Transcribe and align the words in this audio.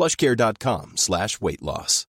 plushcare.com 0.00 0.92
slash 0.96 1.40
weight 1.40 1.60
loss. 1.62 2.06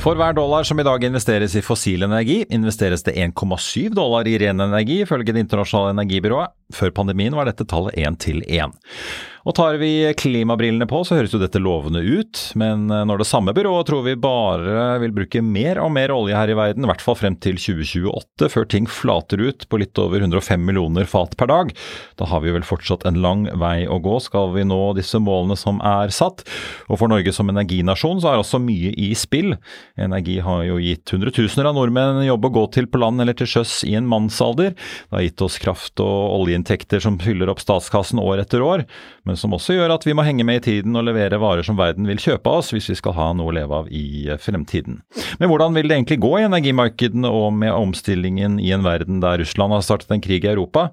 For 0.00 0.16
hver 0.16 0.32
dollar 0.32 0.64
som 0.64 0.78
i 0.80 0.84
dag 0.84 1.02
investeres 1.04 1.52
i 1.56 1.60
fossil 1.60 2.06
energi, 2.06 2.38
investeres 2.48 3.02
det 3.04 3.18
1,7 3.20 3.90
dollar 3.92 4.28
i 4.28 4.38
ren 4.40 4.60
energi, 4.64 5.02
ifølge 5.04 5.32
Det 5.32 5.42
internasjonale 5.44 5.92
energibyrået. 5.92 6.54
Før 6.72 6.90
pandemien 6.90 7.36
var 7.36 7.44
dette 7.44 7.66
tallet 7.68 7.98
1 8.00 8.16
til 8.18 8.40
1. 8.48 8.72
Og 9.48 9.54
tar 9.56 9.78
vi 9.80 10.10
klimabrillene 10.20 10.84
på, 10.90 11.00
så 11.06 11.16
høres 11.16 11.32
jo 11.32 11.40
dette 11.40 11.60
lovende 11.62 12.02
ut, 12.04 12.40
men 12.60 12.90
eh, 12.92 13.04
når 13.08 13.22
det 13.22 13.28
samme 13.30 13.54
byrået 13.56 13.88
tror 13.88 14.04
vi 14.04 14.16
bare 14.20 14.98
vil 15.00 15.14
bruke 15.16 15.40
mer 15.44 15.80
og 15.80 15.92
mer 15.94 16.12
olje 16.12 16.36
her 16.36 16.52
i 16.52 16.56
verden, 16.58 16.84
i 16.84 16.90
hvert 16.90 17.04
fall 17.04 17.16
frem 17.16 17.38
til 17.40 17.56
2028, 17.56 18.50
før 18.52 18.68
ting 18.68 18.88
flater 18.90 19.40
ut 19.40 19.64
på 19.70 19.80
litt 19.80 19.96
over 20.00 20.20
105 20.20 20.60
millioner 20.66 21.08
fat 21.08 21.36
per 21.40 21.48
dag, 21.48 21.72
da 22.20 22.28
har 22.28 22.44
vi 22.44 22.52
vel 22.52 22.66
fortsatt 22.66 23.06
en 23.08 23.20
lang 23.24 23.46
vei 23.60 23.86
å 23.88 24.00
gå, 24.02 24.18
skal 24.20 24.52
vi 24.56 24.66
nå 24.68 24.80
disse 24.98 25.20
målene 25.22 25.56
som 25.56 25.80
er 25.86 26.12
satt. 26.12 26.44
Og 26.90 27.00
for 27.00 27.12
Norge 27.12 27.32
som 27.32 27.48
energinasjon 27.48 28.20
så 28.20 28.34
er 28.34 28.42
også 28.42 28.60
mye 28.60 28.92
i 29.00 29.10
spill. 29.16 29.54
Energi 30.00 30.36
har 30.44 30.66
jo 30.68 30.76
gitt 30.82 31.14
hundretusener 31.14 31.70
av 31.70 31.78
nordmenn 31.78 32.20
jobb 32.26 32.50
å 32.50 32.52
gå 32.58 32.66
til 32.76 32.90
på 32.90 33.00
land 33.00 33.24
eller 33.24 33.36
til 33.38 33.48
sjøs 33.48 33.80
i 33.88 33.96
en 33.96 34.08
mannsalder. 34.10 34.76
Det 34.76 35.16
har 35.16 35.24
gitt 35.24 35.46
oss 35.46 35.56
kraft 35.62 36.04
og 36.04 36.42
oljeinntekter 36.42 37.00
som 37.02 37.16
fyller 37.22 37.48
opp 37.52 37.62
statskassen 37.64 38.20
år 38.20 38.44
etter 38.44 38.64
år 38.64 38.84
men 39.29 39.29
som 39.38 39.54
også 39.56 39.76
gjør 39.76 39.94
at 39.94 40.06
vi 40.06 40.14
må 40.16 40.24
henge 40.26 40.46
med 40.46 40.60
i 40.60 40.64
tiden 40.68 40.96
og 40.98 41.06
levere 41.06 41.40
varer 41.42 41.66
som 41.66 41.78
verden 41.78 42.08
vil 42.08 42.20
kjøpe 42.20 42.50
av 42.50 42.62
oss 42.62 42.72
hvis 42.74 42.90
vi 42.92 42.98
skal 42.98 43.16
ha 43.18 43.30
noe 43.36 43.52
å 43.52 43.56
leve 43.56 43.80
av 43.82 43.90
i 43.92 44.28
eh, 44.28 44.40
fremtiden. 44.40 45.00
Men 45.40 45.50
hvordan 45.52 45.76
vil 45.76 45.90
det 45.90 45.98
egentlig 45.98 46.20
gå 46.24 46.32
i 46.38 46.46
energimarkedene 46.48 47.30
og 47.30 47.52
med 47.60 47.74
omstillingen 47.74 48.58
i 48.62 48.72
en 48.76 48.86
verden 48.86 49.22
der 49.24 49.42
Russland 49.42 49.76
har 49.76 49.86
startet 49.86 50.14
en 50.14 50.24
krig 50.24 50.46
i 50.46 50.52
Europa? 50.52 50.90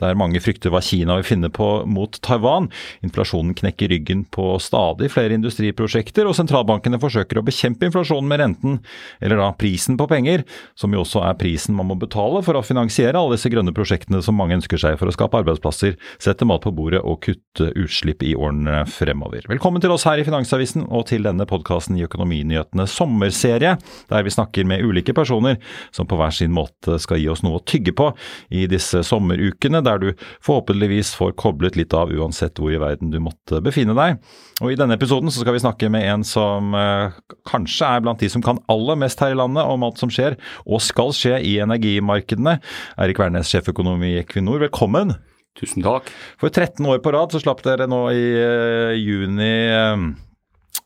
Der 0.00 0.18
mange 0.18 0.40
frykter 0.42 0.72
hva 0.72 0.82
Kina 0.84 1.18
vil 1.20 1.28
finne 1.28 1.50
på 1.52 1.68
mot 1.88 2.16
Taiwan. 2.24 2.70
Inflasjonen 3.06 3.54
knekker 3.58 3.92
ryggen 3.92 4.24
på 4.32 4.54
stadig 4.62 5.10
flere 5.12 5.36
industriprosjekter, 5.36 6.28
og 6.28 6.36
sentralbankene 6.38 7.00
forsøker 7.02 7.40
å 7.40 7.44
bekjempe 7.46 7.88
inflasjonen 7.88 8.30
med 8.30 8.42
renten, 8.42 8.78
eller 9.20 9.40
da 9.40 9.50
prisen 9.58 9.98
på 10.00 10.08
penger, 10.10 10.44
som 10.78 10.94
jo 10.94 11.04
også 11.04 11.24
er 11.28 11.38
prisen 11.40 11.76
man 11.76 11.90
må 11.90 11.98
betale 12.00 12.42
for 12.46 12.58
å 12.58 12.64
finansiere 12.64 13.18
alle 13.18 13.36
disse 13.36 13.50
grønne 13.52 13.74
prosjektene 13.76 14.22
som 14.24 14.38
mange 14.38 14.56
ønsker 14.58 14.80
seg 14.80 14.98
for 15.00 15.10
å 15.10 15.14
skape 15.14 15.40
arbeidsplasser, 15.42 15.96
sette 16.22 16.48
mat 16.48 16.64
på 16.64 16.72
bordet 16.74 17.02
og 17.04 17.20
kutte 17.24 17.70
utslipp 17.78 18.24
i 18.26 18.34
årene 18.36 18.82
fremover. 18.90 19.46
Velkommen 19.50 19.82
til 19.82 19.92
oss 19.94 20.06
her 20.08 20.20
i 20.20 20.26
Finansavisen 20.26 20.86
og 20.88 21.06
til 21.10 21.26
denne 21.26 21.46
podkasten 21.48 21.98
i 21.98 22.04
Økonominyhetene 22.06 22.86
sommerserie, 22.90 23.76
der 24.10 24.26
vi 24.26 24.34
snakker 24.34 24.68
med 24.68 24.84
ulike 24.84 25.14
personer 25.16 25.60
som 25.94 26.08
på 26.08 26.18
hver 26.20 26.34
sin 26.34 26.54
måte 26.54 26.98
skal 27.02 27.20
gi 27.20 27.28
oss 27.32 27.44
noe 27.46 27.60
å 27.60 27.64
tygge 27.64 27.94
på 27.96 28.10
i 28.56 28.66
disse 28.70 29.02
sommerukene 29.06 29.82
der 29.90 30.02
du 30.02 30.26
forhåpentligvis 30.46 31.12
får 31.18 31.34
koblet 31.40 31.78
litt 31.78 31.94
av 31.96 32.12
uansett 32.14 32.58
hvor 32.60 32.72
i 32.72 32.80
verden 32.80 33.12
du 33.12 33.18
måtte 33.22 33.60
befinne 33.64 33.96
deg. 33.98 34.20
Og 34.60 34.72
I 34.72 34.78
denne 34.78 34.96
episoden 34.98 35.32
så 35.32 35.42
skal 35.42 35.56
vi 35.56 35.64
snakke 35.64 35.90
med 35.92 36.06
en 36.08 36.26
som 36.26 36.74
eh, 36.76 37.16
kanskje 37.48 37.88
er 37.88 38.04
blant 38.04 38.22
de 38.22 38.30
som 38.32 38.44
kan 38.44 38.60
aller 38.72 38.98
mest 39.00 39.20
her 39.22 39.34
i 39.34 39.40
landet 39.40 39.66
om 39.66 39.86
alt 39.86 40.00
som 40.00 40.12
skjer 40.12 40.38
og 40.66 40.84
skal 40.84 41.14
skje 41.16 41.40
i 41.46 41.58
energimarkedene. 41.64 42.58
Eirik 43.00 43.20
Wærnes, 43.22 43.50
sjeføkonom 43.50 44.04
i 44.06 44.16
Equinor, 44.22 44.62
velkommen. 44.64 45.16
Tusen 45.58 45.84
takk. 45.84 46.08
For 46.40 46.52
13 46.52 46.86
år 46.88 47.00
på 47.02 47.12
rad 47.14 47.34
så 47.34 47.40
slapp 47.42 47.62
dere 47.66 47.88
nå 47.90 48.04
i 48.14 48.26
eh, 48.38 48.98
juni 49.00 49.54
uh, 49.74 50.04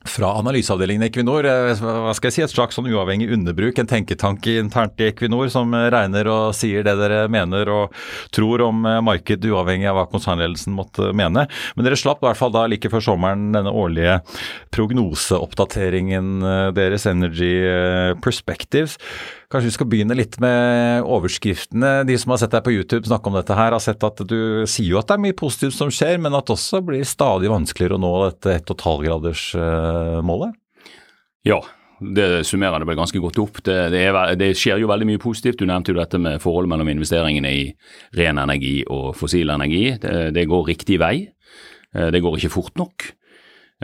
fra 0.04 0.32
analyseavdelingen 0.38 1.02
i 1.02 1.08
Equinor. 1.08 1.46
Eh, 1.48 1.80
hva 1.80 2.12
skal 2.16 2.28
jeg 2.30 2.36
si, 2.36 2.42
Et 2.44 2.52
slags 2.52 2.76
sånn 2.76 2.88
uavhengig 2.90 3.30
underbruk, 3.32 3.78
en 3.78 3.88
tenketank 3.90 4.46
internt 4.52 5.00
i 5.00 5.08
Equinor 5.08 5.50
som 5.52 5.72
regner 5.72 6.28
og 6.30 6.54
sier 6.56 6.84
det 6.86 6.96
dere 7.00 7.24
mener 7.32 7.70
og 7.72 7.94
tror 8.34 8.66
om 8.66 8.84
eh, 8.88 9.00
markedet, 9.04 9.48
uavhengig 9.50 9.88
av 9.90 9.98
hva 9.98 10.06
konsernledelsen 10.12 10.76
måtte 10.76 11.12
mene. 11.16 11.46
Men 11.74 11.88
dere 11.88 11.98
slapp 12.00 12.22
i 12.22 12.28
hvert 12.28 12.40
fall 12.40 12.52
da 12.54 12.66
like 12.70 12.92
før 12.92 13.04
sommeren 13.12 13.50
denne 13.56 13.72
årlige 13.72 14.20
prognoseoppdateringen 14.74 16.34
eh, 16.42 16.68
deres, 16.76 17.08
Energy 17.08 17.54
Perspectives. 18.24 18.98
Kanskje 19.54 19.68
vi 19.68 19.74
skal 19.76 19.86
begynne 19.86 20.16
litt 20.18 20.34
med 20.42 21.04
overskriftene. 21.06 22.00
De 22.08 22.14
som 22.18 22.32
har 22.34 22.40
sett 22.42 22.50
deg 22.56 22.64
på 22.66 22.72
YouTube 22.74 23.06
snakke 23.06 23.30
om 23.30 23.36
dette 23.38 23.54
her, 23.54 23.70
har 23.70 23.82
sett 23.84 24.02
at 24.02 24.18
du 24.26 24.66
sier 24.66 24.88
jo 24.88 24.98
at 24.98 25.06
det 25.06 25.14
er 25.14 25.22
mye 25.28 25.36
positivt 25.38 25.76
som 25.76 25.92
skjer, 25.94 26.18
men 26.18 26.34
at 26.34 26.48
det 26.48 26.56
også 26.56 26.80
blir 26.82 27.06
stadig 27.06 27.52
vanskeligere 27.52 27.94
å 27.94 28.02
nå 28.02 28.10
dette 28.24 28.56
1,5-gradersmålet? 28.64 30.58
Ja, 31.46 31.60
det 32.02 32.42
summerer 32.50 32.82
det 32.82 32.88
vel 32.90 32.98
ganske 32.98 33.22
godt 33.22 33.38
opp. 33.44 33.62
Det, 33.62 33.78
det, 33.94 34.02
er, 34.08 34.18
det, 34.40 34.50
skjer 34.58 34.82
jo 34.82 34.90
veldig 34.90 35.06
mye 35.12 35.22
positivt. 35.22 35.62
Du 35.62 35.70
nevnte 35.70 35.94
jo 35.94 36.00
dette 36.00 36.18
med 36.18 36.42
forholdet 36.42 36.74
mellom 36.74 36.90
investeringene 36.90 37.54
i 37.54 37.64
ren 38.18 38.42
energi 38.42 38.80
og 38.90 39.12
fossil 39.14 39.54
energi. 39.54 39.84
Det, 40.02 40.32
det 40.34 40.48
går 40.50 40.66
riktig 40.72 40.98
vei. 40.98 41.14
Eh, 41.94 42.10
det 42.10 42.26
går 42.26 42.40
ikke 42.40 42.56
fort 42.56 42.74
nok. 42.82 43.06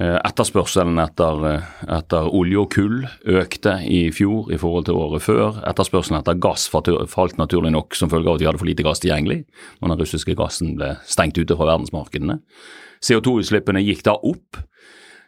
Eh, 0.00 0.16
etterspørselen 0.25 0.97
etter, 1.03 1.43
eh, 1.44 1.65
etter, 1.99 2.25
olje 2.33 2.56
og 2.62 2.71
kull 2.72 3.03
økte 3.28 3.75
i 3.84 4.09
fjor 4.16 4.49
i 4.49 4.56
forhold 4.56 4.88
til 4.88 4.97
året 4.97 5.21
før. 5.21 5.61
Etterspørselen 5.69 6.16
etter 6.22 6.41
gass 6.41 6.65
falt 6.72 7.37
naturlig 7.37 7.69
nok 7.75 7.93
som 7.99 8.09
følge 8.09 8.31
av 8.31 8.39
at 8.39 8.41
vi 8.41 8.47
hadde 8.49 8.62
for 8.62 8.71
lite 8.71 8.87
gass 8.87 9.03
tilgjengelig 9.05 9.44
når 9.83 9.93
den 9.93 10.00
russiske 10.00 10.33
gassen 10.39 10.72
ble 10.78 10.97
stengt 11.05 11.37
ute 11.37 11.53
fra 11.53 11.69
verdensmarkedene. 11.75 12.41
CO2-utslippene 13.05 13.84
gikk 13.84 14.00
da 14.09 14.16
opp. 14.16 14.56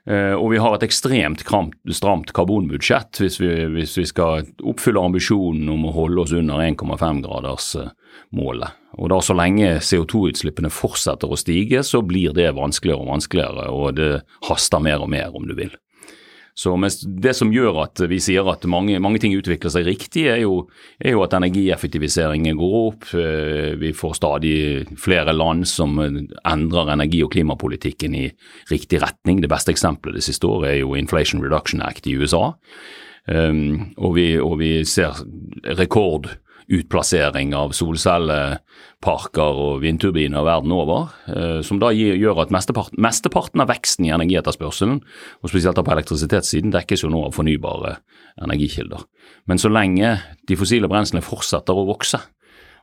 Eh, 0.09 0.32
og 0.32 0.49
vi 0.55 0.59
har 0.59 0.75
et 0.75 0.82
ekstremt 0.88 1.44
stramt 1.44 2.32
karbonbudsjett 2.32 3.21
hvis 3.21 3.37
vi, 3.44 3.53
hvis 3.77 3.93
vi 4.00 4.09
skal 4.09 4.49
oppfylle 4.65 5.05
ambisjonen 5.05 5.69
om 5.69 5.84
å 5.84 5.93
holde 6.00 6.25
oss 6.25 6.32
under 6.32 6.65
1,5-gradersmålet. 6.65 8.73
Og 8.99 9.09
da 9.12 9.21
Så 9.25 9.37
lenge 9.37 9.79
CO2-utslippene 9.81 10.71
fortsetter 10.73 11.31
å 11.31 11.39
stige, 11.41 11.83
så 11.87 12.03
blir 12.05 12.35
det 12.37 12.50
vanskeligere 12.56 13.00
og 13.00 13.15
vanskeligere, 13.15 13.71
og 13.73 13.97
det 13.97 14.11
haster 14.49 14.83
mer 14.83 15.00
og 15.00 15.11
mer, 15.12 15.33
om 15.35 15.47
du 15.49 15.55
vil. 15.56 15.73
Så 16.55 16.77
Det 17.23 17.33
som 17.33 17.53
gjør 17.53 17.79
at 17.87 18.00
vi 18.11 18.19
sier 18.21 18.44
at 18.50 18.67
mange, 18.69 18.99
mange 19.00 19.19
ting 19.19 19.33
utvikler 19.33 19.73
seg 19.73 19.87
riktig, 19.87 20.27
er 20.29 20.43
jo, 20.43 20.69
er 21.00 21.15
jo, 21.15 21.23
at 21.25 21.33
energieffektiviseringen 21.33 22.59
går 22.59 22.75
opp. 22.83 23.06
Eh, 23.17 23.73
vi 23.81 23.94
får 23.97 24.19
stadig 24.21 24.56
flere 25.00 25.33
land 25.33 25.65
som 25.67 25.97
endrer 25.99 26.93
energi- 26.93 27.25
og 27.25 27.33
klimapolitikken 27.33 28.15
i 28.15 28.27
riktig 28.71 29.00
retning. 29.00 29.41
Det 29.41 29.49
beste 29.49 29.73
eksempelet 29.73 30.21
det 30.21 30.27
siste 30.29 30.44
året 30.44 30.75
er 30.75 30.79
jo 30.83 30.94
Inflation 30.94 31.41
Reduction 31.41 31.81
Act 31.81 32.06
i 32.06 32.19
USA. 32.21 32.53
Um, 33.23 33.94
og, 33.97 34.17
vi, 34.17 34.35
og 34.43 34.56
vi 34.59 34.85
ser 34.85 35.15
rekord 35.79 36.27
utplassering 36.72 37.52
av 37.56 37.74
solcelleparker 37.76 39.60
og 39.64 39.82
vindturbiner 39.84 40.44
verden 40.46 40.72
over, 40.74 41.12
eh, 41.28 41.60
som 41.66 41.80
da 41.82 41.92
gjør 41.92 42.44
at 42.44 42.52
mesteparten, 42.54 43.00
mesteparten 43.02 43.62
av 43.62 43.69
veksten 43.72 44.08
i 44.08 44.12
energietterspørselen, 44.14 45.00
og 45.42 45.52
spesielt 45.52 45.76
på 45.76 45.94
elektrisitetssiden, 45.96 46.72
dekkes 46.72 47.04
jo 47.04 47.12
nå 47.12 47.26
av 47.26 47.36
fornybare 47.36 47.98
energikilder. 48.42 49.04
Men 49.46 49.58
så 49.58 49.69
lenge 49.72 50.20
de 50.48 50.56
fossile 50.56 50.88
brenslene 50.88 51.24
fortsetter 51.24 51.76
å 51.76 51.88
vokse, 51.88 52.20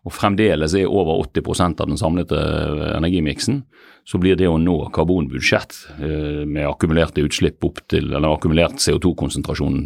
og 0.08 0.16
fremdeles 0.16 0.74
er 0.80 0.88
over 0.88 1.20
80% 1.26 1.82
av 1.82 1.90
den 1.90 2.00
samlede 2.00 2.38
eh, 2.38 2.98
energimiksen, 2.98 3.64
så 4.10 4.18
blir 4.18 4.38
det 4.40 4.48
å 4.50 4.58
nå 4.58 4.78
karbonbudsjett 4.96 5.76
eh, 6.00 6.46
med 6.46 6.70
akkumulerte 6.70 7.26
utslipp 7.26 7.66
opp 7.68 7.82
til, 7.92 8.14
eller 8.14 8.32
akkumulert 8.32 8.80
CO2-konsentrasjon 8.82 9.82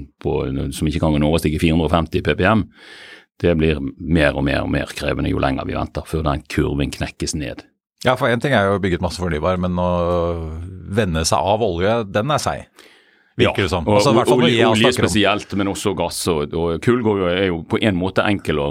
som 0.72 0.88
ikke 0.88 1.02
kan 1.02 1.26
overstige 1.28 1.60
450 1.64 2.24
ppm, 2.24 2.68
det 3.42 3.56
blir 3.60 3.80
mer 3.98 4.38
og 4.38 4.46
mer 4.46 4.64
og 4.64 4.72
mer 4.72 4.92
krevende 4.96 5.32
jo 5.32 5.42
lenger 5.42 5.68
vi 5.68 5.78
venter, 5.78 6.06
før 6.08 6.26
den 6.28 6.44
kurven 6.52 6.94
knekkes 6.94 7.36
ned. 7.40 7.66
Ja, 8.04 8.18
for 8.20 8.28
én 8.28 8.42
ting 8.44 8.54
er 8.56 8.68
jo 8.68 8.82
bygget 8.84 9.04
masse 9.04 9.22
fornybar, 9.22 9.58
men 9.64 9.80
å 9.80 9.92
vende 10.94 11.24
seg 11.28 11.40
av 11.40 11.64
olje, 11.64 12.02
den 12.12 12.34
er 12.36 12.42
seig. 12.44 12.90
Virker 13.40 13.66
det 13.66 13.72
som. 13.72 13.88
Altså, 13.90 14.12
og, 14.14 14.30
olje, 14.36 14.68
olje 14.68 14.92
spesielt, 14.94 15.56
men 15.58 15.72
også 15.72 15.96
gass. 15.98 16.20
Og, 16.30 16.52
og 16.54 16.84
kull 16.84 17.02
er 17.32 17.48
jo 17.48 17.64
på 17.66 17.80
en 17.82 17.98
måte 17.98 18.26
enkel 18.30 18.62
å 18.62 18.68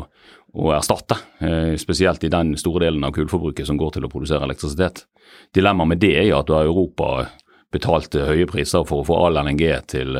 å 0.53 0.73
erstatte, 0.77 1.17
eh, 1.41 1.77
spesielt 1.81 2.25
i 2.25 2.29
den 2.29 2.57
store 2.61 2.85
delen 2.87 3.05
av 3.05 3.15
kullforbruket 3.17 3.67
som 3.67 3.79
går 3.81 3.95
til 3.97 4.05
å 4.05 4.11
produsere 4.13 4.45
elektrisitet. 4.45 5.07
Dilemmaet 5.55 5.89
med 5.89 5.99
det 6.03 6.13
er 6.13 6.35
at 6.37 6.49
har 6.53 6.69
Europa 6.69 7.29
betalt 7.73 8.13
høye 8.13 8.47
priser 8.47 8.85
for 8.85 9.01
å 9.01 9.07
få 9.07 9.17
all 9.17 9.41
LNG 9.41 9.65
til 9.89 10.19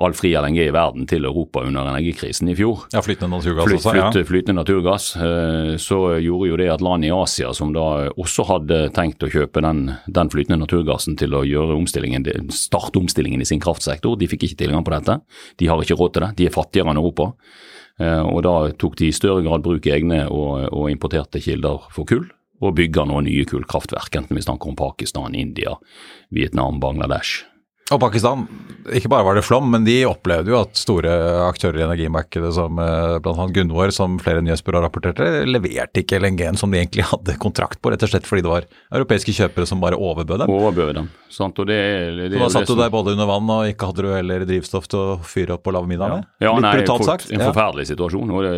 all 0.00 0.14
fri 0.16 0.32
LNG 0.38 0.60
i 0.64 0.72
verden 0.72 1.06
til 1.08 1.26
Europa 1.28 1.62
under 1.66 1.88
energikrisen 1.90 2.48
i 2.48 2.56
fjor. 2.56 2.86
Ja, 2.94 3.02
Flytende 3.04 3.36
naturgass 3.36 3.68
Flyt, 3.68 3.80
også, 3.80 3.94
ja. 3.98 4.24
Flytende 4.28 4.60
naturgass. 4.62 5.08
Eh, 5.16 5.74
så 5.82 5.98
gjorde 6.24 6.48
jo 6.48 6.58
det 6.60 6.70
at 6.72 6.84
land 6.84 7.04
i 7.04 7.12
Asia 7.14 7.52
som 7.56 7.74
da 7.76 8.08
også 8.10 8.46
hadde 8.48 8.80
tenkt 8.96 9.24
å 9.24 9.30
kjøpe 9.32 9.62
den, 9.64 9.86
den 10.06 10.32
flytende 10.32 10.62
naturgassen 10.62 11.18
til 11.20 11.36
å 11.36 11.44
gjøre 11.46 11.76
omstillingen, 11.76 12.26
starte 12.54 13.02
omstillingen 13.02 13.44
i 13.44 13.48
sin 13.48 13.62
kraftsektor, 13.62 14.16
de 14.20 14.30
fikk 14.30 14.48
ikke 14.48 14.62
tilgang 14.64 14.86
på 14.86 14.94
dette. 14.96 15.20
De 15.60 15.70
har 15.70 15.82
ikke 15.82 15.98
råd 16.00 16.16
til 16.16 16.26
det. 16.26 16.32
De 16.40 16.48
er 16.48 16.56
fattigere 16.56 16.94
enn 16.94 17.02
Europa. 17.02 17.32
Eh, 18.00 18.22
og 18.24 18.42
da 18.46 18.56
tok 18.80 18.98
de 18.98 19.10
i 19.10 19.14
større 19.14 19.44
grad 19.44 19.64
bruk 19.66 19.86
egne 19.86 20.24
og, 20.26 20.68
og 20.72 20.90
importerte 20.90 21.42
kilder 21.44 21.90
for 21.94 22.08
kull, 22.08 22.26
og 22.64 22.76
bygger 22.78 23.10
nå 23.10 23.20
nye 23.26 23.44
kullkraftverk, 23.48 24.14
enten 24.16 24.38
vi 24.38 24.44
snakker 24.44 24.72
om 24.72 24.78
Pakistan, 24.78 25.34
India, 25.36 25.76
Vietnam, 26.32 26.80
Bangladesh. 26.80 27.44
Og 27.92 28.00
Pakistan, 28.00 28.46
ikke 28.96 29.10
bare 29.12 29.26
var 29.26 29.36
det 29.36 29.42
flom, 29.44 29.66
men 29.68 29.84
de 29.84 29.98
opplevde 30.08 30.48
jo 30.48 30.56
at 30.56 30.78
store 30.80 31.10
aktører 31.44 31.82
i 31.82 31.84
energimarkedet 31.84 32.54
som 32.56 32.78
eh, 32.80 33.16
bl.a. 33.20 33.44
Gunvor, 33.52 33.90
som 33.92 34.14
flere 34.24 34.40
nyhetsbyråer 34.40 34.86
rapporterte, 34.86 35.26
leverte 35.44 36.00
ikke 36.00 36.16
LNG-en 36.16 36.56
som 36.56 36.72
de 36.72 36.80
egentlig 36.80 37.04
hadde 37.10 37.36
kontrakt 37.42 37.82
på, 37.84 37.92
rett 37.92 38.06
og 38.06 38.08
slett 38.08 38.24
fordi 38.28 38.46
det 38.46 38.52
var 38.54 38.68
europeiske 38.88 39.34
kjøpere 39.36 39.68
som 39.68 39.82
bare 39.84 39.98
overbød 40.00 40.46
dem. 40.46 40.52
Overbød 40.54 40.94
dem, 40.96 41.10
sant. 41.28 41.60
Og 41.60 41.68
det, 41.68 41.76
det, 42.22 42.30
Så 42.32 42.40
da 42.40 42.48
satt 42.54 42.72
du 42.72 42.78
der 42.78 42.94
både 42.94 43.12
under 43.18 43.28
vann 43.28 43.52
og 43.52 43.68
ikke 43.68 43.90
hadde 43.90 44.06
du 44.06 44.08
heller 44.14 44.46
drivstoff 44.48 44.88
til 44.88 45.02
å 45.02 45.18
fyre 45.20 45.58
opp 45.58 45.68
og 45.68 45.76
lage 45.76 45.92
middag 45.92 46.14
med? 46.14 46.30
Ja, 46.40 46.46
ja 46.48 46.54
Litt 46.56 46.64
nei, 46.64 46.72
brutalt 46.80 47.08
sagt. 47.10 47.28
En 47.36 47.44
forferdelig 47.44 47.90
situasjon. 47.92 48.32
og 48.32 48.48
det, 48.48 48.54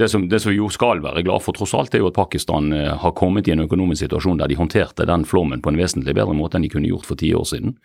det, 0.00 0.08
som, 0.08 0.24
det 0.32 0.40
som 0.40 0.56
jo 0.56 0.70
skal 0.72 1.04
være 1.04 1.26
glad 1.28 1.44
for 1.44 1.60
tross 1.60 1.76
alt, 1.76 1.92
er 1.92 2.00
jo 2.00 2.08
at 2.08 2.16
Pakistan 2.16 2.72
eh, 2.72 2.88
har 3.04 3.12
kommet 3.12 3.52
i 3.52 3.52
en 3.58 3.66
økonomisk 3.68 4.06
situasjon 4.06 4.40
der 4.40 4.48
de 4.48 4.56
håndterte 4.56 5.04
den 5.12 5.28
flommen 5.28 5.60
på 5.60 5.68
en 5.68 5.82
vesentlig 5.84 6.16
bedre 6.16 6.32
måte 6.40 6.56
enn 6.56 6.64
de 6.64 6.72
kunne 6.72 6.88
gjort 6.88 7.12
for 7.12 7.20
ti 7.20 7.34
år 7.36 7.44
siden. 7.52 7.76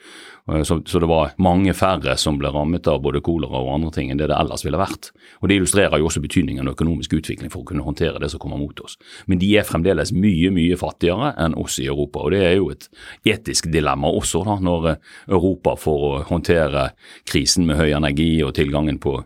Eh, 0.52 0.64
så, 0.64 0.80
så, 0.86 1.00
det 1.02 1.10
var 1.10 1.34
mange 1.42 1.74
færre 1.78 2.16
som 2.22 2.40
ble 2.40 2.52
rammet 2.54 2.88
av 2.88 3.02
både 3.04 3.22
kolera 3.26 3.62
og 3.62 3.74
andre 3.74 3.92
ting 3.96 4.12
enn 4.12 4.22
det 4.22 4.30
det 4.32 4.38
ellers 4.38 4.66
ville 4.66 4.80
vært. 4.80 5.12
Og 5.42 5.50
Det 5.50 5.60
illustrerer 5.60 6.00
jo 6.00 6.10
også 6.10 6.24
betydningen 6.24 6.68
av 6.68 6.76
økonomisk 6.76 7.18
utvikling 7.20 7.52
for 7.54 7.64
å 7.64 7.70
kunne 7.70 7.86
håndtere 7.86 8.22
det 8.22 8.32
som 8.34 8.42
kommer 8.42 8.62
mot 8.62 8.80
oss. 8.86 8.98
Men 9.28 9.42
de 9.42 9.52
er 9.58 9.68
fremdeles 9.68 10.14
mye 10.16 10.52
mye 10.56 10.80
fattigere 10.80 11.34
enn 11.42 11.58
oss 11.60 11.80
i 11.82 11.88
Europa. 11.90 12.24
og 12.26 12.32
Det 12.32 12.44
er 12.46 12.56
jo 12.58 12.72
et 12.74 12.90
etisk 13.26 13.70
dilemma 13.74 14.12
også, 14.14 14.44
da, 14.46 14.60
når 14.62 14.90
eh, 14.92 15.14
Europa 15.30 15.76
for 15.80 16.10
å 16.10 16.24
håndtere 16.30 16.92
krisen 17.26 17.66
med 17.66 17.80
høy 17.82 17.92
energi 17.96 18.44
og 18.44 18.56
tilgangen 18.56 19.00
på 19.00 19.22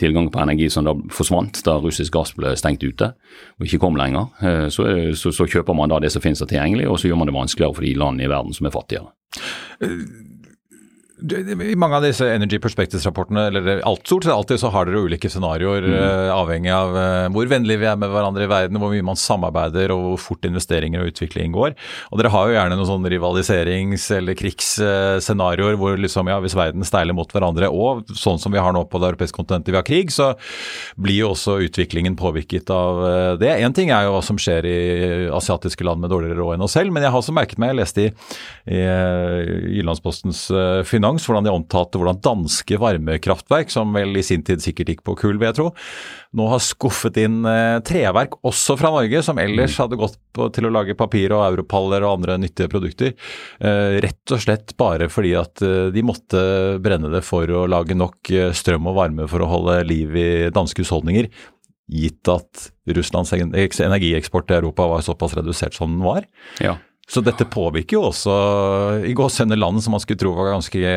tilgang 0.00 0.26
på 0.30 0.40
energi 0.42 0.66
som 0.70 0.86
da 0.86 0.94
forsvant 1.14 1.60
da 1.66 1.76
russisk 1.78 2.16
gass 2.16 2.32
ble 2.34 2.54
stengt 2.58 2.82
ute 2.82 3.12
og 3.14 3.66
ikke 3.66 3.78
kom 3.82 3.98
lenger. 3.98 4.30
Eh, 4.42 4.68
så, 4.74 4.88
så, 5.14 5.30
så 5.34 5.46
kjøper 5.46 5.76
man 5.76 5.92
da 5.92 6.00
det 6.02 6.10
som 6.14 6.24
finnes 6.24 6.42
tilgjengelig, 6.42 6.88
og 6.90 6.98
så 6.98 7.10
gjør 7.10 7.20
man 7.22 7.30
det 7.30 7.38
vanskeligere 7.38 7.78
for 7.78 7.86
de 7.86 7.94
landene 7.98 8.26
i 8.26 8.32
verden 8.32 8.56
som 8.56 8.66
er 8.66 8.74
fattigere. 8.74 9.12
I 11.22 11.76
mange 11.78 11.94
av 11.94 12.02
disse 12.02 12.26
Energy 12.26 12.58
Perspectives-rapportene, 12.58 13.44
eller 13.46 13.80
alt 13.86 14.02
stort 14.02 14.24
sett 14.26 14.34
alltid, 14.34 14.58
så 14.58 14.70
har 14.74 14.88
dere 14.88 15.04
ulike 15.06 15.28
scenarioer 15.30 15.84
mm. 15.86 15.94
uh, 15.94 16.30
avhengig 16.34 16.72
av 16.74 16.90
uh, 16.90 17.26
hvor 17.30 17.46
vennlige 17.48 17.84
vi 17.84 17.86
er 17.86 18.00
med 18.00 18.10
hverandre 18.10 18.48
i 18.48 18.50
verden, 18.50 18.80
hvor 18.82 18.90
mye 18.90 19.06
man 19.06 19.18
samarbeider 19.18 19.94
og 19.94 20.02
hvor 20.08 20.18
fort 20.24 20.48
investeringer 20.48 21.04
og 21.04 21.12
utvikling 21.12 21.54
går. 21.54 21.76
Og 22.10 22.18
dere 22.18 22.32
har 22.34 22.50
jo 22.50 22.56
gjerne 22.56 22.78
noen 22.80 22.90
sånne 22.90 23.12
rivaliserings- 23.14 24.08
eller 24.16 24.34
krigsscenarioer 24.40 25.78
hvor 25.78 25.94
liksom, 26.02 26.32
ja, 26.32 26.40
hvis 26.42 26.56
verden 26.58 26.82
steiler 26.86 27.14
mot 27.14 27.30
hverandre, 27.30 27.70
og 27.70 28.10
sånn 28.10 28.42
som 28.42 28.52
vi 28.52 28.64
har 28.66 28.74
nå 28.74 28.82
på 28.90 28.98
det 28.98 29.12
europeiske 29.12 29.38
kontinentet, 29.38 29.70
vi 29.70 29.78
har 29.78 29.86
krig, 29.86 30.10
så 30.10 30.32
blir 30.98 31.22
jo 31.22 31.30
også 31.36 31.60
utviklingen 31.68 32.18
påvirket 32.18 32.74
av 32.74 33.04
uh, 33.04 33.30
det. 33.38 33.54
Én 33.62 33.76
ting 33.76 33.94
er 33.94 34.08
jo 34.08 34.16
hva 34.16 34.24
som 34.26 34.40
skjer 34.40 34.66
i 34.66 34.76
asiatiske 35.30 35.86
land 35.86 36.02
med 36.02 36.10
dårligere 36.10 36.42
råd 36.42 36.58
enn 36.58 36.66
oss 36.66 36.74
selv, 36.74 36.90
men 36.90 37.06
jeg 37.06 37.14
har 37.14 37.22
også 37.22 37.38
merket 37.38 37.62
meg, 37.62 37.70
jeg 37.70 37.80
leste 37.84 38.08
i, 38.08 38.12
i 38.74 38.82
Jyllandspostens 39.78 40.48
finans 40.90 41.13
finans, 41.14 41.26
hvordan 41.26 41.44
de 41.46 41.52
omtalte 41.52 41.98
hvordan 41.98 42.20
danske 42.22 42.78
varmekraftverk, 42.78 43.70
som 43.70 43.92
vel 43.94 44.16
i 44.16 44.22
sin 44.22 44.42
tid 44.42 44.62
sikkert 44.62 44.88
gikk 44.88 45.04
på 45.04 45.16
kull, 45.16 45.38
vil 45.38 45.48
jeg 45.48 45.56
tro, 45.58 45.68
nå 46.34 46.48
har 46.50 46.60
skuffet 46.60 47.16
inn 47.22 47.44
eh, 47.46 47.80
treverk 47.84 48.38
også 48.44 48.76
fra 48.76 48.90
Norge, 48.90 49.22
som 49.22 49.38
ellers 49.38 49.76
mm. 49.76 49.82
hadde 49.82 49.98
gått 50.00 50.18
på, 50.34 50.48
til 50.54 50.66
å 50.66 50.72
lage 50.72 50.96
papir 50.96 51.32
og 51.32 51.44
europaller 51.46 52.04
og 52.04 52.18
andre 52.18 52.38
nyttige 52.38 52.70
produkter. 52.72 53.14
Eh, 53.60 54.00
rett 54.02 54.34
og 54.34 54.42
slett 54.42 54.76
bare 54.76 55.08
fordi 55.08 55.34
at 55.38 55.62
eh, 55.62 55.90
de 55.94 56.04
måtte 56.04 56.78
brenne 56.82 57.12
det 57.12 57.24
for 57.24 57.48
å 57.48 57.66
lage 57.66 57.94
nok 57.94 58.32
strøm 58.54 58.90
og 58.90 58.98
varme 58.98 59.28
for 59.30 59.44
å 59.44 59.50
holde 59.50 59.82
liv 59.86 60.14
i 60.16 60.30
danske 60.54 60.82
husholdninger 60.82 61.30
gitt 61.92 62.24
at 62.32 62.70
Russlands 62.96 63.34
energieksport 63.34 64.46
til 64.48 64.62
Europa 64.62 64.86
var 64.88 65.02
såpass 65.04 65.34
redusert 65.36 65.76
som 65.76 65.92
den 65.92 66.04
var. 66.04 66.24
Ja. 66.64 66.78
Så 67.04 67.20
dette 67.20 67.44
påvirker 67.44 67.98
jo 67.98 68.06
også 68.08 68.34
i 69.04 69.12
gåsehudene 69.16 69.58
land 69.60 69.82
som 69.84 69.92
man 69.92 70.00
skulle 70.00 70.18
tro 70.20 70.30
var 70.32 70.54
ganske 70.54 70.92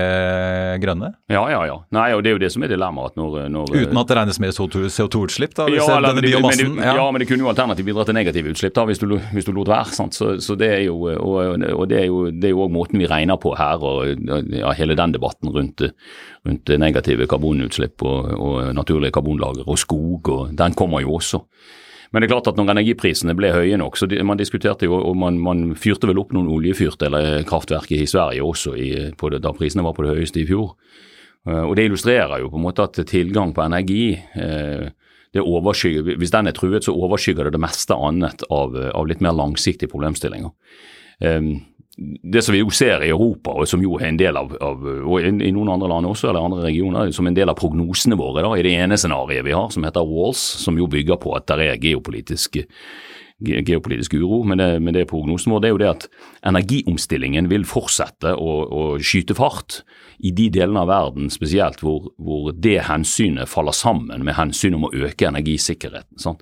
grønne? 0.80 1.10
Ja, 1.28 1.42
ja, 1.52 1.60
ja. 1.68 1.76
Nei, 1.96 2.06
og 2.16 2.24
Det 2.24 2.32
er 2.32 2.38
jo 2.38 2.42
det 2.46 2.50
som 2.54 2.64
er 2.64 2.72
dilemmaet. 2.72 3.18
Når, 3.20 3.36
når, 3.52 3.74
Uten 3.76 4.00
at 4.00 4.12
det 4.12 4.18
regnes 4.18 4.40
med 4.40 4.56
CO2-utslipp? 4.56 5.56
da? 5.58 5.68
Ja, 5.74 6.00
denne 6.06 6.24
biomassen, 6.24 6.72
men 6.72 6.80
det, 6.80 6.88
ja. 6.88 6.96
ja, 7.02 7.08
men 7.12 7.24
det 7.24 7.28
kunne 7.30 7.44
jo 7.44 7.52
alternativt 7.52 7.90
bidra 7.90 8.06
til 8.08 8.16
negative 8.16 8.54
utslipp 8.56 8.78
da, 8.78 8.86
hvis 8.88 9.04
du, 9.04 9.18
hvis 9.36 9.50
du 9.50 9.52
lot 9.58 9.72
være. 9.74 9.96
sant? 9.98 10.16
Så, 10.16 10.38
så, 10.44 10.56
det 10.60 10.72
er 10.78 10.86
jo, 10.88 10.96
og, 11.12 11.66
og 11.74 11.84
det 11.92 12.00
er 12.06 12.08
jo 12.08 12.22
det 12.32 12.52
er 12.52 12.56
jo 12.56 12.64
også 12.66 12.76
måten 12.78 13.04
vi 13.04 13.10
regner 13.12 13.40
på 13.42 13.52
her, 13.60 13.84
og 13.84 14.08
ja, 14.56 14.72
hele 14.80 14.96
den 14.98 15.18
debatten 15.18 15.52
rundt, 15.52 15.84
rundt 16.48 16.72
negative 16.80 17.28
karbonutslipp 17.28 18.06
og, 18.08 18.32
og 18.32 18.72
naturlige 18.78 19.12
karbonlager 19.18 19.68
og 19.68 19.80
skog, 19.82 20.32
og 20.32 20.56
den 20.56 20.78
kommer 20.78 21.04
jo 21.04 21.20
også. 21.20 21.44
Men 22.12 22.22
det 22.22 22.28
er 22.28 22.34
klart 22.36 22.48
at 22.52 22.60
når 22.60 22.72
energiprisene 22.72 23.36
ble 23.38 23.52
høye 23.52 23.80
nok, 23.80 23.98
så 24.00 24.08
man 24.24 24.40
diskuterte 24.40 24.88
jo, 24.88 24.96
og 24.96 25.18
man, 25.20 25.40
man 25.44 25.74
fyrte 25.80 26.08
vel 26.10 26.22
opp 26.22 26.32
noen 26.36 26.50
oljefyrt 26.52 27.04
eller 27.08 27.44
kraftverk 27.48 27.92
i 27.96 28.06
Sverige 28.08 28.46
også 28.46 28.76
i, 28.80 28.92
det, 29.12 29.42
da 29.44 29.54
prisene 29.56 29.84
var 29.86 29.96
på 29.98 30.06
det 30.06 30.16
høyeste 30.16 30.42
i 30.44 30.48
fjor. 30.48 30.72
Eh, 31.48 31.64
og 31.64 31.76
Det 31.76 31.88
illustrerer 31.88 32.44
jo 32.44 32.52
på 32.54 32.62
en 32.62 32.68
måte 32.68 32.88
at 32.88 33.02
tilgang 33.10 33.54
på 33.56 33.66
energi 33.66 34.16
eh, 34.16 34.88
det 35.36 35.44
overskygger, 35.44 36.16
Hvis 36.18 36.32
den 36.32 36.48
er 36.48 36.56
truet, 36.56 36.86
så 36.88 36.96
overskygger 36.96 37.46
det 37.46 37.58
det 37.58 37.62
meste 37.62 37.94
annet 37.94 38.46
av, 38.50 38.76
av 38.96 39.08
litt 39.08 39.20
mer 39.22 39.36
langsiktige 39.36 39.92
problemstillinger. 39.92 40.54
Um, 41.20 41.66
det 41.98 42.44
som 42.46 42.54
vi 42.54 42.62
jo 42.62 42.70
ser 42.74 43.02
i 43.02 43.10
Europa, 43.10 43.56
og 43.58 43.68
som 43.70 43.82
jo 43.82 43.96
er 43.98 44.12
en 44.12 44.20
del 44.20 44.38
av, 44.38 44.52
av 44.62 44.84
og 44.86 45.18
i 45.26 45.52
noen 45.54 45.72
andre 45.74 45.90
land 45.90 46.10
også, 46.12 46.30
eller 46.30 46.46
andre 46.46 46.68
regioner, 46.68 47.10
som 47.16 47.28
en 47.30 47.38
del 47.38 47.50
av 47.50 47.58
prognosene 47.58 48.18
våre 48.20 48.44
da, 48.46 48.54
i 48.54 48.66
det 48.66 48.76
ene 48.78 49.00
scenarioet 49.02 49.46
vi 49.48 49.56
har, 49.58 49.72
som 49.74 49.88
heter 49.88 50.06
Walls, 50.06 50.44
som 50.62 50.78
jo 50.78 50.90
bygger 50.92 51.18
på 51.24 51.34
at 51.38 51.50
det 51.50 51.72
er 51.72 51.82
geopolitisk, 51.82 52.62
geopolitisk 53.40 54.14
uro. 54.14 54.44
Men 54.44 54.58
det, 54.58 54.80
men 54.80 54.94
det 54.94 55.06
prognosen 55.10 55.54
vår 55.54 55.62
det 55.62 55.70
er 55.70 55.76
jo 55.76 55.82
det 55.82 55.90
at 55.92 56.08
energiomstillingen 56.50 57.50
vil 57.52 57.66
fortsette 57.70 58.34
å, 58.34 58.54
å 58.66 58.84
skyte 58.98 59.36
fart 59.38 59.82
i 60.26 60.32
de 60.34 60.48
delene 60.54 60.82
av 60.82 60.90
verden 60.90 61.30
spesielt 61.30 61.84
hvor, 61.86 62.10
hvor, 62.18 62.50
det 62.58 62.80
hensynet 62.88 63.50
faller 63.50 63.76
sammen 63.78 64.26
med 64.26 64.38
hensynet 64.38 64.80
om 64.80 64.88
å 64.90 64.94
øke 64.96 65.30
energisikkerheten. 65.30 66.18
Sant? 66.22 66.42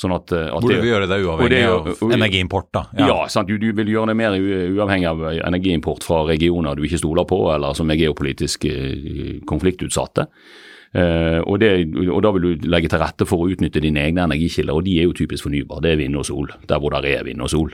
Sånn 0.00 0.16
at, 0.16 0.32
at 0.32 0.64
Burde 0.64 0.80
vi 0.82 0.90
gjøre 0.90 1.06
det 1.10 1.20
uavhengig 1.22 1.54
det, 1.54 1.62
av 1.70 2.16
energiimport, 2.18 2.72
da? 2.74 2.84
Ja, 2.98 3.12
ja 3.12 3.20
sant? 3.30 3.50
Du, 3.50 3.60
du, 3.62 3.70
vil 3.78 3.94
gjøre 3.94 4.10
det 4.10 4.18
mer 4.18 4.34
uavhengig 4.34 5.08
av 5.12 5.24
energiimport 5.36 6.06
fra 6.06 6.24
regioner 6.26 6.74
du 6.74 6.82
ikke 6.88 7.00
stoler 7.02 7.28
på, 7.28 7.38
eller 7.54 7.78
som 7.78 7.90
er 7.92 8.02
geopolitisk 8.02 8.66
eh, 8.70 9.38
konfliktutsatte. 9.46 10.26
Uh, 10.92 11.40
og, 11.48 11.56
det, 11.62 11.70
og, 12.04 12.18
Da 12.20 12.32
vil 12.36 12.44
du 12.44 12.66
legge 12.68 12.90
til 12.92 13.00
rette 13.00 13.24
for 13.28 13.40
å 13.40 13.52
utnytte 13.52 13.80
dine 13.80 14.02
egne 14.04 14.26
energikilder, 14.28 14.76
og 14.76 14.84
de 14.84 14.98
er 15.00 15.08
jo 15.08 15.16
typisk 15.16 15.48
fornybare. 15.48 15.84
Det 15.86 15.92
er 15.94 16.02
vind 16.02 16.18
og 16.20 16.26
sol, 16.28 16.50
der 16.68 16.82
hvor 16.82 16.92
det 16.92 17.14
er 17.14 17.24
vind 17.28 17.44
og 17.44 17.52
sol. 17.52 17.72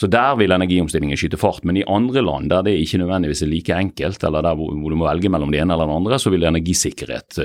Så 0.00 0.08
der 0.08 0.32
vil 0.40 0.54
energiomstillingen 0.54 1.18
skyte 1.20 1.38
fart. 1.38 1.62
Men 1.68 1.76
i 1.76 1.84
andre 1.84 2.22
land 2.24 2.48
der 2.50 2.64
det 2.64 2.78
ikke 2.80 3.02
nødvendigvis 3.02 3.44
er 3.44 3.50
like 3.50 3.76
enkelt, 3.76 4.24
eller 4.24 4.46
der 4.46 4.56
hvor, 4.56 4.72
du 4.72 4.96
må 4.96 5.06
velge 5.06 5.28
mellom 5.28 5.52
det 5.52 5.60
ene 5.60 5.76
eller 5.76 5.90
det 5.90 5.98
andre, 6.00 6.18
så 6.18 6.32
vil 6.32 6.48
energisikkerhet 6.48 7.38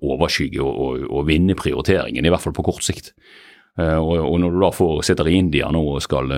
overskygge 0.00 0.62
og, 0.64 0.72
og, 0.72 1.06
og 1.10 1.26
vinne 1.28 1.58
prioriteringen, 1.58 2.24
i 2.24 2.32
hvert 2.32 2.42
fall 2.42 2.56
på 2.56 2.64
kort 2.64 2.86
sikt. 2.86 3.12
Uh, 3.80 3.96
og, 3.96 4.34
når 4.36 4.52
du 4.52 4.58
da 4.60 4.68
får, 4.74 4.98
sitter 5.08 5.30
i 5.30 5.38
India 5.40 5.70
nå 5.72 5.80
og 5.94 6.02
skal, 6.04 6.28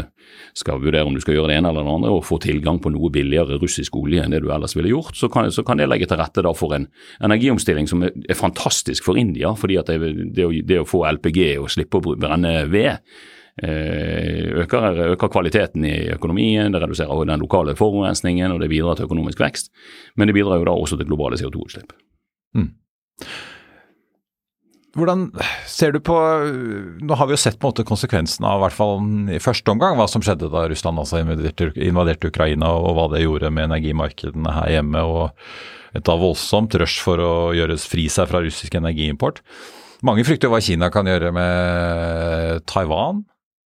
skal, 0.54 0.78
vurdere 0.78 1.08
om 1.08 1.16
du 1.16 1.22
skal 1.22 1.34
gjøre 1.34 1.48
det 1.50 1.56
ene 1.58 1.72
eller 1.72 1.82
det 1.82 1.94
andre, 1.96 2.12
og 2.14 2.26
få 2.28 2.38
tilgang 2.42 2.78
på 2.78 2.92
noe 2.94 3.10
billigere 3.10 3.58
russisk 3.58 3.96
olje 3.98 4.22
enn 4.22 4.30
det 4.30 4.44
du 4.44 4.52
ellers 4.54 4.76
ville 4.78 4.92
gjort, 4.92 5.16
så 5.18 5.26
kan, 5.32 5.50
så 5.50 5.64
kan 5.66 5.80
det 5.80 5.88
legge 5.90 6.06
til 6.06 6.20
rette 6.20 6.44
for 6.54 6.76
en 6.76 6.86
energiomstilling 7.26 7.90
som 7.90 8.04
er, 8.06 8.12
er 8.30 8.38
fantastisk 8.38 9.02
for 9.08 9.18
India. 9.18 9.50
fordi 9.58 9.80
det, 9.82 9.96
det, 10.36 10.46
å, 10.46 10.52
det, 10.54 10.78
å, 10.84 10.86
få 10.86 11.02
LPG 11.10 11.40
og 11.58 11.72
slippe 11.74 11.98
å 11.98 12.14
brenne 12.14 12.52
ved, 12.70 13.02
uh, 13.66 14.62
øker, 14.62 15.02
øker, 15.16 15.32
kvaliteten 15.34 15.88
i 15.90 15.96
økonomien, 16.14 16.70
det 16.70 16.84
reduserer 16.84 17.26
den 17.32 17.42
lokale 17.42 17.74
forurensningen 17.74 18.54
og 18.54 18.62
det 18.62 18.70
bidrar 18.70 19.00
til 19.00 19.10
økonomisk 19.10 19.42
vekst. 19.42 19.74
Men 20.14 20.30
det 20.30 20.38
bidrar 20.38 20.62
jo 20.62 20.70
da 20.70 20.76
også 20.78 21.00
til 21.02 21.10
globale 21.10 21.40
CO2-utslipp. 21.42 21.98
Mm. 22.54 22.70
Hvordan 24.94 25.26
ser 25.66 25.94
du 25.94 25.98
på 26.04 26.14
Nå 27.02 27.16
har 27.18 27.26
vi 27.26 27.34
jo 27.34 27.40
sett 27.40 27.58
på 27.58 27.66
en 27.66 27.72
måte 27.72 27.86
konsekvensen 27.86 28.46
av, 28.46 28.60
i 28.60 28.64
hvert 28.64 28.76
fall 28.76 29.30
i 29.34 29.40
første 29.42 29.72
omgang, 29.72 29.96
hva 29.98 30.06
som 30.10 30.22
skjedde 30.22 30.50
da 30.52 30.66
Russland 30.70 31.02
altså 31.02 31.22
invaderte, 31.22 31.72
invaderte 31.82 32.30
Ukraina, 32.30 32.70
og 32.78 32.94
hva 32.94 33.08
det 33.14 33.24
gjorde 33.24 33.50
med 33.54 33.68
energimarkedene 33.68 34.54
her 34.54 34.76
hjemme. 34.76 35.02
og 35.02 35.94
Et 35.94 36.04
da 36.06 36.18
voldsomt 36.18 36.74
rush 36.78 37.02
for 37.02 37.22
å 37.22 37.34
gjøres 37.58 37.86
fri 37.90 38.06
seg 38.10 38.30
fra 38.30 38.42
russisk 38.44 38.74
energiimport. 38.78 39.42
Mange 40.04 40.24
frykter 40.26 40.50
hva 40.52 40.62
Kina 40.62 40.90
kan 40.94 41.08
gjøre 41.08 41.30
med 41.34 42.64
Taiwan. 42.70 43.24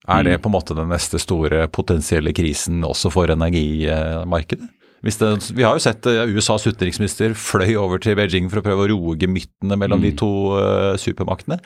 Er 0.05 0.25
det 0.25 0.37
mm. 0.37 0.41
på 0.43 0.49
en 0.51 0.53
måte 0.53 0.77
den 0.77 0.91
neste 0.93 1.17
store 1.21 1.65
potensielle 1.73 2.33
krisen 2.37 2.83
også 2.85 3.09
for 3.13 3.31
energimarkedet? 3.33 4.67
Det, 5.05 5.51
vi 5.53 5.65
har 5.65 5.77
jo 5.77 5.83
sett 5.83 6.07
uh, 6.09 6.23
USAs 6.25 6.65
utenriksminister 6.65 7.35
fløy 7.37 7.75
over 7.77 8.01
til 8.01 8.17
Beijing 8.17 8.49
for 8.49 8.61
å 8.61 8.65
prøve 8.65 8.87
å 8.87 8.89
roe 8.89 9.19
gemyttene 9.21 9.77
mellom 9.77 10.01
mm. 10.01 10.05
de 10.07 10.13
to 10.17 10.31
uh, 10.57 10.95
supermaktene. 10.97 11.59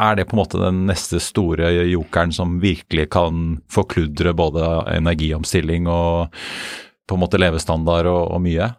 Er 0.00 0.16
det 0.18 0.24
på 0.26 0.34
en 0.34 0.40
måte 0.40 0.58
den 0.58 0.86
neste 0.88 1.20
store 1.22 1.68
jokeren 1.86 2.32
som 2.34 2.56
virkelig 2.62 3.10
kan 3.14 3.58
forkludre 3.70 4.32
både 4.34 4.64
energiomstilling 4.96 5.86
og 5.86 6.32
på 7.04 7.14
en 7.14 7.22
måte 7.22 7.38
levestandard 7.38 8.08
og, 8.10 8.32
og 8.34 8.42
mye? 8.42 8.72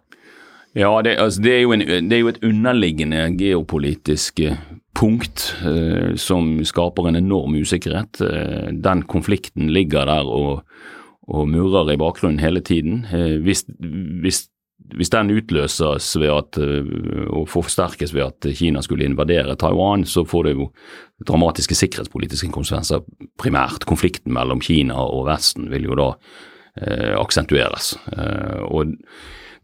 Ja, 0.75 0.89
det, 1.01 1.15
altså, 1.24 1.39
det, 1.46 1.54
er 1.56 1.72
en, 1.72 1.86
det, 2.10 2.18
er 2.18 2.20
jo 2.20 2.32
et 2.34 2.42
underliggende 2.44 3.22
geopolitisk 3.39 4.42
eh, 4.44 4.58
punkt 4.96 5.54
eh, 5.63 6.18
som 6.20 6.58
skaper 6.68 7.08
en 7.08 7.20
enorm 7.22 7.56
usikkerhet. 7.56 8.20
Eh, 8.20 8.74
den 8.84 9.06
konflikten 9.08 9.72
ligger 9.72 10.10
der 10.12 10.27
og, 10.27 10.65
og 11.27 11.48
murrer 11.50 11.94
i 11.94 12.00
bakgrunnen 12.00 12.41
hele 12.41 12.62
tiden. 12.65 13.05
Eh, 13.13 13.38
hvis, 13.44 13.65
hvis, 14.22 14.46
hvis 14.96 15.13
den 15.13 15.34
utløses 15.34 16.12
ved 16.22 16.32
at, 16.34 16.60
eh, 16.62 17.27
og 17.29 17.50
forsterkes 17.50 18.13
ved 18.15 18.27
at 18.29 18.50
Kina 18.58 18.84
skulle 18.86 19.08
invadere 19.08 19.55
Taiwan, 19.55 20.05
så 20.05 20.25
får 20.25 20.50
det 20.50 20.55
jo 20.55 20.70
dramatiske 21.25 21.77
sikkerhetspolitiske 21.77 22.51
konsekvenser 22.53 23.05
primært. 23.41 23.88
Konflikten 23.89 24.36
mellom 24.36 24.62
Kina 24.62 25.00
og 25.01 25.25
Vesten 25.29 25.72
vil 25.74 25.89
jo 25.89 25.98
da 26.00 26.12
aksentueres. 26.75 27.96
Eh, 28.17 28.62
og 28.67 28.96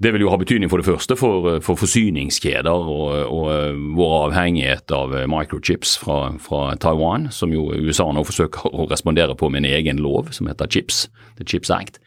det 0.01 0.13
vil 0.15 0.23
jo 0.23 0.31
ha 0.33 0.37
betydning 0.41 0.69
for 0.71 0.81
det 0.81 0.87
første 0.87 1.15
for, 1.19 1.59
for 1.61 1.77
forsyningskjeder 1.77 2.87
og, 2.89 3.11
og, 3.29 3.81
vår 3.97 4.15
avhengighet 4.23 4.93
av 4.97 5.13
microchips 5.29 5.93
fra, 6.01 6.31
fra, 6.41 6.71
Taiwan, 6.81 7.27
som 7.29 7.53
jo 7.53 7.67
USA 7.75 8.07
nå 8.09 8.23
forsøker 8.25 8.73
å 8.73 8.87
respondere 8.89 9.35
på 9.37 9.51
med 9.51 9.61
en 9.61 9.73
egen 9.75 10.01
lov 10.01 10.31
som 10.33 10.49
heter 10.49 10.71
CHIPS, 10.71 11.03
The 11.37 11.45
CHIPS 11.45 11.73
Act. 11.75 12.01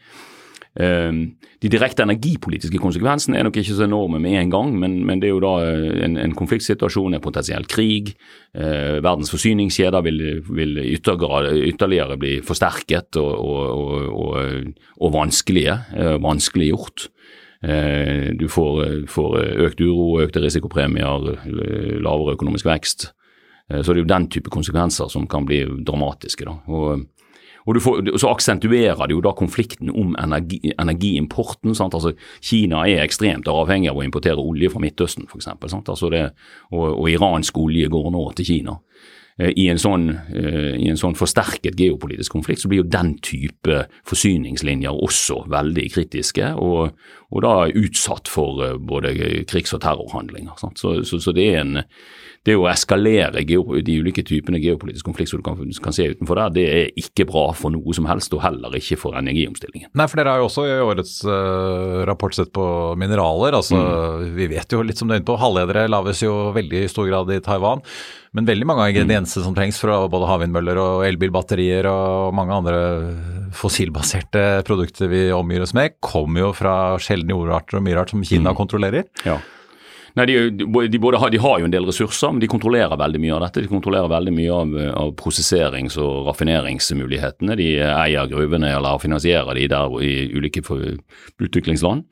De 0.75 1.69
direkte 1.71 2.03
energipolitiske 2.03 2.79
konsekvensene 2.83 3.39
er 3.39 3.45
nok 3.47 3.55
ikke 3.61 3.77
så 3.77 3.85
enorme 3.85 4.19
med 4.19 4.35
en 4.41 4.49
gang, 4.51 4.73
men, 4.75 4.97
men 5.07 5.21
det 5.21 5.29
er 5.29 5.31
jo 5.31 5.43
da 5.43 5.53
en, 6.03 6.17
en 6.19 6.35
konfliktsituasjon, 6.35 7.15
en 7.15 7.23
potensiell 7.23 7.63
krig. 7.71 8.11
Eh, 8.51 8.99
verdens 8.99 9.31
forsyningskjeder 9.31 10.03
vil, 10.03 10.19
vil 10.51 10.81
ytterligere 10.83 12.19
bli 12.19 12.35
forsterket 12.43 13.21
og, 13.21 13.31
og, 13.39 14.11
og, 14.11 14.69
og 14.99 15.15
vanskelige, 15.15 15.79
eh, 15.95 16.17
vanskeliggjort. 16.23 17.07
Eh, 17.63 18.35
du 18.35 18.49
får, 18.51 19.07
får, 19.11 19.39
økt 19.69 19.85
uro, 19.85 20.09
økte 20.27 20.43
risikopremier, 20.43 21.31
lavere 22.03 22.35
økonomisk 22.35 22.67
vekst. 22.67 23.13
Så 23.65 23.87
det 23.89 23.97
er 23.97 24.03
jo 24.03 24.11
den 24.11 24.27
type 24.29 24.51
konsekvenser 24.53 25.07
som 25.09 25.23
kan 25.25 25.47
bli 25.47 25.63
dramatiske. 25.87 26.45
da. 26.45 26.59
Og, 26.69 27.07
og 27.65 27.81
får, 27.81 28.17
Så 28.21 28.29
aksentuerer 28.29 29.07
det 29.07 29.15
jo 29.15 29.23
da 29.25 29.33
konflikten 29.33 29.89
om 29.89 30.15
energi, 30.21 30.59
energiimporten. 30.77 31.73
Altså, 31.73 32.13
Kina 32.41 32.85
er 32.85 33.03
ekstremt 33.03 33.47
avhengig 33.47 33.89
av 33.89 33.97
å 33.97 34.05
importere 34.05 34.37
olje 34.37 34.69
fra 34.69 34.83
Midtøsten 34.83 35.25
f.eks. 35.25 35.47
Altså 35.49 36.11
og, 36.11 36.85
og 36.85 37.09
iransk 37.09 37.57
olje 37.57 37.89
går 37.89 38.11
nå 38.13 38.25
til 38.37 38.45
Kina. 38.45 38.77
Eh, 39.37 39.51
i 39.59 39.65
en, 39.67 39.79
sånn, 39.79 40.07
eh, 40.31 40.75
i 40.79 40.87
en 40.87 40.99
sånn 40.99 41.17
forsterket 41.19 41.75
geopolitisk 41.75 42.37
konflikt, 42.37 42.61
så 42.63 42.69
blir 42.71 42.79
jo 42.83 42.87
den 42.87 43.17
type 43.19 43.81
forsyningslinjer 44.07 44.95
også 44.95 45.41
veldig 45.51 45.89
kritiske, 45.91 46.53
og, 46.55 46.93
og 47.35 47.43
da 47.43 47.55
utsatt 47.67 48.31
for 48.31 48.63
eh, 48.63 48.77
både 48.79 49.11
krigs- 49.49 49.75
og 49.75 49.83
terrorhandlinger. 49.83 50.55
Så, 50.61 50.71
så, 51.03 51.19
så, 51.19 51.35
det 51.35 51.49
er 51.51 51.65
en 51.65 51.81
det 52.45 52.55
å 52.59 52.67
eskalere 52.69 53.41
de 53.41 53.95
ulike 53.97 54.21
typene 54.25 54.59
geopolitisk 54.61 55.07
konflikt 55.07 55.31
som 55.31 55.41
du 55.41 55.45
kan, 55.45 55.57
kan, 55.57 55.95
se 55.95 56.05
utenfor 56.13 56.37
der, 56.37 56.51
det 56.53 56.65
er 56.69 56.99
ikke 57.01 57.25
bra 57.29 57.47
for 57.57 57.73
noe 57.73 57.95
som 57.97 58.05
helst, 58.09 58.33
og 58.37 58.43
heller 58.43 58.75
ikke 58.77 58.99
for 59.01 59.17
energiomstillingen. 59.17 59.89
Nei, 59.97 60.05
for 60.11 60.21
dere 60.21 60.35
har 60.35 60.43
jo 60.43 60.49
også 60.49 60.67
i 60.69 60.75
årets 60.85 61.15
uh, 61.25 62.03
rapport 62.05 62.35
sett 62.37 62.51
på 62.53 62.67
mineraler. 63.01 63.57
altså 63.57 63.79
mm. 63.79 64.35
Vi 64.37 64.49
vet 64.53 64.77
jo 64.77 64.83
litt 64.85 65.01
som 65.01 65.09
du 65.09 65.15
er 65.15 65.23
inne 65.23 65.27
på, 65.27 65.39
halvledere 65.41 65.87
laves 65.89 66.21
jo 66.21 66.35
veldig 66.55 66.85
i 66.85 66.91
stor 66.91 67.09
grad 67.09 67.33
i 67.33 67.41
Taiwan. 67.45 67.81
Men 68.35 68.45
veldig 68.45 68.67
mange 68.67 68.83
av 68.83 68.91
ingrediensene 68.91 69.41
mm. 69.41 69.47
som 69.47 69.57
trengs 69.57 69.81
for 69.81 70.09
både 70.11 70.29
havvindmøller 70.29 70.79
og 70.81 71.05
elbilbatterier 71.07 71.87
og 71.89 72.35
mange 72.35 72.57
andre 72.61 72.79
fossilbaserte 73.55 74.61
produkter 74.67 75.09
vi 75.09 75.29
omgir 75.33 75.65
oss 75.65 75.73
med, 75.73 75.97
kommer 76.03 76.45
jo 76.45 76.53
fra 76.53 76.75
sjeldne 77.01 77.33
jordarter 77.33 77.79
og 77.79 77.87
myrart 77.87 78.13
som 78.13 78.25
Kina 78.27 78.51
mm. 78.51 78.57
kontrollerer. 78.59 79.09
Ja. 79.25 79.39
Nei, 80.15 80.25
de, 80.29 80.35
de, 80.55 80.65
har, 80.65 81.29
de, 81.29 81.39
har, 81.43 81.59
jo 81.59 81.67
en 81.67 81.73
del 81.73 81.87
ressurser, 81.89 82.31
men 82.31 82.39
de 82.39 82.47
kontrollerer 82.47 82.95
veldig 82.99 83.19
mye 83.19 83.35
av 83.35 83.41
dette. 83.43 83.65
De 83.65 83.71
kontrollerer 83.71 84.07
veldig 84.11 84.33
mye 84.37 84.53
av, 84.55 84.75
av 84.95 85.13
prosesserings- 85.19 85.97
og 85.99 86.29
raffineringsmulighetene. 86.29 87.57
De 87.59 87.69
eier 87.83 88.31
gruvene 88.31 88.71
eller 88.77 89.01
finansierer 89.03 89.59
de 89.59 89.67
der 89.75 89.97
i 90.07 90.13
ulike 90.31 90.63
utviklingsland. 90.63 92.05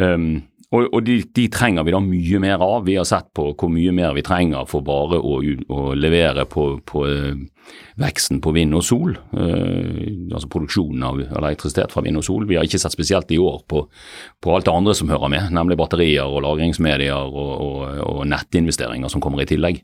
Um, 0.00 0.42
og, 0.70 0.84
og 0.94 1.00
de, 1.02 1.16
de, 1.34 1.48
trenger 1.50 1.82
vi 1.82 1.94
da 1.94 1.98
mye 2.04 2.40
mer 2.42 2.62
av. 2.62 2.84
Vi 2.86 2.94
har 2.94 3.06
sett 3.08 3.32
på 3.34 3.48
hvor 3.58 3.70
mye 3.72 3.90
mer 3.94 4.14
vi 4.14 4.22
trenger 4.22 4.68
for 4.70 4.84
bare 4.86 5.18
å, 5.18 5.40
å 5.42 5.80
levere 5.98 6.44
på, 6.46 6.66
på 6.86 7.02
uh, 7.10 7.40
veksten 7.98 8.38
på 8.44 8.52
vind 8.54 8.78
og 8.78 8.84
sol. 8.86 9.16
Uh, 9.34 10.30
altså 10.30 10.50
produksjonen 10.52 11.02
av 11.08 11.18
elektrisitet 11.26 11.90
fra 11.90 12.04
vind 12.06 12.22
og 12.22 12.26
sol. 12.28 12.46
Vi 12.46 12.54
har 12.58 12.68
ikke 12.68 12.78
sett 12.82 12.94
spesielt 12.94 13.34
i 13.34 13.40
år 13.42 13.64
på, 13.66 13.82
på 14.38 14.54
alt 14.54 14.68
det 14.68 14.76
andre 14.76 14.94
som 14.94 15.10
hører 15.10 15.34
med, 15.34 15.50
nemlig 15.58 15.78
batterier 15.80 16.30
og 16.30 16.44
lagringsmedier 16.46 17.18
og, 17.18 17.50
og, 17.66 17.84
og 18.06 18.22
nettinvesteringer 18.30 19.10
som 19.10 19.24
kommer 19.24 19.42
i 19.42 19.50
tillegg. 19.50 19.82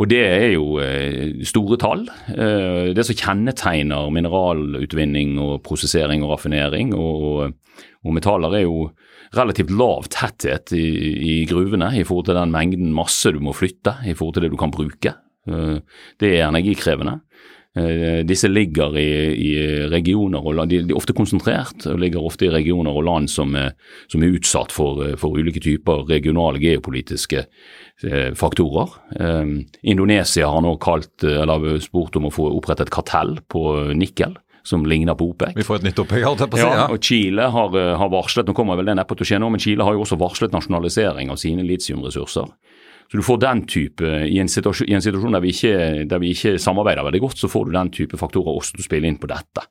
Og 0.00 0.08
det 0.08 0.20
er 0.22 0.46
jo 0.54 0.78
eh, 0.80 1.42
store 1.44 1.76
tall. 1.80 2.06
Eh, 2.32 2.90
det 2.96 3.04
som 3.04 3.18
kjennetegner 3.18 4.08
mineralutvinning 4.14 5.34
og 5.42 5.58
prosessering 5.66 6.24
og 6.24 6.36
raffinering 6.36 6.94
og, 6.96 7.50
og 8.00 8.16
metaller, 8.16 8.56
er 8.56 8.64
jo 8.64 8.90
relativt 9.36 9.70
lav 9.70 10.08
tetthet 10.10 10.72
i, 10.76 10.84
i, 11.22 11.34
gruvene 11.48 11.92
i 11.98 12.04
forhold 12.06 12.30
til 12.30 12.38
den 12.38 12.54
mengden 12.54 12.94
masse 12.94 13.30
du 13.32 13.40
må 13.42 13.54
flytte 13.56 14.00
i 14.06 14.14
forhold 14.14 14.38
til 14.38 14.46
det 14.46 14.54
du 14.54 14.60
kan 14.60 14.74
bruke. 14.74 15.14
Eh, 15.48 15.76
det 16.20 16.32
er 16.36 16.48
energikrevende. 16.48 17.20
Eh, 17.78 18.24
disse 18.26 18.50
ligger 18.50 18.96
i, 18.98 19.10
i 19.38 19.50
regioner 19.92 20.42
og 20.42 20.56
land, 20.58 20.72
de, 20.72 20.80
er 20.82 20.98
ofte 20.98 21.14
konsentrert 21.14 21.86
og 21.86 22.00
ligger 22.02 22.26
ofte 22.26 22.48
i 22.48 22.50
regioner 22.50 22.90
og 22.90 23.06
land 23.06 23.30
som 23.30 23.54
er, 23.54 23.76
som 24.10 24.24
er 24.26 24.34
utsatt 24.34 24.74
for, 24.74 25.04
for, 25.20 25.38
ulike 25.38 25.62
typer 25.62 26.02
regionale 26.10 26.58
geopolitiske 26.58 27.44
eh, 27.46 28.30
faktorer. 28.34 28.98
Indonesia 29.86 30.50
har 30.50 30.66
nå 30.66 30.74
kalt, 30.82 31.22
eller 31.22 31.78
spurt 31.84 32.18
om 32.18 32.26
å 32.26 32.34
få 32.34 32.50
opprettet 32.58 32.90
kartell 32.90 33.38
på 33.46 33.68
nikkel 33.94 34.34
som 34.62 34.84
ligner 34.86 35.14
på 35.14 35.30
OPEC. 35.30 35.54
Vi 35.56 35.66
får 35.66 35.80
et 35.80 35.88
nytt 35.88 36.02
OPEC, 36.02 36.24
holdt 36.26 36.44
jeg 36.44 36.52
på 36.52 36.58
å 36.58 36.60
si. 36.60 36.66
Ja, 36.66 36.86
og 36.90 37.04
Chile 37.04 37.48
har, 37.54 37.78
eh, 37.78 37.94
har, 37.96 38.10
varslet 38.12 38.48
nå 38.48 38.54
kommer 38.56 38.76
vel 38.76 38.90
det 38.90 38.98
neppe 38.98 39.16
til 39.16 39.26
å 39.26 39.30
skje 39.30 39.40
nå, 39.40 39.50
men 39.50 39.62
Chile 39.62 39.86
har 39.86 39.96
jo 39.96 40.04
også 40.04 40.18
varslet 40.20 40.52
nasjonalisering 40.54 41.32
av 41.32 41.40
sine 41.40 41.64
litiumressurser. 41.66 42.52
Så 43.10 43.18
du 43.18 43.24
får 43.26 43.40
den 43.42 43.64
type, 43.66 44.06
I 44.06 44.38
en 44.38 44.48
situasjon, 44.48 44.86
i 44.88 44.94
en 44.94 45.02
situasjon 45.02 45.34
der, 45.34 45.42
vi 45.42 45.50
ikke, 45.50 46.04
der, 46.06 46.20
vi 46.22 46.30
ikke, 46.30 46.58
samarbeider 46.62 47.02
veldig 47.02 47.20
godt, 47.24 47.40
så 47.40 47.50
får 47.50 47.66
du 47.66 47.72
den 47.74 47.90
type 47.90 48.20
faktorer 48.20 48.54
også 48.54 48.76
til 48.76 48.84
å 48.84 48.86
spille 48.86 49.10
inn 49.10 49.18
på 49.18 49.30
dette. 49.30 49.66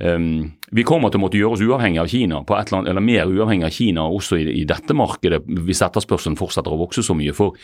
Um, 0.00 0.52
vi 0.72 0.84
kommer 0.86 1.10
til 1.10 1.18
å 1.18 1.24
måtte 1.24 1.36
gjøre 1.36 1.58
oss 1.58 1.64
uavhengig 1.66 1.98
av 2.00 2.08
Kina, 2.08 2.38
eller, 2.46 2.76
annet, 2.78 2.92
eller 2.92 3.04
mer 3.04 3.26
uavhengig 3.26 3.66
av 3.66 3.74
Kina 3.74 4.06
også 4.08 4.38
i, 4.38 4.46
i 4.62 4.64
dette 4.64 4.94
markedet 4.96 5.42
hvis 5.44 5.82
etterspørselen 5.84 6.38
fortsetter 6.40 6.72
å 6.72 6.78
vokse 6.80 7.04
så 7.04 7.16
mye. 7.18 7.34
for 7.36 7.58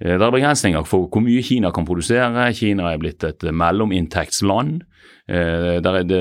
det 0.00 0.16
er 0.16 0.32
begrensninger 0.32 0.86
for 0.88 1.10
hvor 1.12 1.20
mye 1.24 1.42
Kina 1.44 1.70
kan 1.76 1.84
produsere. 1.84 2.46
Kina 2.56 2.88
er 2.88 3.00
blitt 3.02 3.24
et 3.26 3.44
mellominntektsland. 3.52 4.80
Det, 5.30 5.92
det, 6.08 6.20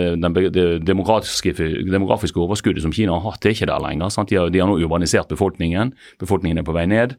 det 0.54 0.66
demografiske, 0.86 1.54
demografiske, 1.88 2.38
overskuddet 2.44 2.84
som 2.84 2.92
Kina 2.94 3.16
har 3.16 3.24
hatt, 3.24 3.48
er 3.48 3.56
ikke 3.56 3.70
der 3.72 3.82
lenger. 3.82 4.12
De 4.28 4.38
har, 4.38 4.52
de 4.52 4.62
har 4.62 4.70
nå 4.70 4.76
urbanisert 4.84 5.32
befolkningen. 5.32 5.96
Befolkningen 6.22 6.60
er 6.60 6.68
på 6.68 6.76
vei 6.76 6.86
ned. 6.92 7.16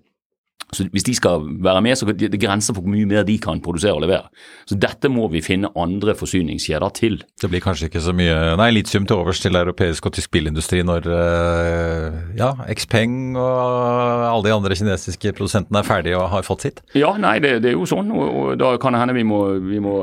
Så 0.72 0.86
Hvis 0.92 1.04
de 1.04 1.14
skal 1.14 1.42
være 1.64 1.82
med, 1.82 1.96
så 1.98 2.06
er 2.06 2.14
det 2.14 2.40
grenser 2.40 2.74
for 2.74 2.84
hvor 2.84 2.92
mye 2.94 3.08
mer 3.08 3.24
de 3.26 3.36
kan 3.42 3.60
produsere 3.62 3.94
og 3.96 4.04
levere. 4.04 4.30
Så 4.70 4.78
Dette 4.78 5.10
må 5.10 5.26
vi 5.32 5.42
finne 5.42 5.70
andre 5.76 6.14
forsyningskjeder 6.14 6.94
til. 6.94 7.18
Det 7.42 7.50
blir 7.50 7.62
kanskje 7.64 7.88
ikke 7.90 8.02
så 8.04 8.14
mye 8.14 8.54
nei, 8.60 8.70
litium 8.70 9.06
til 9.08 9.18
overs 9.18 9.42
til 9.42 9.58
europeisk 9.58 10.06
og 10.06 10.14
tysk 10.14 10.30
bilindustri 10.30 10.84
når 10.86 11.08
uh, 11.10 12.20
ja, 12.38 12.52
Xpeng 12.78 13.34
og 13.34 14.28
alle 14.30 14.46
de 14.46 14.54
andre 14.54 14.78
kinesiske 14.78 15.34
produsentene 15.34 15.82
er 15.82 15.90
ferdige 15.90 16.20
og 16.20 16.30
har 16.36 16.46
fått 16.46 16.68
sitt? 16.68 16.82
Ja, 16.94 17.16
nei, 17.18 17.38
det, 17.42 17.56
det 17.64 17.72
er 17.72 17.78
jo 17.78 17.88
sånn. 17.90 18.14
Og, 18.14 18.30
og, 18.30 18.54
da 18.60 18.76
kan 18.80 18.94
det 18.94 19.02
hende 19.02 19.18
vi 19.18 19.26
må, 19.26 19.42
vi 19.66 19.82
må 19.82 19.96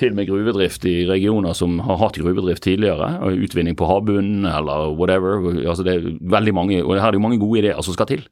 til 0.00 0.16
med 0.16 0.28
gruvedrift 0.30 0.88
i 0.88 1.02
regioner 1.10 1.56
som 1.56 1.76
har 1.84 2.00
hatt 2.00 2.20
gruvedrift 2.20 2.64
tidligere. 2.64 3.18
og 3.20 3.44
Utvinning 3.44 3.76
på 3.76 3.88
havbunnen 3.90 4.48
eller 4.48 4.94
whatever. 4.96 5.42
Altså 5.68 5.84
det 5.84 5.98
er 5.98 6.12
veldig 6.32 6.56
mange, 6.56 6.84
og 6.84 6.96
her 6.96 7.10
er 7.10 7.12
det 7.12 7.20
jo 7.20 7.26
mange 7.28 7.42
gode 7.42 7.60
ideer 7.60 7.84
som 7.84 7.96
skal 7.96 8.08
til. 8.08 8.24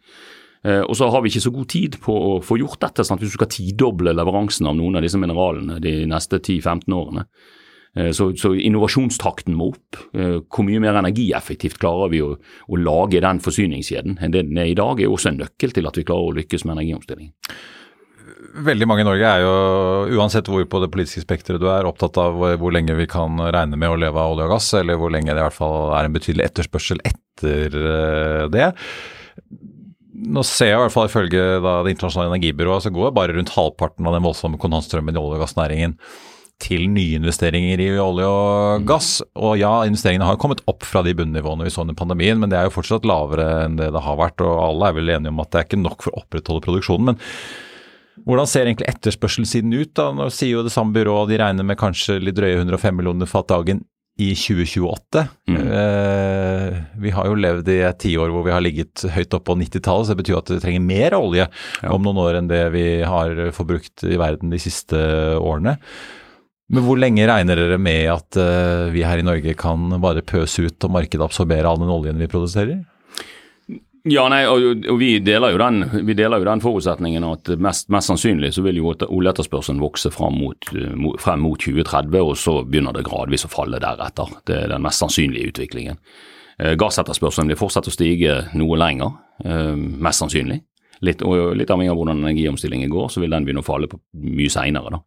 Eh, 0.62 0.82
og 0.82 0.94
så 0.98 1.08
har 1.10 1.22
vi 1.22 1.32
ikke 1.32 1.42
så 1.46 1.54
god 1.54 1.70
tid 1.72 1.98
på 2.02 2.14
å 2.14 2.36
få 2.44 2.60
gjort 2.60 2.82
dette. 2.84 3.06
Sant? 3.06 3.22
Hvis 3.22 3.34
du 3.34 3.40
skal 3.40 3.50
tidoble 3.50 4.14
leveransen 4.14 4.68
av 4.70 4.78
noen 4.78 4.98
av 4.98 5.06
disse 5.06 5.20
mineralene 5.20 5.80
de 5.82 6.02
neste 6.10 6.38
10-15 6.38 6.96
årene. 6.96 7.26
Eh, 7.98 8.10
så, 8.14 8.30
så, 8.38 8.54
innovasjonstakten 8.54 9.56
må 9.58 9.72
opp. 9.74 10.00
Eh, 10.14 10.38
hvor 10.46 10.66
mye 10.68 10.80
mer 10.82 11.00
energieffektivt 11.02 11.80
klarer 11.82 12.12
vi 12.14 12.22
å, 12.24 12.32
å 12.38 12.80
lage 12.80 13.20
den 13.24 13.42
forsyningskjeden 13.42 14.20
enn 14.22 14.34
det 14.34 14.46
den 14.48 14.62
er 14.62 14.72
i 14.72 14.78
dag, 14.78 15.00
er 15.00 15.12
også 15.12 15.32
en 15.32 15.42
nøkkel 15.42 15.74
til 15.76 15.88
at 15.90 15.98
vi 15.98 16.06
klarer 16.08 16.30
å 16.30 16.36
lykkes 16.40 16.66
med 16.66 16.78
energiomstilling. 16.78 17.32
Veldig 18.62 18.86
mange 18.88 19.04
i 19.04 19.06
Norge 19.06 19.28
er 19.28 19.42
jo, 19.44 19.52
uansett 20.18 20.48
hvor 20.50 20.64
på 20.68 20.80
det 20.82 20.90
politiske 20.92 21.22
spekteret 21.24 21.62
du 21.62 21.70
er, 21.72 21.86
opptatt 21.88 22.18
av 22.20 22.36
hvor 22.60 22.74
lenge 22.74 22.96
vi 22.98 23.06
kan 23.08 23.38
regne 23.40 23.78
med 23.80 23.88
å 23.88 23.96
leve 23.96 24.20
av 24.20 24.34
olje 24.34 24.44
og 24.44 24.52
gass, 24.52 24.66
eller 24.76 24.98
hvor 25.00 25.12
lenge 25.14 25.32
det 25.32 25.40
i 25.40 25.46
hvert 25.46 25.56
fall 25.56 25.94
er 25.96 26.08
en 26.08 26.16
betydelig 26.16 26.50
etterspørsel 26.50 27.00
etter 27.08 27.78
det 28.52 28.68
nå 30.22 30.42
ser 30.46 30.72
jeg 30.72 30.78
i 30.78 30.82
hvert 30.84 30.94
fall 30.94 31.08
ifølge 31.08 31.46
da, 31.64 31.78
Det 31.84 31.94
internasjonale 31.94 32.34
energibyrået 32.34 32.84
så 32.84 32.92
går 32.94 33.14
bare 33.16 33.34
rundt 33.36 33.54
halvparten 33.56 34.06
av 34.06 34.16
den 34.16 34.26
voldsomme 34.26 34.60
kontantstrømmen 34.62 35.16
i 35.16 35.20
olje- 35.20 35.40
og 35.40 35.44
gassnæringen 35.44 35.96
til 36.62 36.84
nyinvesteringer 36.94 37.80
i 37.82 37.88
olje 37.98 38.28
og 38.28 38.82
mm. 38.82 38.86
gass. 38.86 39.16
Og 39.34 39.56
ja, 39.58 39.72
investeringene 39.88 40.28
har 40.28 40.38
kommet 40.38 40.62
opp 40.70 40.86
fra 40.86 41.02
de 41.02 41.14
bunnivåene 41.18 41.66
vi 41.66 41.72
så 41.74 41.82
under 41.82 41.98
pandemien, 41.98 42.38
men 42.38 42.52
det 42.52 42.60
er 42.60 42.68
jo 42.68 42.76
fortsatt 42.76 43.08
lavere 43.08 43.48
enn 43.64 43.74
det 43.80 43.90
det 43.94 44.04
har 44.04 44.20
vært. 44.20 44.44
Og 44.46 44.62
alle 44.68 44.90
er 44.90 44.98
vel 45.00 45.10
enige 45.16 45.34
om 45.34 45.42
at 45.42 45.50
det 45.50 45.60
er 45.60 45.68
ikke 45.68 45.82
nok 45.82 46.06
for 46.06 46.14
å 46.14 46.22
opprettholde 46.22 46.64
produksjonen. 46.68 47.12
men 47.12 47.22
hvordan 48.28 48.46
ser 48.46 48.68
egentlig 48.68 48.90
etterspørselssiden 48.92 49.72
ut? 49.74 49.94
da? 49.98 50.10
Nå 50.14 50.28
sier 50.30 50.58
jo 50.58 50.66
det 50.66 50.74
samme 50.74 50.94
byrået 50.94 51.32
de 51.32 51.40
regner 51.40 51.66
med 51.66 51.80
kanskje 51.80 52.20
litt 52.20 52.36
drøye 52.36 52.60
105 52.60 52.94
millioner 52.94 53.26
fat 53.26 53.48
dagen 53.50 53.82
i 54.20 54.32
2028. 54.36 55.22
Mm. 55.48 55.58
Eh, 55.72 56.80
vi 57.00 57.12
har 57.16 57.28
jo 57.28 57.38
levd 57.38 57.70
i 57.72 57.78
et 57.86 58.00
tiår 58.04 58.32
hvor 58.32 58.44
vi 58.44 58.52
har 58.52 58.64
ligget 58.64 59.04
høyt 59.14 59.36
oppe 59.38 59.48
på 59.48 59.56
90-tallet, 59.62 60.08
så 60.08 60.12
det 60.12 60.20
betyr 60.20 60.40
at 60.40 60.52
vi 60.52 60.62
trenger 60.62 60.84
mer 60.84 61.16
olje 61.16 61.46
ja. 61.48 61.92
om 61.92 62.04
noen 62.04 62.20
år 62.20 62.40
enn 62.40 62.50
det 62.50 62.64
vi 62.74 62.86
har 63.08 63.48
forbrukt 63.56 64.04
i 64.04 64.18
verden 64.20 64.52
de 64.52 64.60
siste 64.62 65.00
årene. 65.40 65.78
Men 66.72 66.86
hvor 66.86 67.00
lenge 67.00 67.26
regner 67.28 67.58
dere 67.58 67.76
med 67.80 68.06
at 68.08 68.38
uh, 68.40 68.88
vi 68.92 69.02
her 69.04 69.20
i 69.20 69.26
Norge 69.26 69.52
kan 69.60 69.92
bare 70.00 70.24
pøse 70.24 70.64
ut 70.64 70.86
og 70.86 70.94
markedet 70.94 71.24
absorbere 71.26 71.68
all 71.68 71.80
den 71.82 71.92
oljen 71.92 72.20
vi 72.20 72.30
produserer? 72.32 72.80
Ja, 74.04 74.24
nei, 74.26 74.40
og, 74.50 74.82
og 74.90 74.96
vi, 74.98 75.12
deler 75.22 75.54
den, 75.60 75.84
vi, 76.08 76.14
deler 76.18 76.42
jo 76.42 76.46
den, 76.48 76.62
forutsetningen 76.64 77.22
at 77.22 77.52
mest, 77.62 77.86
mest 77.94 78.10
sannsynlig 78.10 78.50
så 78.56 78.64
vil 78.64 78.80
jo 78.80 78.90
oljeetterspørselen 78.90 79.78
vokse 79.82 80.10
frem 80.10 80.40
mot, 80.42 80.72
frem 81.22 81.44
mot, 81.44 81.62
2030, 81.62 82.18
og 82.18 82.34
så 82.38 82.56
begynner 82.66 82.96
det 82.96 83.04
gradvis 83.06 83.46
å 83.46 83.52
falle 83.52 83.78
deretter. 83.82 84.32
Det 84.48 84.56
er 84.64 84.74
den 84.74 84.82
mest 84.82 85.04
sannsynlige 85.04 85.52
utviklingen. 85.52 86.02
Eh, 86.58 86.74
gassetterspørselen 86.80 87.54
vil 87.54 87.60
fortsette 87.60 87.92
å 87.92 87.94
stige 87.94 88.40
noe 88.58 88.80
lenger, 88.80 89.14
eh, 89.44 89.76
mest 89.78 90.24
sannsynlig. 90.24 90.58
Litt, 91.06 91.22
og 91.22 91.54
litt 91.58 91.70
avhengig 91.70 91.94
av 91.94 91.98
hvordan 91.98 92.24
energiomstillingen 92.24 92.90
går, 92.90 93.08
så 93.10 93.22
vil 93.22 93.30
den 93.30 93.46
begynne 93.46 93.62
å 93.62 93.66
falle 93.66 93.90
på 93.90 93.98
mye 94.18 94.50
seinere. 94.50 94.98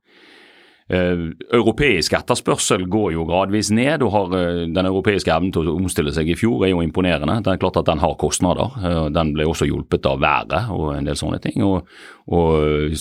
Uh, 0.86 1.32
europeisk 1.50 2.13
etterspørsel 2.13 2.84
går 2.86 3.15
jo 3.15 3.24
gradvis 3.25 3.72
ned. 3.74 4.04
og 4.06 4.12
har 4.13 4.27
uh, 4.36 4.65
Den 4.70 4.86
europeiske 4.86 5.32
evnen 5.34 5.54
til 5.54 5.72
å 5.72 5.74
omstille 5.80 6.13
seg 6.13 6.30
i 6.30 6.38
fjor 6.38 6.65
er 6.65 6.75
jo 6.75 6.84
imponerende. 6.86 7.39
Det 7.42 7.56
er 7.56 7.62
klart 7.62 7.80
at 7.82 7.88
Den 7.89 8.04
har 8.04 8.13
kostnader. 8.22 8.70
Uh, 8.77 9.08
den 9.10 9.34
ble 9.34 9.48
også 9.50 9.65
hjulpet 9.65 10.06
av 10.06 10.22
været 10.22 10.70
og 10.70 10.94
en 10.94 11.10
del 11.10 11.18
sånne 11.18 11.42
ting. 11.42 11.63
og, 11.65 11.89
og 12.30 12.94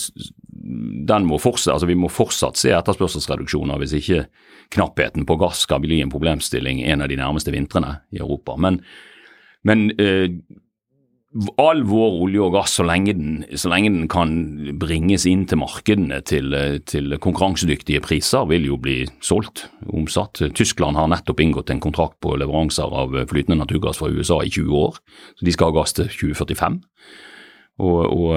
den 1.05 1.29
må 1.29 1.37
fortsatt, 1.37 1.75
altså 1.75 1.85
Vi 1.85 1.99
må 1.99 2.09
fortsatt 2.09 2.57
se 2.57 2.73
etterspørselsreduksjoner 2.73 3.77
hvis 3.77 3.93
ikke 3.99 4.25
knappheten 4.73 5.27
på 5.29 5.37
gass 5.37 5.61
skal 5.67 5.83
bli 5.83 6.01
en 6.01 6.09
problemstilling 6.09 6.81
en 6.89 7.05
av 7.05 7.11
de 7.11 7.19
nærmeste 7.19 7.53
vintrene 7.53 7.99
i 8.09 8.17
Europa. 8.17 8.55
Men, 8.57 8.79
men 9.61 9.91
all 11.59 11.81
vår 11.83 12.19
olje 12.25 12.43
og 12.45 12.53
gass, 12.55 12.77
så 12.77 12.85
lenge 12.87 13.13
den, 13.17 13.31
så 13.59 13.69
lenge 13.71 13.91
den 13.91 14.07
kan 14.11 14.31
bringes 14.79 15.25
inn 15.27 15.43
til 15.49 15.59
markedene 15.59 16.21
til, 16.23 16.55
til, 16.87 17.17
konkurransedyktige 17.19 18.03
priser, 18.05 18.47
vil 18.47 18.69
jo 18.69 18.79
bli 18.79 19.01
solgt, 19.23 19.65
omsatt. 19.91 20.39
Tyskland 20.55 20.95
har 20.99 21.09
nettopp 21.11 21.43
inngått 21.43 21.73
en 21.73 21.83
kontrakt 21.83 22.17
på 22.23 22.37
leveranser 22.39 22.87
av 22.87 23.17
flytende 23.31 23.59
naturgass 23.59 23.99
fra 23.99 24.11
USA 24.11 24.39
i 24.45 24.53
20 24.53 24.79
år. 24.79 24.99
så 25.35 25.47
De 25.47 25.55
skal 25.55 25.71
ha 25.71 25.79
gass 25.81 25.95
til 25.97 26.07
2045. 26.07 26.79
Og, 27.83 28.01
og, 28.07 28.31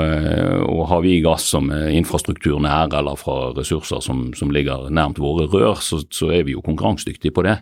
og 0.67 0.81
har 0.91 1.03
vi 1.05 1.21
gass 1.23 1.45
som 1.53 1.71
infrastruktur 1.71 2.59
nær 2.59 2.91
eller 2.99 3.15
fra 3.21 3.53
ressurser 3.55 4.03
som, 4.03 4.33
som 4.35 4.51
ligger 4.51 4.89
nærmt 4.91 5.21
våre 5.23 5.47
rør, 5.47 5.79
så, 5.79 6.01
så, 6.11 6.33
er 6.35 6.43
vi 6.49 6.57
jo 6.57 6.65
konkurransedyktige 6.67 7.37
på 7.37 7.47
det. 7.47 7.61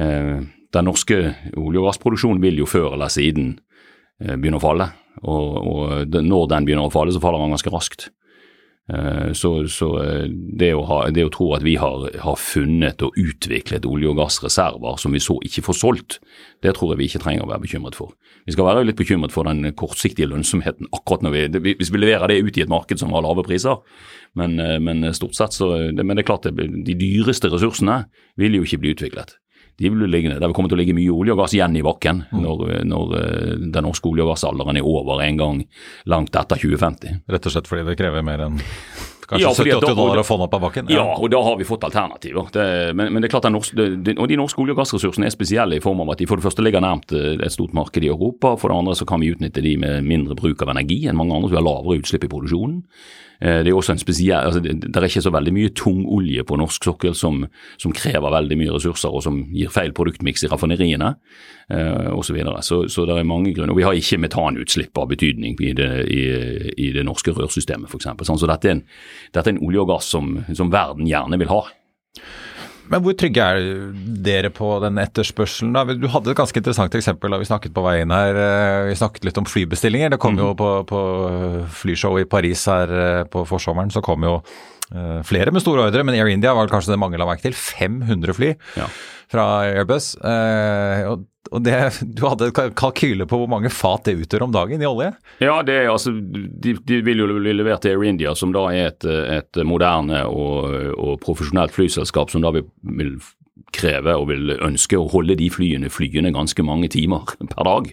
Eh, 0.00 0.40
den 0.74 0.88
norske 0.88 1.18
olje- 1.60 1.82
og 1.82 1.90
gassproduksjonen 1.90 2.40
vil 2.42 2.62
jo 2.62 2.66
før 2.66 2.96
eller 2.96 3.12
siden 3.12 3.58
begynner 4.20 4.60
å 4.60 4.64
falle. 4.64 4.90
Og, 5.22 5.56
og 5.58 6.18
når 6.20 6.50
den 6.52 6.68
begynner 6.68 6.88
å 6.88 6.92
falle, 6.94 7.14
så 7.14 7.22
faller 7.22 7.42
den 7.42 7.54
ganske 7.54 7.72
raskt. 7.72 8.08
Eh, 8.92 9.32
så, 9.32 9.68
så 9.68 9.86
eh, 10.02 10.24
det, 10.28 10.74
å 10.76 10.82
ha, 10.84 10.98
det, 11.08 11.22
å 11.24 11.30
tro 11.32 11.46
at 11.56 11.62
vi 11.64 11.78
har, 11.80 12.02
har, 12.20 12.34
funnet 12.36 13.00
og 13.06 13.16
utviklet 13.16 13.86
olje- 13.88 14.10
og 14.10 14.18
gassreserver 14.18 14.98
som 15.00 15.16
vi 15.16 15.22
så 15.24 15.38
ikke 15.40 15.64
får 15.64 15.78
solgt, 15.78 16.18
det 16.60 16.74
tror 16.76 16.92
jeg 16.92 17.00
vi 17.00 17.06
ikke 17.08 17.22
trenger 17.22 17.46
å 17.46 17.48
være 17.48 17.64
bekymret 17.64 17.96
for. 17.96 18.12
Vi 18.44 18.52
skal 18.52 18.68
være 18.68 18.82
litt 18.84 19.00
bekymret 19.00 19.32
for 19.32 19.48
den 19.48 19.70
kortsiktige 19.72 20.28
lønnsomheten 20.28 20.90
akkurat 20.92 21.24
når 21.24 21.36
vi, 21.56 21.76
hvis 21.80 21.92
vi 21.94 22.02
leverer 22.02 22.28
det 22.28 22.42
ut 22.44 22.60
i 22.60 22.66
et 22.66 22.72
marked 22.72 23.00
som 23.00 23.14
har 23.16 23.24
lave 23.24 23.46
priser. 23.46 23.80
Men, 24.36 24.58
men 24.84 25.06
stort 25.16 25.36
sett 25.38 25.56
så, 25.56 25.70
men 25.94 26.12
det 26.12 26.24
er 26.24 26.28
klart 26.28 26.50
de 26.50 26.96
dyreste 26.98 27.48
ressursene 27.52 28.02
vil 28.40 28.58
jo 28.58 28.66
ikke 28.66 28.82
bli 28.82 28.92
utviklet 28.96 29.38
de 29.80 29.90
vil 29.90 30.06
ligge, 30.10 30.36
det 30.38 30.46
vil 30.46 30.54
komme 30.56 30.70
til 30.70 30.78
å 30.78 30.82
ligge 30.82 30.94
mye 30.96 31.14
olje 31.14 31.34
og 31.34 31.40
gass 31.42 31.56
igjen 31.56 31.74
i 31.78 31.82
bakken 31.84 32.22
mm. 32.30 32.42
når, 32.44 32.62
når, 32.90 33.16
eh, 33.20 33.64
den 33.74 33.86
norske 33.88 34.10
olje- 34.10 34.26
og 34.26 34.30
gassalderen 34.34 34.78
er 34.78 34.86
over 34.86 35.24
en 35.24 35.40
gang 35.40 35.64
langt 36.10 36.38
etter 36.38 36.62
2050. 36.62 37.24
Rett 37.34 37.50
og 37.50 37.56
slett 37.56 37.70
fordi 37.70 37.88
det 37.88 37.98
krever 37.98 38.24
mer 38.26 38.46
enn 38.46 38.62
Kanskje 39.24 39.72
ja, 39.72 39.78
70-80 39.80 39.96
dollar 39.96 40.20
å 40.20 40.24
få 40.26 40.36
den 40.36 40.44
opp 40.46 40.54
av 40.58 40.64
bakken? 40.66 40.90
Ja. 40.92 41.00
ja. 41.00 41.16
og 41.16 41.30
da 41.32 41.40
har 41.46 41.56
vi 41.56 41.66
fått 41.66 41.86
alternativer. 41.86 42.50
Det, 42.52 42.66
men, 42.92 43.08
men, 43.08 43.22
det 43.22 43.30
er 43.30 43.32
klart 43.32 43.48
norske, 43.52 43.76
det, 43.76 44.16
og 44.18 44.28
de 44.28 44.38
norske 44.38 44.60
olje- 44.60 44.74
og 44.76 44.82
gassressursene 44.82 45.28
er 45.28 45.34
spesielle 45.34 45.78
i 45.78 45.84
form 45.84 46.02
av 46.04 46.12
at 46.12 46.20
de 46.20 46.28
for 46.28 46.40
det 46.40 46.44
første 46.44 46.64
ligger 46.64 46.84
nærmt 46.84 47.14
eh, 47.16 47.32
et 47.40 47.54
stort 47.54 47.72
marked 47.76 48.04
i 48.04 48.12
Europa. 48.12 48.54
For 48.60 48.70
det 48.70 48.78
andre 48.82 48.96
så 48.98 49.08
kan 49.08 49.24
vi 49.24 49.32
utnytte 49.32 49.64
de 49.64 49.76
med 49.80 50.04
mindre 50.04 50.36
bruk 50.38 50.64
av 50.64 50.74
energi 50.74 51.04
enn 51.08 51.16
mange 51.18 51.36
andre, 51.36 51.48
så 51.48 51.56
vi 51.56 51.60
har 51.62 51.68
lavere 51.70 52.02
utslipp 52.02 52.28
i 52.28 52.32
produksjonen. 52.34 52.82
Eh, 53.40 53.60
det 53.64 53.70
er 53.70 53.76
også 53.76 53.94
en 53.94 54.02
spesiell, 54.02 54.46
altså 54.46 54.60
det, 54.62 54.90
er 54.90 55.06
ikke 55.08 55.24
så 55.24 55.32
veldig 55.34 55.54
mye 55.54 55.72
tung 55.76 56.04
olje 56.06 56.44
på 56.46 56.58
norsk 56.60 56.86
sokkel 56.90 57.16
som, 57.18 57.44
som 57.80 57.94
krever 57.96 58.34
veldig 58.34 58.58
mye 58.60 58.74
ressurser 58.76 59.14
og 59.14 59.24
som 59.26 59.40
gir 59.54 59.72
feil 59.74 59.94
produktmiks 59.96 60.46
i 60.46 60.50
raffineriene 60.52 61.14
eh, 61.68 62.10
osv. 62.14 62.34
Så, 62.34 62.36
videre. 62.36 62.62
så 62.62 62.80
Så 62.88 63.06
det 63.06 63.18
er 63.18 63.28
mange 63.28 63.54
grunner. 63.54 63.74
Og 63.74 63.78
vi 63.78 63.86
har 63.86 63.98
ikke 63.98 64.22
metanutslipp 64.22 64.98
av 64.98 65.10
betydning 65.10 65.58
i 65.60 65.72
det, 65.76 65.90
i, 66.10 66.22
i 66.86 66.90
det 66.94 67.04
norske 67.06 67.34
rørsystemet 67.34 67.90
f.eks. 67.90 68.10
Sånn, 68.26 68.40
så 68.40 68.50
dette 68.50 68.70
er, 68.70 68.78
en, 68.78 68.84
dette 69.34 69.50
er 69.50 69.56
en 69.56 69.64
olje 69.66 69.84
og 69.84 69.92
gass 69.92 70.10
som, 70.14 70.38
som 70.54 70.72
verden 70.72 71.06
gjerne 71.10 71.38
vil 71.40 71.52
ha. 71.52 71.62
Men 72.92 73.00
hvor 73.04 73.16
trygge 73.16 73.44
er 73.44 73.66
dere 74.24 74.50
på 74.52 74.68
den 74.82 75.00
etterspørselen? 75.00 75.72
da? 75.76 75.84
Du 75.96 76.06
hadde 76.12 76.32
et 76.32 76.38
ganske 76.38 76.60
interessant 76.60 76.94
eksempel 76.98 77.32
da 77.32 77.40
vi 77.40 77.48
snakket 77.48 77.74
på 77.76 77.84
veien 77.86 78.12
her. 78.12 78.36
Eh, 78.36 78.90
vi 78.90 78.98
snakket 79.00 79.26
litt 79.28 79.40
om 79.40 79.48
flybestillinger. 79.48 80.12
Det 80.14 80.20
kom 80.22 80.38
jo 80.40 80.52
på, 80.58 80.70
på 80.88 81.00
flyshow 81.80 82.20
i 82.20 82.28
Paris 82.28 82.66
her 82.70 82.92
eh, 82.92 83.24
på 83.30 83.46
forsommeren, 83.48 83.92
så 83.94 84.04
kom 84.04 84.26
jo 84.26 84.36
uh, 84.40 85.20
flere 85.26 85.54
med 85.54 85.64
store 85.64 85.88
ordre. 85.88 86.04
Men 86.04 86.18
Air 86.18 86.32
India 86.32 86.54
var 86.56 86.72
kanskje 86.72 86.94
det 86.94 87.00
mange 87.00 87.20
la 87.20 87.28
merke 87.28 87.46
til. 87.46 87.56
500 87.56 88.36
fly 88.36 88.52
ja. 88.76 88.88
fra 89.32 89.48
Airbus. 89.70 90.14
Og 90.20 91.24
og 91.50 91.64
det, 91.64 91.76
Du 92.16 92.24
hadde 92.26 92.50
kalkyle 92.54 93.26
på 93.28 93.38
hvor 93.40 93.50
mange 93.50 93.72
fat 93.72 94.06
det 94.08 94.16
utgjør 94.22 94.46
om 94.46 94.54
dagen 94.54 94.82
i 94.82 94.88
olje? 94.88 95.12
Ja, 95.42 95.60
det 95.66 95.78
altså, 95.90 96.14
de, 96.14 96.76
de 96.80 97.00
vil 97.04 97.22
jo 97.22 97.28
bli 97.32 97.54
levert 97.56 97.84
til 97.84 97.96
Air 97.96 98.04
India, 98.08 98.34
som 98.38 98.54
da 98.54 98.66
er 98.72 98.92
et, 98.92 99.04
et 99.06 99.62
moderne 99.66 100.24
og, 100.30 100.70
og, 100.94 101.16
profesjonelt 101.24 101.74
flyselskap 101.74 102.32
som 102.32 102.44
da 102.44 102.54
vil, 102.54 102.68
vil 102.96 103.16
kreve 103.74 104.14
og 104.18 104.28
vil 104.30 104.54
ønske 104.56 104.98
å 104.98 105.08
holde 105.10 105.36
de 105.38 105.50
flyene 105.52 105.92
flyende 105.92 106.34
ganske 106.34 106.64
mange 106.66 106.90
timer 106.94 107.36
per 107.40 107.68
dag. 107.68 107.90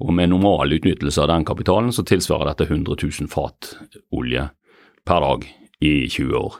Og 0.00 0.14
med 0.16 0.32
normal 0.32 0.72
utnyttelse 0.78 1.20
av 1.20 1.28
den 1.28 1.44
kapitalen 1.48 1.92
så 1.92 2.06
tilsvarer 2.08 2.52
dette 2.52 2.70
100 2.70 2.96
000 3.02 3.28
fat 3.30 3.74
olje 4.16 4.46
per 5.06 5.24
dag 5.26 5.44
i 5.84 5.94
20 6.08 6.36
år. 6.40 6.56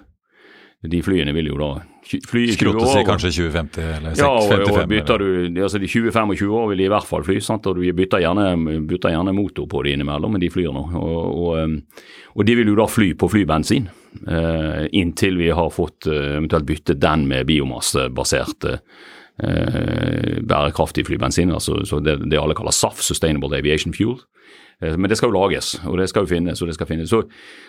De 0.91 1.01
flyene 1.05 1.33
vil 1.37 1.51
jo 1.53 1.61
da 1.61 1.71
fly 2.07 2.43
i 2.45 2.53
20 2.53 2.57
Skrotes 2.57 2.89
år. 2.95 3.01
i 3.01 3.05
kanskje 3.07 3.31
2050 3.31 3.85
eller 3.97 4.19
Ja, 4.19 4.29
og, 4.31 4.49
55? 4.49 4.71
og 4.83 4.89
bytter 4.89 5.19
du, 5.23 5.61
altså 5.63 5.79
de 5.79 5.87
20-25 5.87 6.55
år 6.61 6.69
vil 6.71 6.83
de 6.83 6.87
i 6.89 6.93
hvert 6.93 7.07
fall 7.09 7.25
fly, 7.27 7.39
sant? 7.45 7.67
og 7.67 7.77
du 7.79 7.93
bytter 7.93 8.25
gjerne, 8.25 8.47
bytter 8.89 9.15
gjerne 9.15 9.35
motor 9.37 9.69
på 9.71 9.83
de 9.85 9.95
innimellom, 9.95 10.33
men 10.33 10.43
de 10.43 10.51
flyr 10.51 10.73
nå. 10.75 10.85
Og, 11.01 11.45
og, 11.45 12.03
og 12.35 12.47
de 12.49 12.59
vil 12.59 12.73
jo 12.73 12.79
da 12.81 12.89
fly 12.91 13.13
på 13.21 13.31
flybensin, 13.31 13.89
eh, 14.27 14.83
inntil 14.93 15.39
vi 15.41 15.51
har 15.55 15.71
fått 15.75 16.09
eh, 16.11 16.37
eventuelt 16.39 16.69
byttet 16.69 17.01
den 17.01 17.29
med 17.31 17.47
biomassebasert 17.51 18.71
eh, 18.73 20.41
bærekraftig 20.41 21.07
flybensin, 21.07 21.53
altså 21.53 21.85
så 21.89 22.01
det, 22.05 22.19
det 22.31 22.41
alle 22.41 22.57
kaller 22.59 22.75
SAF, 22.77 23.01
Sustainable 23.05 23.57
Aviation 23.57 23.95
Fuel. 23.97 24.19
Eh, 24.83 24.97
Men 24.97 25.09
det 25.11 25.17
skal 25.19 25.31
jo 25.31 25.37
lages, 25.39 25.75
og 25.87 25.99
det 25.99 26.09
skal 26.09 26.25
jo 26.25 26.31
finnes. 26.35 26.63
og 26.63 26.69
det 26.69 26.75
skal 26.75 26.87
finnes. 26.89 27.11
Så, 27.11 27.23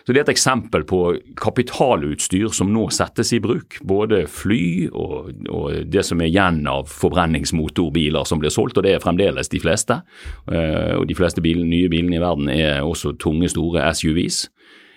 så 0.06 0.14
det 0.14 0.22
er 0.22 0.26
et 0.28 0.34
eksempel 0.36 0.84
på 0.88 1.02
kapitalutstyr 1.36 2.54
som 2.56 2.72
nå 2.74 2.88
settes 2.92 3.34
i 3.34 3.40
bruk. 3.44 3.80
Både 3.84 4.24
fly 4.32 4.90
og, 4.92 5.32
og 5.50 5.86
det 5.92 6.06
som 6.08 6.22
er 6.22 6.32
igjen 6.32 6.62
av 6.72 6.88
forbrenningsmotorbiler 6.88 8.24
som 8.28 8.40
blir 8.40 8.54
solgt, 8.54 8.78
og 8.78 8.84
det 8.88 8.96
er 8.96 9.04
fremdeles 9.04 9.50
de 9.52 9.60
fleste. 9.60 10.02
Eh, 10.52 10.96
Og 10.98 11.08
de 11.08 11.16
fleste 11.16 11.42
bilen, 11.42 11.70
nye 11.70 11.90
bilene 11.90 12.16
i 12.18 12.24
verden 12.24 12.50
er 12.50 12.82
også 12.84 13.16
tunge, 13.20 13.50
store 13.50 13.86
SUVs. 13.94 14.50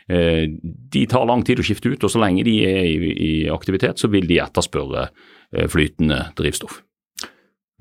Eh, 0.09 0.46
De 0.92 1.07
tar 1.07 1.27
lang 1.27 1.44
tid 1.44 1.59
å 1.59 1.64
skifte 1.66 1.90
ut, 1.92 2.05
og 2.05 2.11
så 2.11 2.20
lenge 2.20 2.44
de 2.44 2.59
er 2.64 2.85
i, 2.85 3.14
i 3.14 3.48
aktivitet, 3.48 3.98
så 3.98 4.09
vil 4.11 4.27
de 4.29 4.38
etterspørre 4.42 5.09
flytende 5.70 6.33
drivstoff. 6.37 6.81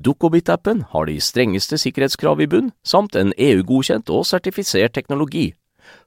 Dukkobit-appen 0.00 0.84
har 0.92 1.06
de 1.06 1.16
strengeste 1.20 1.78
sikkerhetskrav 1.80 2.40
i 2.40 2.48
bunn, 2.50 2.72
samt 2.84 3.16
en 3.16 3.32
EU-godkjent 3.36 4.10
og 4.14 4.26
sertifisert 4.28 4.94
teknologi. 4.96 5.50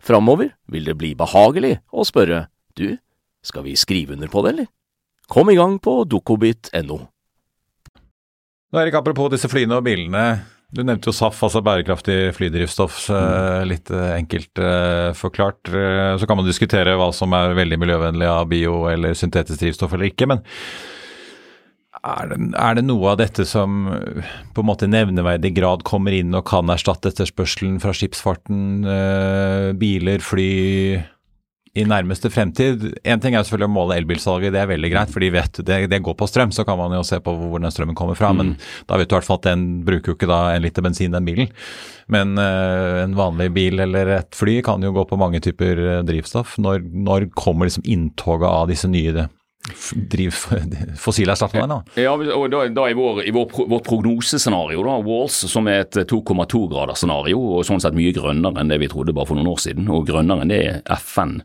Framover 0.03 0.53
vil 0.71 0.85
det 0.87 0.97
bli 0.99 1.13
behagelig 1.19 1.77
å 1.91 2.05
spørre 2.07 2.47
du, 2.77 2.97
skal 3.43 3.65
vi 3.67 3.75
skrive 3.75 4.15
under 4.15 4.31
på 4.31 4.43
det, 4.45 4.53
eller? 4.53 4.71
Kom 5.29 5.49
i 5.51 5.57
gang 5.57 5.77
på 5.83 6.03
dukkobit.no. 6.09 6.99
Nå, 8.73 8.79
Erik, 8.81 8.95
apropos 8.97 9.29
disse 9.33 9.49
flyene 9.51 9.77
og 9.77 9.85
bilene. 9.85 10.23
Du 10.73 10.81
nevnte 10.81 11.11
jo 11.11 11.13
SAF, 11.13 11.37
altså 11.45 11.61
bærekraftig 11.61 12.31
flydrivstoff, 12.33 13.03
Mm. 13.13 13.67
litt 13.69 13.91
eh, 13.93 14.15
enkelt 14.17 14.57
eh, 14.57 15.13
forklart. 15.13 15.69
Eh, 15.69 16.17
Så 16.17 16.25
kan 16.25 16.37
man 16.37 16.47
diskutere 16.47 16.95
hva 16.97 17.11
som 17.13 17.31
er 17.33 17.53
veldig 17.53 17.77
miljøvennlig 17.77 18.25
av 18.27 18.47
bio- 18.49 18.87
eller 18.89 19.13
syntetisk 19.13 19.59
drivstoff 19.61 19.93
eller 19.93 20.09
ikke. 20.09 20.25
Men 20.27 20.41
er 22.03 22.29
det, 22.31 22.37
er 22.59 22.75
det 22.77 22.83
noe 22.85 23.13
av 23.13 23.19
dette 23.21 23.45
som 23.47 23.87
på 24.53 24.63
en 24.63 24.67
måte 24.67 24.89
nevneverdig 24.91 25.53
grad 25.55 25.85
kommer 25.87 26.15
inn 26.15 26.35
og 26.35 26.45
kan 26.49 26.71
erstatte 26.73 27.13
etterspørselen 27.13 27.79
fra 27.83 27.93
skipsfarten, 27.95 28.83
eh, 28.83 29.69
biler, 29.79 30.23
fly 30.23 30.49
i 31.73 31.85
nærmeste 31.87 32.29
fremtid? 32.29 32.83
En 33.07 33.23
ting 33.23 33.37
er 33.37 33.45
selvfølgelig 33.45 33.69
å 33.71 33.75
måle 33.77 33.97
elbilsalget, 34.01 34.51
det 34.53 34.61
er 34.61 34.69
veldig 34.73 34.91
greit, 34.91 35.13
for 35.13 35.23
de 35.23 35.31
vet 35.33 35.61
det, 35.65 35.77
det 35.89 36.01
går 36.03 36.17
på 36.19 36.27
strøm. 36.29 36.51
Så 36.53 36.65
kan 36.67 36.77
man 36.77 36.93
jo 36.97 37.05
se 37.07 37.21
på 37.23 37.33
hvor 37.39 37.63
den 37.63 37.71
strømmen 37.73 37.97
kommer 37.97 38.19
fra, 38.19 38.33
men 38.35 38.57
da 38.89 38.99
vet 38.99 39.07
du 39.07 39.15
i 39.15 39.17
hvert 39.17 39.29
fall 39.29 39.39
at 39.39 39.47
den 39.47 39.63
bruker 39.87 40.11
jo 40.11 40.17
ikke 40.17 40.29
da 40.29 40.41
en 40.53 40.65
liter 40.65 40.85
bensin, 40.85 41.15
den 41.15 41.29
bilen. 41.29 41.53
Men 42.11 42.35
eh, 42.35 43.03
en 43.05 43.15
vanlig 43.15 43.47
bil 43.55 43.79
eller 43.87 44.11
et 44.19 44.35
fly 44.35 44.59
kan 44.65 44.83
jo 44.83 44.91
gå 44.93 45.07
på 45.07 45.21
mange 45.21 45.39
typer 45.43 45.79
eh, 45.79 46.03
drivstoff. 46.03 46.59
Når, 46.59 46.83
når 46.83 47.29
kommer 47.39 47.71
liksom 47.71 47.87
inntoget 47.87 48.51
av 48.51 48.67
disse 48.69 48.91
nye 48.91 49.29
f- 49.71 49.93
fossile 51.05 51.31
erstatningene? 51.33 51.77
da? 51.79 52.01
Ja, 52.01 52.13
og 52.13 52.49
da, 52.51 52.63
da 52.73 52.87
i, 52.91 52.95
vår, 52.97 53.21
i 53.27 53.31
vår, 53.35 53.47
vårt 53.71 53.87
prognosescenario, 53.87 54.83
da, 54.83 54.97
Walls, 55.05 55.37
som 55.51 55.67
er 55.71 55.85
et 55.85 55.99
2,2-gradersscenario, 56.09 57.39
og 57.57 57.63
sånn 57.67 57.81
sett 57.83 57.95
mye 57.97 58.13
grønnere 58.15 58.61
enn 58.63 58.71
det 58.73 58.79
vi 58.83 58.89
trodde 58.91 59.15
bare 59.15 59.29
for 59.29 59.39
noen 59.39 59.51
år 59.53 59.61
siden, 59.63 59.87
og 59.93 60.07
grønnere 60.09 60.43
enn 60.45 60.53
det 60.53 60.61
FN 60.99 61.37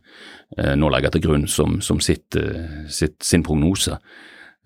eh, 0.59 0.75
nå 0.79 0.91
legger 0.93 1.15
til 1.15 1.25
grunn 1.29 1.47
som, 1.51 1.79
som 1.85 2.01
sitt, 2.05 2.37
eh, 2.39 2.85
sitt, 2.93 3.19
sin 3.25 3.45
prognose. 3.47 3.99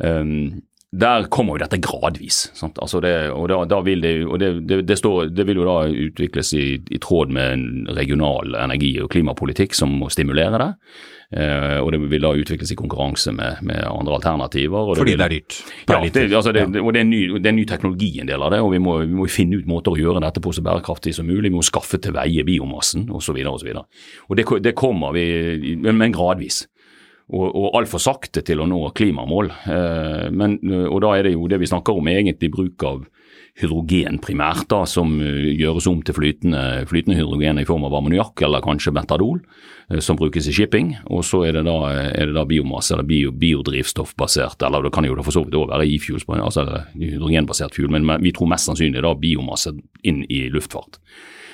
Um, 0.02 0.62
der 0.92 1.24
kommer 1.32 1.56
jo 1.56 1.62
dette 1.64 1.78
gradvis. 1.80 2.50
Altså 2.68 3.00
det, 3.00 3.12
og 3.32 3.46
da, 3.48 3.62
da 3.64 3.78
vil 3.80 4.02
det, 4.04 4.10
og 4.28 4.36
det, 4.42 4.50
det, 4.68 4.82
det, 4.90 4.98
står, 5.00 5.30
det 5.32 5.46
vil 5.48 5.56
jo 5.62 5.64
da 5.64 5.76
utvikles 5.88 6.50
i, 6.58 6.66
i 6.92 6.98
tråd 7.00 7.32
med 7.32 7.52
en 7.54 7.88
regional 7.96 8.52
energi- 8.60 8.98
og 9.00 9.08
klimapolitikk 9.14 9.72
som 9.78 9.94
må 9.96 10.10
stimulere 10.12 10.60
det. 10.60 10.68
Eh, 11.32 11.78
og 11.80 11.88
det 11.94 12.00
vil 12.12 12.20
da 12.26 12.34
utvikles 12.36 12.74
i 12.74 12.76
konkurranse 12.76 13.32
med, 13.32 13.62
med 13.64 13.80
andre 13.88 14.18
alternativer. 14.18 14.90
Og 14.92 14.98
Fordi 15.00 15.14
vil- 15.14 15.22
det 15.22 15.24
er 15.24 15.32
dyrt. 15.38 15.56
ja, 15.88 16.00
det, 16.12 16.24
altså 16.36 16.52
det, 16.52 16.66
Ja. 16.68 16.82
og 16.84 16.92
det 16.92 17.00
er, 17.00 17.08
ny, 17.08 17.22
det 17.38 17.46
er 17.48 17.56
ny 17.56 17.64
teknologi 17.64 18.10
en 18.20 18.28
del 18.28 18.42
av 18.44 18.52
det, 18.52 18.60
og 18.60 18.72
vi 18.74 18.82
må, 18.84 18.98
vi 19.00 19.16
må 19.16 19.24
finne 19.32 19.56
ut 19.62 19.66
måter 19.72 19.96
å 19.96 20.00
gjøre 20.02 20.20
dette 20.20 20.44
på 20.44 20.52
så 20.52 20.60
bærekraftig 20.60 21.14
som 21.16 21.24
mulig. 21.26 21.48
Vi 21.48 21.56
må 21.56 21.64
skaffe 21.64 21.96
til 22.04 22.12
veie 22.12 22.44
biomassen 22.44 23.08
osv. 23.08 23.32
så 23.40 23.64
videre. 23.64 23.86
Og 24.28 24.36
det 24.60 24.74
kommer 24.76 25.16
vi, 25.16 25.72
men 25.80 26.12
gradvis. 26.12 26.66
Og, 27.32 27.46
og 27.48 27.76
altfor 27.78 28.02
sakte 28.02 28.42
til 28.44 28.60
å 28.60 28.68
nå 28.68 28.80
klimamål. 28.98 29.50
Eh, 29.70 30.28
men, 30.34 30.58
og 30.90 30.98
da 31.04 31.14
er 31.16 31.28
det 31.28 31.36
jo 31.36 31.48
det 31.48 31.62
vi 31.62 31.70
snakker 31.70 31.96
om, 31.96 32.10
egentlig 32.10 32.50
bruk 32.52 32.84
av 32.88 33.04
hydrogen 33.60 34.16
primært, 34.22 34.64
da, 34.72 34.82
som 34.88 35.18
eh, 35.20 35.52
gjøres 35.58 35.86
om 35.90 36.00
til 36.04 36.16
flytende, 36.16 36.62
flytende 36.88 37.18
hydrogen 37.18 37.60
i 37.60 37.66
form 37.68 37.84
av 37.88 37.96
ammoniakk 37.98 38.44
eller 38.46 38.64
kanskje 38.64 38.94
metadol, 38.96 39.42
eh, 39.90 40.00
som 40.04 40.16
brukes 40.20 40.48
i 40.48 40.54
shipping. 40.56 40.94
Og 41.12 41.24
så 41.28 41.44
er 41.48 41.58
det 41.58 41.66
da, 41.68 41.76
er 42.08 42.30
det 42.30 42.36
da 42.36 42.46
biomasse 42.48 42.96
eller 42.96 43.08
bio, 43.08 43.34
biodrivstoffbasert, 43.44 44.64
eller 44.66 44.88
det 44.88 44.94
kan 44.96 45.08
jo 45.08 45.18
da 45.18 45.26
for 45.26 45.36
så 45.36 45.44
vidt 45.44 45.58
òg 45.60 45.68
være 45.74 45.88
e-fuels, 45.88 46.26
altså 46.32 46.66
hydrogenbasert 46.96 47.76
fuel, 47.76 47.92
men 47.92 48.16
vi 48.24 48.34
tror 48.34 48.50
mest 48.52 48.70
sannsynlig 48.70 49.04
da 49.04 49.14
biomasse 49.20 49.76
inn 50.08 50.24
i 50.32 50.46
luftfart. 50.52 51.00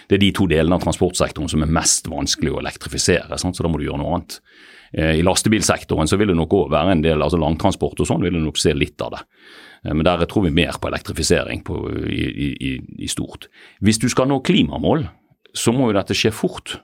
Det 0.08 0.16
er 0.16 0.22
de 0.22 0.32
to 0.32 0.46
delene 0.48 0.78
av 0.78 0.84
transportsektoren 0.86 1.50
som 1.52 1.62
er 1.64 1.72
mest 1.72 2.06
vanskelig 2.08 2.54
å 2.54 2.60
elektrifisere, 2.62 3.36
sant? 3.36 3.58
så 3.58 3.66
da 3.66 3.68
må 3.68 3.80
du 3.80 3.84
gjøre 3.84 4.00
noe 4.00 4.16
annet. 4.16 4.38
Eh, 4.94 5.18
I 5.18 5.22
lastebilsektoren 5.26 6.08
så 6.08 6.16
vil 6.18 6.28
det 6.32 6.36
nok 6.38 6.54
òg 6.56 6.70
være 6.72 6.92
en 6.96 7.02
del, 7.04 7.22
altså 7.22 7.38
langtransport 7.40 8.00
og 8.00 8.06
sånn, 8.08 8.22
vil 8.24 8.32
du 8.38 8.40
nok 8.44 8.56
se 8.60 8.72
litt 8.74 9.00
av 9.04 9.10
det. 9.16 9.22
Eh, 9.84 9.92
Men 9.94 10.04
der 10.04 10.24
tror 10.26 10.44
vi 10.48 10.50
mer 10.50 10.78
på 10.80 10.88
elektrifisering 10.88 11.62
på, 11.64 11.76
i, 12.08 12.24
i, 12.48 12.74
i- 13.04 13.08
stort. 13.08 13.48
Hvis 13.82 13.98
du 14.00 14.08
skal 14.08 14.28
nå 14.28 14.40
klimamål, 14.40 15.08
så 15.54 15.72
må 15.72 15.88
jo 15.90 15.96
dette 15.98 16.14
skje 16.16 16.32
fort. 16.32 16.80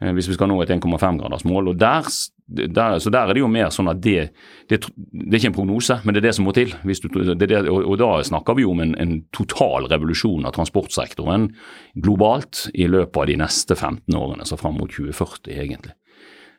Eh, 0.00 0.12
Hvis 0.12 0.28
vi 0.28 0.34
skal 0.34 0.48
nå 0.48 0.60
et 0.62 0.70
1,5-gradersmål. 0.70 1.68
og 1.68 1.78
der, 1.78 2.02
der, 2.48 2.98
Så 2.98 3.10
der 3.10 3.28
er 3.28 3.34
det 3.34 3.40
jo 3.40 3.48
mer 3.48 3.68
sånn 3.68 3.90
at 3.90 4.00
det, 4.00 4.30
det, 4.70 4.80
det 5.12 5.34
er 5.34 5.38
ikke 5.38 5.50
en 5.50 5.56
prognose, 5.58 6.00
men 6.04 6.14
det 6.14 6.22
er 6.22 6.28
det 6.28 6.34
som 6.36 6.44
må 6.46 6.52
til. 6.54 6.70
Du, 6.84 7.34
det 7.34 7.48
det, 7.48 7.68
og, 7.68 7.84
og 7.84 7.98
da 7.98 8.22
snakker 8.22 8.54
vi 8.56 8.62
jo 8.62 8.70
om 8.70 8.80
en, 8.80 8.94
en 8.98 9.24
total 9.32 9.88
revolusjon 9.90 10.46
av 10.46 10.52
transportsektoren 10.56 11.50
globalt 11.96 12.68
i 12.74 12.86
løpet 12.88 13.16
av 13.20 13.26
de 13.26 13.36
neste 13.36 13.74
15 13.76 14.14
årene, 14.16 14.46
så 14.46 14.56
fram 14.56 14.78
mot 14.78 14.88
2040 14.90 15.52
egentlig. 15.58 15.92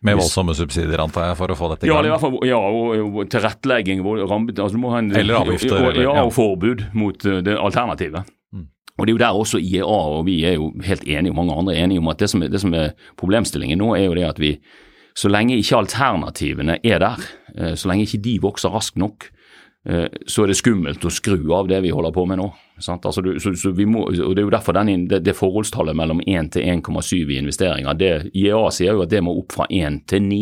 Med 0.02 0.16
voldsomme 0.16 0.54
subsidier, 0.56 1.02
antar 1.04 1.26
jeg, 1.28 1.36
for 1.36 1.52
å 1.52 1.56
få 1.60 1.68
dette 1.74 1.84
i 1.86 1.90
gang. 1.90 1.98
Ja, 2.00 2.08
i 2.08 2.12
hvert 2.14 2.24
fall, 2.24 2.36
ja 2.48 2.60
og, 2.60 3.16
og 3.20 3.32
tilrettelegging 3.34 4.04
rammet, 4.30 4.60
altså 4.64 4.80
må 4.80 4.94
en, 4.96 5.10
Eller 5.12 5.42
avgifter, 5.42 5.76
og, 5.76 5.90
eller- 5.92 6.06
ja, 6.08 6.24
og 6.24 6.32
forbud 6.38 6.86
mot 6.96 7.26
uh, 7.28 7.42
det 7.44 7.58
alternativet. 7.60 8.30
Og 9.00 9.06
Det 9.08 9.14
er 9.14 9.16
jo 9.16 9.20
der 9.22 9.38
også 9.40 9.60
IEA 9.64 9.86
og 9.88 10.26
vi 10.28 10.42
er 10.44 10.58
jo 10.58 10.74
helt 10.84 11.04
enige, 11.08 11.32
og 11.32 11.38
mange 11.40 11.56
andre 11.56 11.76
er 11.76 11.86
enige 11.86 12.02
om 12.04 12.10
at 12.12 12.20
det 12.20 12.28
som, 12.30 12.42
er, 12.44 12.50
det 12.52 12.60
som 12.60 12.74
er 12.76 12.90
problemstillingen 13.20 13.80
nå, 13.80 13.94
er 13.96 14.10
jo 14.10 14.16
det 14.18 14.26
at 14.28 14.40
vi, 14.44 14.58
så 15.16 15.32
lenge 15.32 15.56
ikke 15.56 15.78
alternativene 15.78 16.80
er 16.84 17.00
der, 17.00 17.24
eh, 17.56 17.76
så 17.80 17.88
lenge 17.88 18.04
ikke 18.08 18.20
de 18.26 18.34
vokser 18.44 18.74
raskt 18.76 19.00
nok, 19.00 19.30
så 20.28 20.44
er 20.44 20.52
det 20.52 20.58
skummelt 20.60 21.06
å 21.08 21.12
skru 21.14 21.54
av 21.56 21.70
det 21.70 21.80
vi 21.86 21.94
holder 21.96 22.12
på 22.12 22.26
med 22.28 22.42
nå. 22.42 22.50
Altså, 22.80 23.24
så, 23.40 23.54
så 23.60 23.72
må, 23.88 24.06
og 24.08 24.36
Det 24.36 24.42
er 24.42 24.46
jo 24.46 24.52
derfor 24.52 24.76
den, 24.76 25.08
det, 25.12 25.22
det, 25.26 25.36
forholdstallet 25.36 25.96
mellom 25.98 26.22
1 26.24 26.52
til 26.56 26.68
1,7 26.68 27.16
i 27.16 27.40
investeringer, 27.40 27.96
det, 28.00 28.12
IEA 28.32 28.70
sier 28.76 28.96
jo 28.96 29.04
at 29.04 29.12
det 29.12 29.22
må 29.24 29.34
opp 29.40 29.56
fra 29.56 29.68
1 29.72 30.02
til 30.08 30.24
9 30.24 30.40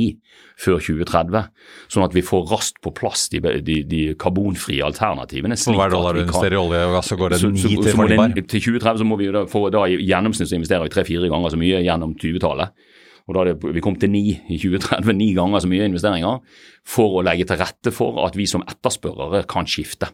før 0.58 0.82
2030. 0.82 1.47
Sånn 1.93 2.06
at 2.06 2.17
vi 2.17 2.26
får 2.26 2.45
raskt 2.52 2.82
på 2.84 2.93
plass 2.97 3.28
de, 3.34 3.41
de, 3.65 3.80
de 3.89 4.02
karbonfrie 4.19 4.86
alternativene. 4.86 5.58
For 5.62 5.78
hver 5.78 5.93
dollar 5.93 6.17
du 6.17 6.23
investerer 6.26 6.58
i 6.58 6.62
olje 6.62 6.84
og 6.89 6.97
gass, 6.97 7.12
så 7.13 7.17
går 7.19 7.36
det 7.36 7.41
9 7.45 7.63
til 7.63 7.97
fornybar? 7.97 8.38
Til 8.38 8.65
2030 8.67 9.02
så 9.02 9.10
må 9.10 9.19
vi 9.21 9.32
da, 9.34 9.45
for 9.50 9.73
da 9.73 9.86
i 9.89 10.00
gjennomsnitt 10.02 10.54
investere 10.58 10.89
tre-fire 10.93 11.30
ganger 11.32 11.54
så 11.54 11.62
mye 11.62 11.82
gjennom 11.86 12.17
20-tallet. 12.17 12.87
Og 13.27 13.35
da 13.35 13.43
det, 13.49 13.57
Vi 13.75 13.83
kom 13.83 13.97
til 13.99 14.11
ni 14.11 14.29
i 14.31 14.57
2030, 14.57 15.11
ni 15.17 15.33
ganger 15.35 15.59
så 15.59 15.67
mye 15.71 15.89
investeringer 15.89 16.39
for 16.87 17.19
å 17.19 17.25
legge 17.27 17.47
til 17.47 17.59
rette 17.59 17.91
for 17.91 18.23
at 18.25 18.37
vi 18.39 18.47
som 18.47 18.63
etterspørrere 18.63 19.43
kan 19.49 19.67
skifte. 19.67 20.09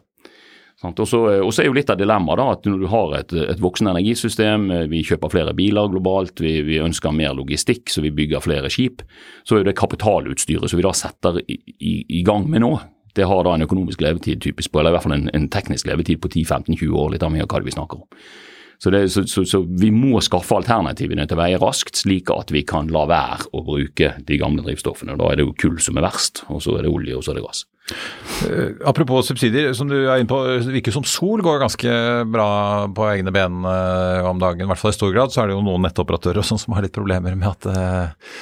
Og 0.84 1.06
så 1.08 1.62
er 1.62 1.68
jo 1.68 1.74
litt 1.76 1.88
av 1.88 1.96
dilemmaet 1.96 2.40
at 2.44 2.66
når 2.68 2.80
du 2.82 2.88
har 2.92 3.12
et, 3.16 3.32
et 3.54 3.60
voksende 3.62 3.94
energisystem, 3.94 4.66
eh, 4.74 4.86
vi 4.90 5.04
kjøper 5.06 5.32
flere 5.32 5.54
biler 5.56 5.88
globalt, 5.88 6.42
vi, 6.42 6.58
vi, 6.66 6.80
ønsker 6.82 7.14
mer 7.14 7.32
logistikk, 7.38 7.88
så 7.88 8.02
vi 8.04 8.12
bygger 8.12 8.42
flere 8.44 8.68
skip, 8.72 9.04
så 9.48 9.56
er 9.56 9.64
det 9.64 9.76
kapitalutstyret 9.78 10.68
som 10.68 10.80
vi 10.80 10.84
da 10.84 10.92
setter 10.96 11.40
i, 11.46 11.56
i, 11.78 11.94
i 12.18 12.24
gang 12.26 12.48
med 12.50 12.66
nå. 12.66 12.74
Det 13.14 13.28
har 13.30 13.46
da 13.46 13.54
en 13.54 13.64
økonomisk 13.64 14.02
levetid 14.02 14.42
typisk 14.42 14.72
på, 14.72 14.82
eller 14.82 14.92
i 14.92 14.96
hvert 14.98 15.06
fall 15.06 15.16
en, 15.16 15.30
en 15.32 15.46
teknisk 15.48 15.86
levetid 15.88 16.20
på 16.20 16.32
10-15-20 16.34 16.98
år, 16.98 17.14
litt 17.14 17.24
avhengig 17.24 17.46
av 17.46 17.54
hva 17.54 17.62
vi 17.64 17.76
snakker 17.78 18.02
om. 18.02 18.26
Så, 18.84 18.90
det, 18.92 19.06
så, 19.08 19.22
så, 19.24 19.46
så, 19.48 19.62
vi 19.64 19.88
må 19.88 20.18
skaffe 20.20 20.58
alternativene 20.58 21.24
til 21.24 21.38
veie 21.40 21.56
raskt, 21.56 21.96
slik 22.02 22.28
at 22.34 22.50
vi 22.52 22.60
kan 22.68 22.90
la 22.92 23.06
være 23.08 23.46
å 23.56 23.62
bruke 23.64 24.10
de 24.28 24.36
gamle 24.36 24.60
drivstoffene. 24.66 25.14
Da 25.16 25.30
er 25.30 25.40
det 25.40 25.46
jo 25.46 25.54
kull 25.56 25.78
som 25.80 25.96
er 25.96 26.04
verst, 26.04 26.42
og 26.52 26.60
så 26.60 26.74
er 26.76 26.84
det 26.84 26.92
olje, 26.92 27.14
og 27.16 27.24
så 27.24 27.32
er 27.32 27.38
det 27.38 27.46
gass. 27.46 27.62
Uh, 28.44 28.76
apropos 28.84 29.24
subsidier, 29.30 29.72
som 29.72 29.88
du 29.88 29.96
er 30.02 30.20
inne 30.20 30.28
på, 30.28 30.42
det 30.44 30.76
virker 30.76 30.92
som 30.92 31.06
Sol 31.08 31.40
går 31.44 31.62
ganske 31.64 31.94
bra 32.28 32.50
på 32.92 33.08
egne 33.14 33.32
ben 33.32 33.64
uh, 33.64 34.28
om 34.28 34.42
dagen. 34.42 34.66
I 34.66 34.68
hvert 34.68 34.82
fall 34.82 34.92
i 34.92 34.98
stor 34.98 35.16
grad. 35.16 35.32
Så 35.32 35.40
er 35.40 35.48
det 35.48 35.56
jo 35.56 35.64
noen 35.64 35.88
nettoperatører 35.88 36.44
sånn 36.44 36.60
som 36.60 36.76
har 36.76 36.84
litt 36.84 36.96
problemer 36.96 37.40
med 37.40 37.54
at 37.54 37.70
uh, 37.72 38.36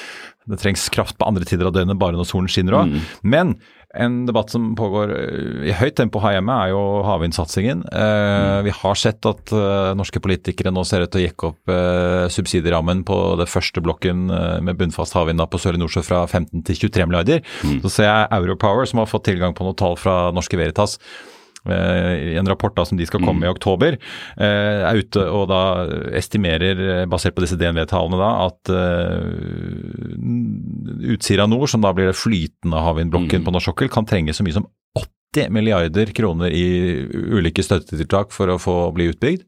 det 0.49 0.59
trengs 0.61 0.89
kraft 0.93 1.17
på 1.19 1.29
andre 1.29 1.47
tider 1.47 1.69
av 1.69 1.75
døgnet, 1.75 1.99
bare 1.99 2.17
når 2.19 2.27
solen 2.29 2.51
skinner 2.51 2.81
òg. 2.81 2.91
Mm. 2.91 3.07
Men 3.35 3.55
en 3.93 4.23
debatt 4.25 4.49
som 4.49 4.71
pågår 4.75 5.11
eh, 5.13 5.67
i 5.69 5.73
høyt 5.77 5.95
tempo 5.99 6.21
her 6.23 6.37
hjemme, 6.37 6.53
er 6.63 6.71
jo 6.73 6.81
havvindsatsingen. 7.05 7.83
Eh, 7.93 8.03
mm. 8.03 8.63
Vi 8.65 8.73
har 8.79 8.97
sett 8.97 9.29
at 9.29 9.53
eh, 9.53 9.91
norske 9.97 10.21
politikere 10.23 10.73
nå 10.73 10.81
ser 10.87 11.05
ut 11.05 11.13
til 11.13 11.21
å 11.21 11.25
jekke 11.27 11.51
opp 11.51 11.73
eh, 11.73 12.25
subsidierammen 12.33 13.03
på 13.05 13.19
det 13.39 13.49
første 13.51 13.83
blokken 13.85 14.25
uh, 14.33 14.57
med 14.65 14.79
bunnfast 14.79 15.13
havvind 15.17 15.43
på 15.49 15.61
Sørlige 15.61 15.83
Nordsjø 15.83 16.03
fra 16.07 16.23
15 16.25 16.65
til 16.65 16.79
23 16.87 17.07
milliarder. 17.09 17.43
Mm. 17.61 17.77
Så 17.85 17.93
ser 17.99 18.09
jeg 18.09 18.31
Europower, 18.39 18.89
som 18.89 19.03
har 19.03 19.11
fått 19.11 19.27
tilgang 19.29 19.53
på 19.53 19.67
noen 19.67 19.77
tall 19.77 19.99
fra 19.99 20.17
Norske 20.33 20.57
Veritas, 20.57 20.97
en 21.63 22.49
rapport 22.49 22.75
da 22.75 22.83
som 22.85 22.97
de 22.99 23.05
skal 23.07 23.21
komme 23.23 23.39
med 23.39 23.47
i 23.47 23.51
mm. 23.51 23.55
oktober, 23.55 23.97
er 24.35 24.99
ute 24.99 25.23
og 25.31 25.45
da 25.51 25.61
estimerer, 26.19 27.05
basert 27.11 27.37
på 27.37 27.45
disse 27.45 27.55
DNV-tallene, 27.59 28.19
da, 28.19 28.31
at 28.49 28.73
Utsira 31.13 31.47
nord, 31.47 31.69
som 31.71 31.83
da 31.83 31.93
blir 31.95 32.11
det 32.11 32.19
flytende 32.19 32.83
havvindblokken 32.83 33.41
mm. 33.41 33.47
på 33.47 33.55
norsk 33.55 33.71
sokkel, 33.71 33.91
kan 33.93 34.07
trenge 34.09 34.35
så 34.35 34.43
mye 34.45 34.57
som 34.59 34.67
80 34.99 35.49
milliarder 35.55 36.11
kroner 36.13 36.53
i 36.53 36.67
ulike 37.33 37.63
støttetiltak 37.65 38.33
for 38.35 38.51
å 38.53 38.59
få 38.61 38.77
bli 38.95 39.09
utbygd. 39.13 39.47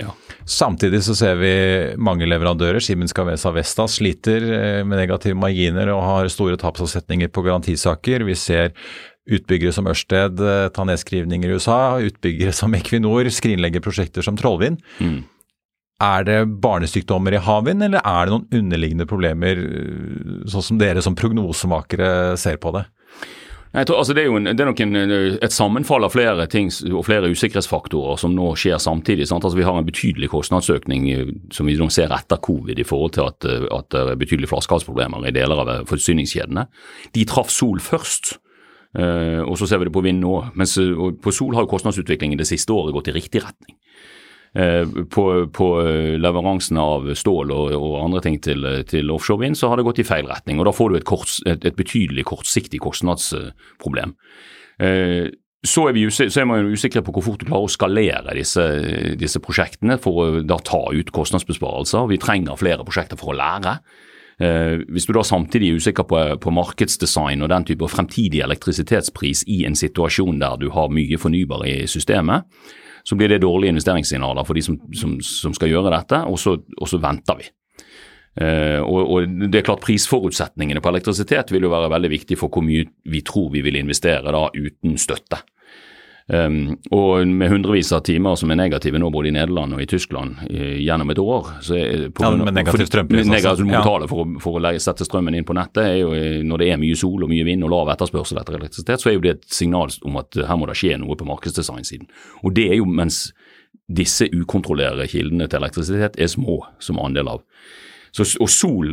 Ja. 0.00 0.12
Samtidig 0.48 1.02
så 1.06 1.14
ser 1.14 1.36
vi 1.38 1.52
mange 2.00 2.26
leverandører, 2.26 2.82
Siemens 2.82 3.14
Cavesa 3.14 3.52
Vesta, 3.54 3.86
sliter 3.90 4.42
eh, 4.42 4.80
med 4.82 4.98
negative 4.98 5.38
marginer 5.38 5.92
og 5.94 6.02
har 6.06 6.30
store 6.32 6.58
tapsavsetninger 6.58 7.30
på 7.30 7.44
garantisaker. 7.46 8.24
Vi 8.26 8.36
ser 8.38 8.72
utbyggere 9.30 9.74
som 9.74 9.86
Ørsted 9.90 10.40
tar 10.40 10.72
ta 10.74 10.86
nedskrivninger 10.88 11.50
i 11.50 11.58
USA, 11.58 11.98
utbyggere 12.02 12.54
som 12.56 12.74
Equinor 12.74 13.28
skrinlegger 13.30 13.84
prosjekter 13.84 14.24
som 14.26 14.38
Trollvind. 14.38 14.80
Mm. 14.98 15.22
Er 16.02 16.24
det 16.26 16.38
barnesykdommer 16.62 17.36
i 17.36 17.42
havvind, 17.42 17.84
eller 17.86 18.02
er 18.02 18.26
det 18.26 18.34
noen 18.34 18.58
underliggende 18.58 19.06
problemer, 19.06 19.60
sånn 20.50 20.66
som 20.66 20.80
dere 20.80 21.04
som 21.04 21.14
prognosemakere 21.18 22.34
ser 22.40 22.58
på 22.62 22.74
det? 22.74 22.88
Jeg 23.72 23.88
tror, 23.88 24.02
altså 24.02 24.12
det 24.12 24.20
er 24.20 24.26
jo 24.28 24.36
en, 24.36 24.50
det 24.50 24.60
er 24.60 24.68
nok 24.68 24.80
en, 24.84 24.96
et 25.46 25.54
sammenfall 25.54 26.04
av 26.04 26.12
flere 26.12 26.44
ting 26.52 26.68
og 26.90 27.06
flere 27.06 27.30
usikkerhetsfaktorer 27.32 28.18
som 28.20 28.34
nå 28.36 28.50
skjer 28.60 28.76
samtidig. 28.82 29.30
Altså 29.32 29.56
Vi 29.56 29.64
har 29.64 29.78
en 29.78 29.88
betydelig 29.88 30.28
kostnadsøkning 30.34 31.06
eh, 31.08 31.30
som 31.56 31.70
vi 31.70 31.78
nå 31.80 31.88
ser 31.88 32.12
etter 32.12 32.42
covid 32.44 32.82
i 32.82 32.84
forhold 32.84 33.14
til 33.16 33.30
at, 33.30 33.48
eh, 33.48 33.64
at 33.72 33.88
det 33.94 34.02
er 34.02 34.20
betydelige 34.20 34.52
flaskehalsproblemer 34.52 35.24
i 35.24 35.32
deler 35.32 35.64
av 35.64 35.72
forsyningskjedene. 35.88 36.66
De 37.16 37.24
traff 37.30 37.48
Sol 37.52 37.80
først. 37.80 38.36
Uh, 38.92 39.40
og 39.46 39.56
så 39.56 39.64
ser 39.68 39.80
vi 39.80 39.88
det 39.88 39.94
på 39.94 40.04
vind 40.04 40.20
nå. 40.20 40.34
Mens 40.58 40.76
på 40.76 41.32
Sol 41.32 41.56
har 41.56 41.64
jo 41.64 41.72
kostnadsutviklingen 41.72 42.40
det 42.40 42.48
siste 42.50 42.74
året 42.76 42.92
gått 42.96 43.08
i 43.08 43.16
riktig 43.16 43.44
retning. 43.44 43.78
Eh, 44.54 44.84
på, 45.08 45.46
på 45.48 45.66
leveransen 46.20 46.76
av 46.76 47.06
stål 47.16 47.54
og, 47.54 47.70
og 47.72 47.94
andre 48.02 48.20
ting 48.20 48.34
til, 48.44 48.66
til 48.84 49.08
offshorevind, 49.14 49.56
så 49.56 49.70
har 49.70 49.80
det 49.80 49.86
gått 49.86 50.02
i 50.02 50.04
feil 50.04 50.28
retning. 50.28 50.60
og 50.60 50.68
Da 50.68 50.74
får 50.76 50.90
du 50.90 50.98
et, 50.98 51.06
kort, 51.08 51.38
et, 51.48 51.64
et 51.64 51.78
betydelig 51.78 52.26
kortsiktig 52.28 52.82
kostnadsproblem. 52.84 54.12
Eh, 54.76 55.32
så 55.64 55.86
er, 55.88 55.96
vi 55.96 56.04
så 56.10 56.26
er 56.26 56.48
man 56.50 56.68
usikre 56.68 57.04
på 57.06 57.14
hvor 57.14 57.24
fort 57.24 57.40
du 57.40 57.46
klarer 57.46 57.68
å 57.68 57.70
skalere 57.70 58.34
disse, 58.34 58.64
disse 59.16 59.40
prosjektene 59.40 59.94
for 60.02 60.20
å 60.20 60.40
da 60.44 60.58
ta 60.58 60.82
ut 60.90 61.12
kostnadsbesparelser. 61.14 62.10
Vi 62.10 62.18
trenger 62.20 62.58
flere 62.60 62.84
prosjekter 62.84 63.20
for 63.20 63.32
å 63.32 63.38
lære. 63.38 63.76
Eh, 64.40 64.82
hvis 64.88 65.06
du 65.06 65.12
da 65.16 65.24
samtidig 65.26 65.70
er 65.70 65.80
usikker 65.80 66.06
på, 66.08 66.20
på, 66.40 66.52
markedsdesign 66.54 67.44
og 67.44 67.50
den 67.52 67.66
type 67.68 67.88
fremtidig 67.90 68.40
elektrisitetspris 68.44 69.44
i 69.52 69.62
en 69.68 69.76
situasjon 69.78 70.40
der 70.40 70.60
du 70.60 70.70
har 70.72 70.92
mye 70.92 71.18
fornybar 71.20 71.66
i 71.68 71.82
systemet, 71.90 72.48
så 73.04 73.18
blir 73.18 73.32
det 73.32 73.42
dårlige 73.42 73.74
investeringssignaler 73.74 74.46
for 74.46 74.56
de 74.56 74.62
som, 74.64 74.78
som, 74.94 75.16
som 75.26 75.54
skal 75.56 75.72
gjøre 75.72 75.92
dette, 75.92 76.22
og 76.22 76.38
så, 76.38 76.54
og 76.78 76.88
så 76.88 77.00
venter 77.02 77.40
vi. 77.40 77.48
Uh, 78.32 78.80
og, 78.80 79.00
og, 79.12 79.32
det 79.52 79.58
er 79.58 79.64
klart 79.66 79.82
Prisforutsetningene 79.84 80.80
på 80.80 80.88
elektrisitet 80.88 81.50
vil 81.52 81.66
jo 81.66 81.72
være 81.74 81.90
veldig 81.92 82.10
viktig 82.14 82.38
for 82.40 82.48
hvor 82.48 82.64
mye 82.64 82.86
vi 83.12 83.20
tror 83.28 83.50
vi 83.52 83.60
vil 83.60 83.76
investere 83.76 84.32
da 84.32 84.46
uten 84.54 84.94
støtte. 84.96 85.42
Um, 86.26 86.76
og 86.94 87.26
med 87.26 87.50
hundrevis 87.50 87.88
av 87.92 88.04
timer 88.06 88.36
som 88.38 88.52
er 88.54 88.58
negative 88.60 89.00
nå 89.02 89.08
både 89.10 89.32
i 89.32 89.34
Nederland 89.34 89.74
og 89.74 89.82
i 89.82 89.88
Tyskland 89.90 90.38
uh, 90.46 90.76
gjennom 90.78 91.10
et 91.10 91.18
år 91.18 91.48
så 91.66 91.74
er, 91.74 92.04
på, 92.14 92.22
ja, 92.22 92.30
Med 92.38 92.54
negativ 92.54 92.86
strømpris? 92.86 93.26
Negativ, 93.26 93.64
du 93.64 93.66
må 93.66 93.80
betale 93.80 94.06
for, 94.10 94.36
for, 94.44 94.60
å 94.60 94.72
sette 94.82 95.06
strømmen 95.08 95.34
inn 95.34 95.48
på 95.48 95.56
nettet. 95.58 95.82
er 95.82 95.98
jo 95.98 96.12
eh, 96.14 96.38
Når 96.46 96.62
det 96.62 96.70
er 96.70 96.80
mye 96.80 96.98
sol 96.98 97.26
og 97.26 97.32
mye 97.32 97.46
vind 97.48 97.66
og 97.66 97.74
lav 97.74 97.90
etterspørsel 97.96 98.38
etter 98.38 98.60
elektrisitet, 98.60 99.02
så 99.02 99.10
er 99.10 99.18
jo 99.18 99.24
det 99.26 99.34
et 99.34 99.48
signal 99.50 99.90
om 100.06 100.20
at 100.22 100.38
her 100.38 100.60
må 100.60 100.70
det 100.70 100.78
skje 100.78 101.00
noe 101.02 101.18
på 101.18 101.26
markedsdesignsiden. 101.26 102.06
Og 102.46 102.54
det 102.54 102.68
er 102.70 102.78
jo 102.78 102.86
mens 102.86 103.24
disse 103.90 104.28
ukontrollerbare 104.30 105.10
kildene 105.10 105.50
til 105.50 105.58
elektrisitet 105.58 106.20
er 106.22 106.30
små 106.30 106.60
som 106.80 107.02
andel 107.02 107.34
av 107.34 107.42
så, 108.12 108.26
og 108.44 108.50
sol, 108.52 108.90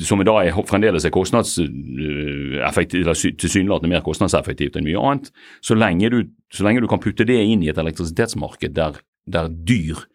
som 0.00 0.22
i 0.22 0.24
dag 0.24 0.48
er, 0.48 0.56
fremdeles 0.68 1.04
er 1.04 1.12
eller 1.12 3.16
tilsynelatende 3.36 3.90
mer 3.92 4.04
kostnadseffektivt 4.06 4.78
enn 4.78 4.86
mye 4.86 5.00
annet, 5.00 5.28
så 5.60 5.76
lenge, 5.76 6.08
du, 6.12 6.22
så 6.52 6.64
lenge, 6.64 6.80
du, 6.80 6.88
kan 6.88 7.02
putte 7.02 7.26
det 7.28 7.36
inn 7.36 7.64
i 7.64 7.70
et 7.72 7.80
elektrisitetsmarked 7.80 8.72
der, 8.78 8.96
der 9.28 9.52
dyr 9.52 10.06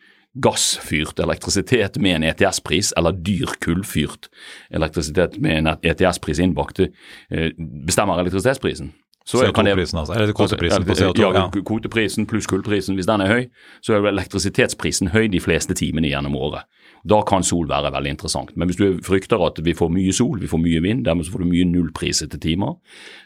gassfyrt 0.42 1.22
elektrisitet 1.22 1.98
med 2.02 2.20
en 2.20 2.28
ETS-pris, 2.32 2.94
eller 2.98 3.16
dyr 3.26 3.54
kullfyrt 3.64 4.30
elektrisitet 4.74 5.38
med 5.42 5.62
en 5.62 5.76
ETS-pris 5.78 6.42
innbakt, 6.42 6.82
eh, 6.82 7.54
bestemmer 7.58 8.22
elektrisitetsprisen. 8.22 8.94
CO2-prisen, 9.28 10.00
altså? 10.00 10.14
Eller 10.14 10.34
kvoteprisen 10.34 10.86
på 10.88 10.94
CO2? 10.94 11.22
Ja, 11.22 11.50
kvoteprisen 11.52 12.26
pluss 12.26 12.48
kullprisen. 12.48 12.96
Hvis 12.96 13.10
den 13.10 13.22
er 13.22 13.28
høy, 13.28 13.50
så 13.84 13.98
er 13.98 14.08
elektrisitetsprisen 14.08 15.12
høy 15.12 15.28
de 15.28 15.42
fleste 15.44 15.76
timene 15.76 16.08
gjennom 16.08 16.38
året. 16.40 16.64
Da 17.08 17.22
kan 17.28 17.46
sol 17.46 17.68
være 17.70 17.92
veldig 17.94 18.16
interessant. 18.16 18.54
Men 18.56 18.70
hvis 18.70 18.80
du 18.80 19.02
frykter 19.06 19.42
at 19.46 19.62
vi 19.64 19.76
får 19.78 19.92
mye 19.94 20.14
sol, 20.16 20.40
vi 20.42 20.50
får 20.50 20.62
mye 20.64 20.82
vind, 20.84 21.06
dermed 21.06 21.28
så 21.28 21.36
får 21.36 21.46
du 21.46 21.52
mye 21.52 21.70
nullprisete 21.70 22.40
timer, 22.44 22.78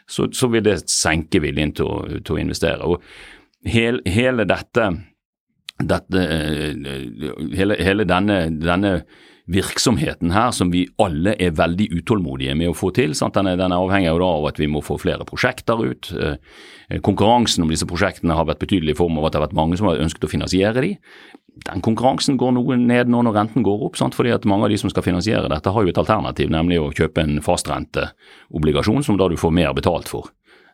så, 0.08 0.28
så, 0.32 0.50
vil 0.52 0.64
det 0.66 0.82
senke 0.90 1.40
viljen 1.42 1.74
til 1.78 1.88
å, 1.88 1.98
til 2.20 2.36
å 2.36 2.42
investere. 2.42 2.86
Og 2.86 3.02
hele, 3.68 4.02
hele 4.06 4.46
dette, 4.48 4.88
dette 5.82 6.24
hele, 7.56 7.78
hele 7.80 8.08
denne, 8.08 8.40
denne 8.60 8.96
virksomheten 9.52 10.30
her 10.30 10.52
som 10.54 10.70
vi 10.70 10.84
alle 11.02 11.34
er 11.42 11.54
veldig 11.58 11.88
utålmodige 11.98 12.54
med 12.58 12.70
å 12.70 12.76
få 12.76 12.92
til. 12.94 13.14
Den 13.18 13.50
er, 13.50 13.58
den, 13.58 13.74
er, 13.74 13.82
avhengig 13.82 14.12
av 14.12 14.46
at 14.48 14.60
vi 14.60 14.68
må 14.70 14.82
få 14.84 14.98
flere 15.02 15.26
prosjekter 15.28 15.82
ut. 15.82 16.12
Eh, 16.14 17.00
konkurransen 17.02 17.64
om 17.64 17.72
disse 17.72 17.88
prosjektene 17.88 18.36
har 18.38 18.46
vært 18.48 18.62
betydelig 18.62 18.94
i 18.94 19.00
form 19.00 19.18
av 19.18 19.26
at 19.26 19.34
det 19.34 19.40
har 19.40 19.48
vært 19.48 19.58
mange 19.58 19.80
som 19.80 19.90
har 19.90 20.02
ønsket 20.02 20.28
å 20.28 20.30
finansiere 20.30 20.84
de 20.84 20.92
den 21.66 21.82
konkurransen 21.84 22.38
går 22.40 22.54
noe 22.56 22.76
ned 22.80 23.10
nå 23.12 23.22
når 23.22 23.36
renten 23.36 23.64
går 23.66 23.86
opp. 23.86 23.98
Sant? 24.00 24.16
fordi 24.16 24.32
at 24.34 24.46
Mange 24.48 24.66
av 24.66 24.72
de 24.72 24.78
som 24.80 24.90
skal 24.90 25.04
finansiere 25.04 25.50
dette 25.52 25.70
har 25.70 25.84
jo 25.84 25.92
et 25.92 26.00
alternativ, 26.00 26.50
nemlig 26.50 26.80
å 26.80 26.92
kjøpe 26.92 27.22
en 27.22 27.42
fastrenteobligasjon 27.44 29.04
som 29.04 29.20
da 29.20 29.28
du 29.28 29.36
får 29.40 29.52
mer 29.54 29.74
betalt 29.76 30.10
for 30.10 30.32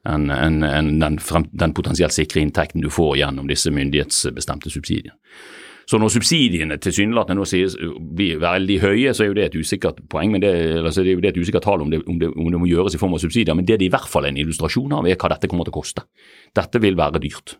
enn 0.09 0.31
en, 0.31 0.63
en 0.63 0.91
den, 1.01 1.19
den, 1.51 1.73
potensielt 1.75 2.15
sikre 2.15 2.41
inntekten 2.41 2.81
du 2.81 2.91
får 2.93 3.17
gjennom 3.19 3.49
disse 3.51 3.73
myndighetsbestemte 3.75 4.71
subsidiene. 4.71 5.17
Så 5.89 5.97
når 5.97 6.13
subsidiene 6.13 6.77
tilsynelatende 6.85 7.41
nå 7.41 7.47
sies 7.49 7.75
blir 8.15 8.41
veldig 8.43 8.77
høye, 8.83 9.13
så 9.17 9.25
er 9.25 9.31
jo 9.31 9.37
det 9.39 9.47
et 9.47 9.57
usikkert 9.57 10.03
poeng, 10.13 10.35
men 10.35 10.43
det, 10.45 10.51
altså 10.83 11.01
det 11.01 11.15
er 11.15 11.17
jo 11.17 11.23
det 11.25 11.31
et 11.33 11.41
usikkert 11.41 11.65
tall 11.65 11.81
om 11.81 11.93
det, 11.93 12.03
om, 12.05 12.19
det, 12.21 12.29
om 12.29 12.51
det 12.53 12.61
må 12.61 12.69
gjøres 12.69 12.95
i 12.95 13.01
form 13.01 13.17
av 13.17 13.23
subsidier. 13.23 13.57
Men 13.57 13.65
det 13.69 13.79
det 13.81 13.89
i 13.89 13.93
hvert 13.95 14.11
fall 14.11 14.29
er 14.29 14.35
en 14.35 14.43
illustrasjon 14.43 14.99
av, 14.99 15.09
er 15.09 15.17
hva 15.17 15.33
dette 15.33 15.49
kommer 15.49 15.65
til 15.65 15.73
å 15.73 15.79
koste. 15.81 16.05
Dette 16.57 16.83
vil 16.85 16.99
være 16.99 17.23
dyrt. 17.25 17.57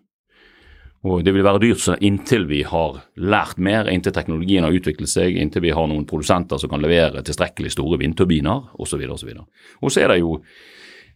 Og 1.07 1.23
det 1.23 1.31
vil 1.31 1.47
være 1.47 1.61
dyrt 1.63 1.85
inntil 2.03 2.49
vi 2.51 2.65
har 2.67 2.97
lært 3.15 3.61
mer, 3.63 3.87
inntil 3.91 4.15
teknologien 4.17 4.65
har 4.67 4.75
utviklet 4.75 5.11
seg, 5.11 5.37
inntil 5.39 5.63
vi 5.69 5.75
har 5.75 5.87
noen 5.87 6.07
produsenter 6.09 6.59
som 6.59 6.73
kan 6.73 6.83
levere 6.83 7.23
tilstrekkelig 7.23 7.71
store 7.77 8.01
vindturbiner 8.01 8.73
osv. 8.75 9.05
Og, 9.07 9.21
så 9.21 9.37
og 9.79 9.95
så 9.95 10.03
er 10.03 10.13
det 10.13 10.19
jo 10.25 10.41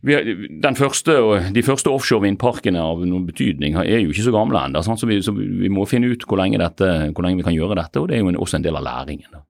første, 0.03 1.15
De 1.55 1.63
første 1.63 1.91
offshore 1.91 2.27
vindparkene 2.27 2.81
av 2.81 3.05
noen 3.07 3.27
betydning 3.27 3.77
er 3.85 4.03
jo 4.03 4.11
ikke 4.11 4.27
så 4.27 4.35
gamle 4.35 4.67
ennå, 4.67 4.83
så, 4.83 4.97
så, 4.99 5.35
vi 5.37 5.71
må 5.71 5.87
finne 5.87 6.13
ut 6.13 6.27
hvor 6.27 6.41
lenge, 6.41 6.59
dette, 6.59 7.13
hvor 7.13 7.23
lenge, 7.23 7.43
vi 7.43 7.47
kan 7.47 7.57
gjøre 7.57 7.79
dette. 7.79 8.01
og 8.01 8.09
Det 8.09 8.19
er 8.19 8.25
jo 8.25 8.43
også 8.43 8.59
en 8.59 8.67
del 8.67 8.77
av 8.77 8.87
læringen. 8.87 9.31
Da, 9.33 9.45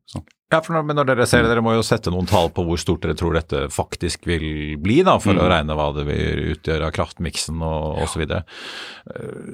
ja, 0.53 0.59
for 0.61 0.77
når, 0.77 0.83
men 0.85 0.99
når 0.99 1.07
dere 1.09 1.25
ser 1.29 1.47
det, 1.47 1.49
Dere 1.49 1.63
må 1.65 1.73
jo 1.73 1.83
sette 1.87 2.11
noen 2.13 2.27
tall 2.29 2.51
på 2.53 2.61
hvor 2.67 2.77
stort 2.81 3.03
dere 3.07 3.15
tror 3.17 3.33
dette 3.39 3.59
faktisk 3.73 4.27
vil 4.29 4.77
bli, 4.83 5.03
da, 5.07 5.15
for 5.23 5.33
mm. 5.33 5.41
å 5.41 5.49
regne 5.49 5.77
hva 5.79 5.87
det 5.97 6.05
vil 6.11 6.51
utgjøre 6.53 6.87
av 6.91 6.93
kraftmiksen 6.93 7.63
og 7.65 8.03
osv. 8.05 8.23
Ja. 8.29 8.41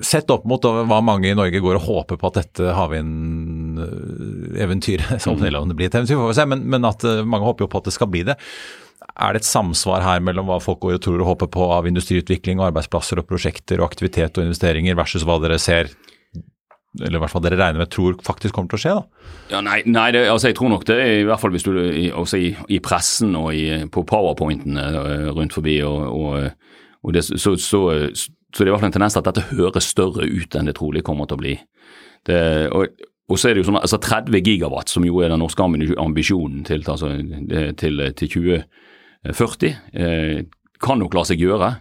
sett 0.03 0.31
opp 0.35 0.45
mot 0.51 0.63
hva 0.65 1.01
mange 1.05 1.29
i 1.31 1.39
Norge 1.39 1.61
går 1.63 1.79
og 1.79 1.87
håper 1.87 2.17
på 2.19 2.27
at 2.33 2.39
dette 2.41 2.75
havvindeventyret 2.75 5.23
mm. 5.29 5.31
Om 5.39 5.71
det 5.71 5.79
blir 5.79 5.87
et 5.87 5.95
eventyr, 5.95 6.19
får 6.19 6.33
vi 6.33 6.39
se, 6.41 6.51
men, 6.51 6.67
men 6.67 6.83
at 6.89 7.05
eh, 7.07 7.23
mange 7.23 7.47
håper 7.47 7.63
jo 7.67 7.71
på 7.71 7.79
at 7.79 7.87
det 7.87 7.95
skal 7.95 8.11
bli 8.11 8.23
det. 8.27 8.35
Er 8.99 9.35
det 9.35 9.43
et 9.43 9.49
samsvar 9.49 10.03
her 10.03 10.23
mellom 10.25 10.49
hva 10.51 10.59
folk 10.63 10.81
går 10.83 10.97
og 10.99 11.03
tror 11.05 11.23
og 11.23 11.33
håper 11.33 11.51
på 11.55 11.67
av 11.75 11.87
industriutvikling 11.87 12.59
og 12.59 12.73
arbeidsplasser 12.73 13.21
og 13.21 13.29
prosjekter 13.29 13.79
og 13.79 13.89
aktivitet 13.91 14.39
og 14.39 14.47
investeringer, 14.47 14.99
versus 14.99 15.27
hva 15.27 15.39
dere 15.43 15.59
ser 15.63 15.93
eller 16.99 17.19
i 17.19 17.23
hvert 17.23 17.31
fall 17.31 17.45
dere 17.45 17.59
regner 17.59 17.83
med 17.83 17.91
tror 17.93 18.17
faktisk 18.25 18.57
kommer 18.57 18.73
til 18.73 18.79
å 18.79 18.83
skje? 18.83 18.95
da? 18.97 19.27
Ja, 19.53 19.61
Nei, 19.65 19.77
nei 19.87 20.09
det, 20.17 20.25
altså 20.33 20.51
jeg 20.51 20.57
tror 20.59 20.73
nok 20.73 20.87
det, 20.89 20.97
i 21.21 21.27
hvert 21.29 21.43
fall 21.43 21.53
hvis 21.55 21.67
du 21.67 21.73
i, 21.85 22.09
også 22.11 22.41
i, 22.41 22.49
i 22.75 22.81
pressen 22.85 23.37
og 23.39 23.53
i, 23.55 23.67
på 23.93 24.05
powerpointene 24.09 24.87
eh, 25.03 25.29
rundt 25.37 25.55
forbi, 25.57 25.77
og, 25.87 26.09
og, 26.09 26.73
og 27.05 27.15
det, 27.15 27.25
så, 27.29 27.55
så, 27.61 27.83
så, 28.15 28.33
det 28.57 28.65
er 28.65 28.71
i 28.71 28.73
hvert 28.73 28.83
fall 28.83 28.91
en 28.91 28.97
tendens 28.97 29.17
til 29.17 29.23
at 29.23 29.31
dette 29.31 29.47
høres 29.53 29.93
større 29.93 30.27
ut 30.27 30.59
enn 30.59 30.71
det 30.71 30.79
trolig 30.81 31.05
kommer 31.07 31.29
til 31.29 31.39
å 31.39 31.43
bli. 31.45 31.55
Det, 32.27 32.41
og, 32.75 33.07
og 33.29 33.39
så 33.39 33.51
er 33.51 33.57
det 33.57 33.63
jo 33.63 33.69
sånn, 33.69 33.81
altså 33.83 34.01
30 34.03 34.43
gigawatt, 34.43 34.91
som 34.91 35.05
jo 35.07 35.21
er 35.23 35.33
den 35.33 35.43
norske 35.45 35.65
ambisjonen 36.01 36.65
til, 36.67 36.83
altså, 36.89 37.13
til, 37.79 38.05
til 38.17 38.33
20 38.33 38.63
40 39.27 39.77
eh, 39.93 40.41
kan 40.83 41.01
nok 41.01 41.17
la 41.17 41.25
seg 41.27 41.43
gjøre. 41.43 41.75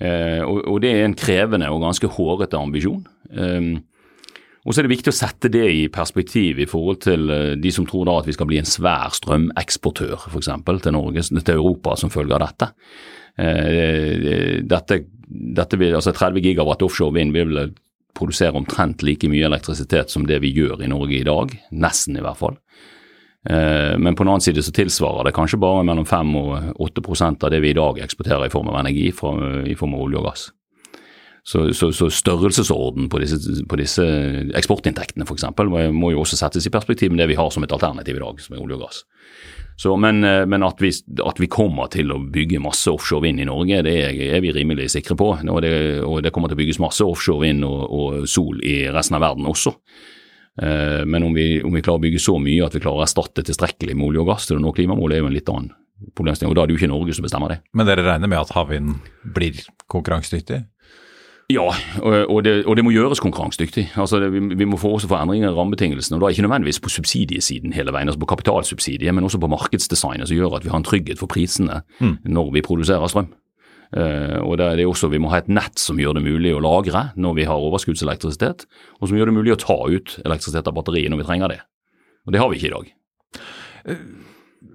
Eh, 0.00 0.40
og, 0.46 0.78
det 0.80 0.94
er 0.94 1.04
en 1.04 1.16
krevende 1.18 1.68
og 1.72 1.82
ganske 1.84 2.08
hårete 2.16 2.58
ambisjon. 2.58 3.04
Eh, 3.30 3.70
og 4.60 4.74
så 4.74 4.80
er 4.80 4.86
det 4.86 4.92
viktig 4.92 5.12
å 5.12 5.16
sette 5.16 5.48
det 5.52 5.66
i 5.72 5.84
perspektiv 5.92 6.58
i 6.60 6.68
forhold 6.68 6.98
til 7.06 7.30
de 7.56 7.70
som 7.72 7.86
tror 7.88 8.04
da 8.04 8.18
at 8.20 8.26
vi 8.28 8.34
skal 8.36 8.48
bli 8.50 8.58
en 8.60 8.68
svær 8.68 9.14
strømeksportør 9.16 10.26
f.eks. 10.28 10.50
til 10.84 11.40
til 11.40 11.54
Europa 11.54 11.94
som 11.96 12.12
følge 12.12 12.36
av 12.36 12.42
dette. 12.44 12.68
Dette, 13.40 14.98
dette 15.56 15.78
vil, 15.80 15.96
altså 15.96 16.12
30 16.12 16.44
gigawatt 16.44 16.84
offshore 16.84 17.16
vind 17.16 17.32
vil 17.32 17.70
produsere 18.12 18.60
omtrent 18.60 19.00
like 19.06 19.28
mye 19.32 19.48
elektrisitet 19.48 20.12
som 20.12 20.28
det 20.28 20.42
vi 20.44 20.52
gjør 20.52 20.84
i 20.84 20.92
Norge 20.92 21.16
i 21.16 21.24
dag. 21.24 21.56
Nesten, 21.72 22.20
i 22.20 22.24
hvert 22.24 22.40
fall. 22.42 22.60
Eh, 23.48 23.98
men 23.98 24.16
på 24.16 24.22
den 24.22 24.34
annen 24.34 24.44
side 24.44 24.62
så 24.62 24.72
tilsvarer 24.74 25.24
det 25.24 25.34
kanskje 25.36 25.60
bare 25.60 25.84
mellom 25.88 26.06
5 26.06 26.32
og 26.36 26.80
8 26.88 27.30
av 27.30 27.50
det 27.50 27.60
vi 27.64 27.70
i 27.72 27.78
dag 27.78 28.00
eksporterer 28.04 28.46
i 28.46 28.52
form 28.52 28.68
av 28.68 28.80
energi, 28.82 29.08
i 29.08 29.76
form 29.76 29.94
av 29.94 30.00
olje 30.00 30.20
og 30.20 30.26
gass. 30.28 30.50
Så, 31.42 31.72
så, 31.72 31.88
så 31.92 32.10
størrelsesorden 32.12 33.08
på 33.08 33.18
disse, 33.22 33.64
på 33.64 33.78
disse 33.80 34.04
eksportinntektene 34.58 35.24
f.eks. 35.24 35.46
må 35.96 36.10
jo 36.12 36.20
også 36.20 36.36
settes 36.36 36.68
i 36.68 36.72
perspektiv 36.72 37.14
med 37.14 37.22
det 37.22 37.30
vi 37.30 37.38
har 37.38 37.48
som 37.50 37.64
et 37.64 37.72
alternativ 37.72 38.18
i 38.18 38.20
dag, 38.20 38.42
som 38.44 38.54
er 38.54 38.60
olje 38.60 38.76
og 38.76 38.84
gass. 38.84 39.00
Så, 39.80 39.94
men, 39.96 40.20
eh, 40.24 40.44
men 40.44 40.60
at, 40.66 40.76
vi, 40.84 40.92
at, 41.24 41.40
vi, 41.40 41.48
kommer 41.48 41.88
til 41.88 42.12
å 42.12 42.20
bygge 42.20 42.60
masse 42.60 42.92
offshore 42.92 43.24
vind 43.24 43.40
i 43.40 43.48
Norge, 43.48 43.80
det 43.86 43.94
er, 44.02 44.18
er 44.36 44.44
vi 44.44 44.52
rimelig 44.52 44.90
sikre 44.92 45.16
på. 45.16 45.30
Og 45.40 45.62
det, 45.64 45.72
og 46.04 46.20
det, 46.20 46.34
kommer 46.34 46.52
til 46.52 46.58
å 46.58 46.60
bygges 46.60 46.82
masse 46.84 47.06
offshore 47.06 47.46
vind 47.46 47.64
og, 47.64 47.86
og 47.88 48.28
sol 48.28 48.60
i 48.60 48.82
resten 48.92 49.16
av 49.16 49.24
verden 49.24 49.48
også. 49.48 49.72
Eh, 50.58 51.02
men 51.06 51.22
om 51.22 51.34
vi, 51.36 51.62
om 51.62 51.74
vi, 51.74 51.82
klarer 51.84 52.00
å 52.00 52.06
bygge 52.06 52.22
så 52.22 52.38
mye 52.42 52.66
at 52.66 52.74
vi 52.74 52.82
klarer 52.82 53.02
å 53.02 53.06
erstatte 53.06 53.44
tilstrekkelig 53.46 53.94
med 53.94 54.10
olje 54.10 54.24
og 54.24 54.32
gass 54.32 54.48
til 54.48 54.58
å 54.58 54.64
nå 54.64 54.74
klimamålet, 54.76 55.18
er 55.18 55.24
jo 55.24 55.30
en 55.30 55.36
litt 55.36 55.52
annen 55.52 55.70
problemstilling. 56.16 56.50
Og 56.50 56.58
da 56.58 56.64
er 56.64 56.70
det 56.70 56.76
jo 56.76 56.80
ikke 56.82 56.92
Norge 56.92 57.16
som 57.16 57.26
bestemmer 57.26 57.54
det. 57.54 57.60
Men 57.76 57.88
dere 57.88 58.06
regner 58.06 58.30
med 58.30 58.40
at 58.40 58.52
havvind 58.56 59.00
blir 59.36 59.62
konkurransedyktig? 59.92 60.64
Ja, 61.50 61.66
og 61.98 62.44
det, 62.46 62.60
og 62.62 62.76
det, 62.78 62.84
må 62.86 62.92
gjøres 62.94 63.18
konkurransedyktig. 63.22 63.88
Altså 63.98 64.20
vi, 64.30 64.42
vi, 64.54 64.66
må 64.70 64.78
få 64.78 64.92
også 64.94 65.08
få 65.10 65.18
endringer 65.18 65.50
i 65.50 65.56
rammebetingelsene. 65.56 66.16
og 66.16 66.22
da 66.22 66.30
Ikke 66.30 66.44
nødvendigvis 66.46 66.78
på 66.78 66.92
subsidiesiden 66.94 67.74
hele 67.74 67.90
veien, 67.94 68.06
altså 68.06 68.22
på 68.22 68.28
kapitalsubsidie, 68.30 69.10
men 69.12 69.26
også 69.26 69.40
på 69.42 69.50
markedsdesignet 69.50 70.30
som 70.30 70.38
gjør 70.38 70.60
at 70.60 70.66
vi 70.66 70.70
har 70.70 70.78
en 70.78 70.86
trygghet 70.86 71.18
for 71.18 71.30
prisene 71.30 71.82
mm. 71.98 72.20
når 72.30 72.52
vi 72.54 72.62
produserer 72.62 73.10
strøm. 73.10 73.32
Uh, 73.90 74.38
og 74.44 74.54
det 74.60 74.68
er 74.68 74.84
også 74.86 75.08
Vi 75.10 75.18
må 75.18 75.32
ha 75.32 75.40
et 75.40 75.50
nett 75.50 75.80
som 75.82 75.98
gjør 75.98 76.14
det 76.14 76.22
mulig 76.22 76.54
å 76.54 76.62
lagre 76.62 77.08
når 77.18 77.36
vi 77.40 77.48
har 77.50 77.68
overskuddselektrisitet, 77.68 78.66
og 79.00 79.10
som 79.10 79.18
gjør 79.18 79.32
det 79.32 79.38
mulig 79.40 79.56
å 79.56 79.60
ta 79.60 79.78
ut 79.90 80.18
elektrisitet 80.22 80.70
av 80.70 80.76
batteriet 80.76 81.10
når 81.10 81.24
vi 81.24 81.28
trenger 81.30 81.56
det. 81.56 81.60
Og 82.26 82.34
Det 82.34 82.42
har 82.42 82.50
vi 82.50 82.60
ikke 82.60 82.70
i 82.70 82.76
dag. 82.76 82.90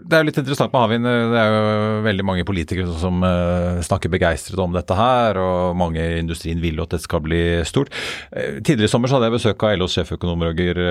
Det 0.05 0.17
er 0.17 0.21
jo 0.23 0.27
litt 0.27 0.39
interessant 0.41 0.73
med 0.73 0.81
havvind. 0.81 1.07
Det 1.07 1.37
er 1.39 1.53
jo 1.53 1.99
veldig 2.05 2.25
mange 2.25 2.45
politikere 2.45 2.95
som 2.99 3.21
snakker 3.85 4.11
begeistret 4.13 4.59
om 4.61 4.73
dette 4.73 4.97
her, 4.97 5.37
og 5.37 5.77
mange 5.77 6.01
i 6.01 6.17
industrien 6.19 6.61
vil 6.61 6.81
at 6.81 6.93
det 6.93 6.99
skal 7.03 7.21
bli 7.25 7.41
stort. 7.69 7.93
Tidligere 8.33 8.89
i 8.89 8.91
sommer 8.91 9.09
så 9.09 9.17
hadde 9.17 9.29
jeg 9.29 9.37
besøk 9.37 9.65
av 9.65 9.77
LOs 9.77 9.95
sjeføkonom 9.97 10.45
Roger 10.47 10.81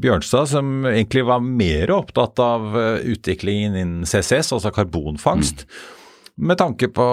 Bjørnstad, 0.00 0.48
som 0.56 0.88
egentlig 0.88 1.26
var 1.28 1.44
mer 1.44 1.92
opptatt 2.00 2.40
av 2.42 2.72
utviklingen 3.04 3.76
innen 3.76 4.08
CCS, 4.08 4.54
altså 4.56 4.72
karbonfangst. 4.76 5.68
Mm 5.68 5.97
med 6.38 6.58
tanke 6.60 6.88
på 6.94 7.04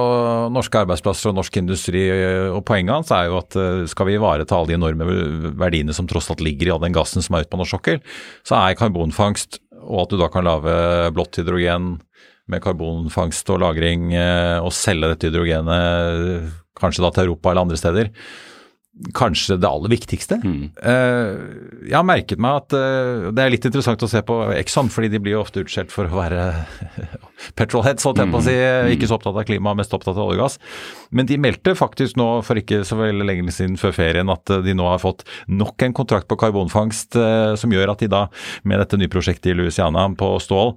norske 0.53 0.81
arbeidsplasser 0.83 1.31
og 1.31 1.39
norsk 1.39 1.57
industri. 1.57 2.03
og 2.53 2.61
Poenget 2.67 2.93
hans 2.93 3.13
er 3.15 3.29
jo 3.29 3.39
at 3.41 3.57
eh, 3.59 3.83
skal 3.89 4.09
vi 4.09 4.17
ivareta 4.19 4.57
alle 4.57 4.73
de 4.73 4.77
enorme 4.77 5.07
verdiene 5.57 5.95
som 5.97 6.07
tross 6.09 6.29
alt 6.31 6.43
ligger 6.45 6.69
i 6.69 6.73
all 6.75 6.83
den 6.83 6.95
gassen 6.95 7.25
som 7.25 7.35
er 7.37 7.45
ute 7.45 7.53
på 7.53 7.59
norsk 7.61 7.77
sokkel, 7.77 8.01
så 8.45 8.59
er 8.59 8.77
karbonfangst, 8.79 9.59
og 9.85 10.05
at 10.05 10.13
du 10.13 10.19
da 10.21 10.29
kan 10.33 10.45
lage 10.45 10.75
blått 11.15 11.41
hydrogen 11.41 11.95
med 12.51 12.61
karbonfangst 12.61 13.49
og 13.49 13.63
-lagring 13.63 14.13
eh, 14.13 14.59
og 14.61 14.73
selge 14.73 15.09
dette 15.09 15.31
hydrogenet 15.31 16.51
kanskje 16.77 17.05
da 17.05 17.09
til 17.09 17.25
Europa 17.25 17.51
eller 17.51 17.65
andre 17.65 17.79
steder, 17.79 18.11
kanskje 19.15 19.57
det 19.59 19.67
aller 19.67 19.91
viktigste. 19.91 20.37
Mm. 20.39 20.69
Uh, 20.79 21.81
jeg 21.83 21.95
har 21.97 22.05
merket 22.07 22.39
meg 22.41 22.61
at 22.61 22.75
uh, 22.77 23.27
det 23.35 23.43
er 23.43 23.51
litt 23.51 23.67
interessant 23.67 24.03
å 24.05 24.09
se 24.09 24.21
på 24.25 24.37
Exxon, 24.55 24.91
fordi 24.91 25.09
de 25.11 25.19
blir 25.19 25.35
jo 25.35 25.41
ofte 25.43 25.65
utskjelt 25.65 25.91
for 25.91 26.07
å 26.07 26.15
være 26.15 26.45
petrolheads, 27.59 28.05
holdt 28.07 28.21
jeg 28.23 28.31
på 28.31 28.39
å 28.39 28.45
si. 28.45 28.55
Mm. 28.55 28.91
Ikke 28.95 29.09
så 29.09 29.17
opptatt 29.17 29.35
av 29.35 29.47
klima, 29.47 29.75
mest 29.75 29.93
opptatt 29.95 30.15
av 30.15 30.29
olje 30.29 30.39
og 30.39 30.45
gass. 30.45 30.55
Men 31.15 31.27
de 31.27 31.39
meldte 31.41 31.75
faktisk 31.75 32.15
nå 32.19 32.29
for 32.47 32.61
ikke 32.61 32.83
så 32.87 32.99
veldig 33.01 33.27
lenge 33.27 33.55
siden 33.55 33.75
før 33.79 33.95
ferien 33.97 34.31
at 34.31 34.53
uh, 34.53 34.61
de 34.63 34.77
nå 34.77 34.87
har 34.87 35.03
fått 35.03 35.25
nok 35.51 35.87
en 35.87 35.97
kontrakt 35.97 36.29
på 36.31 36.39
karbonfangst 36.39 37.17
som 37.59 37.71
gjør 37.71 37.91
at 37.91 38.01
de 38.01 38.07
da, 38.11 38.25
med 38.67 38.79
dette 38.81 38.97
nye 38.99 39.11
prosjektet 39.11 39.51
i 39.51 39.55
Louisiana 39.57 40.05
på 40.17 40.27
stål, 40.41 40.73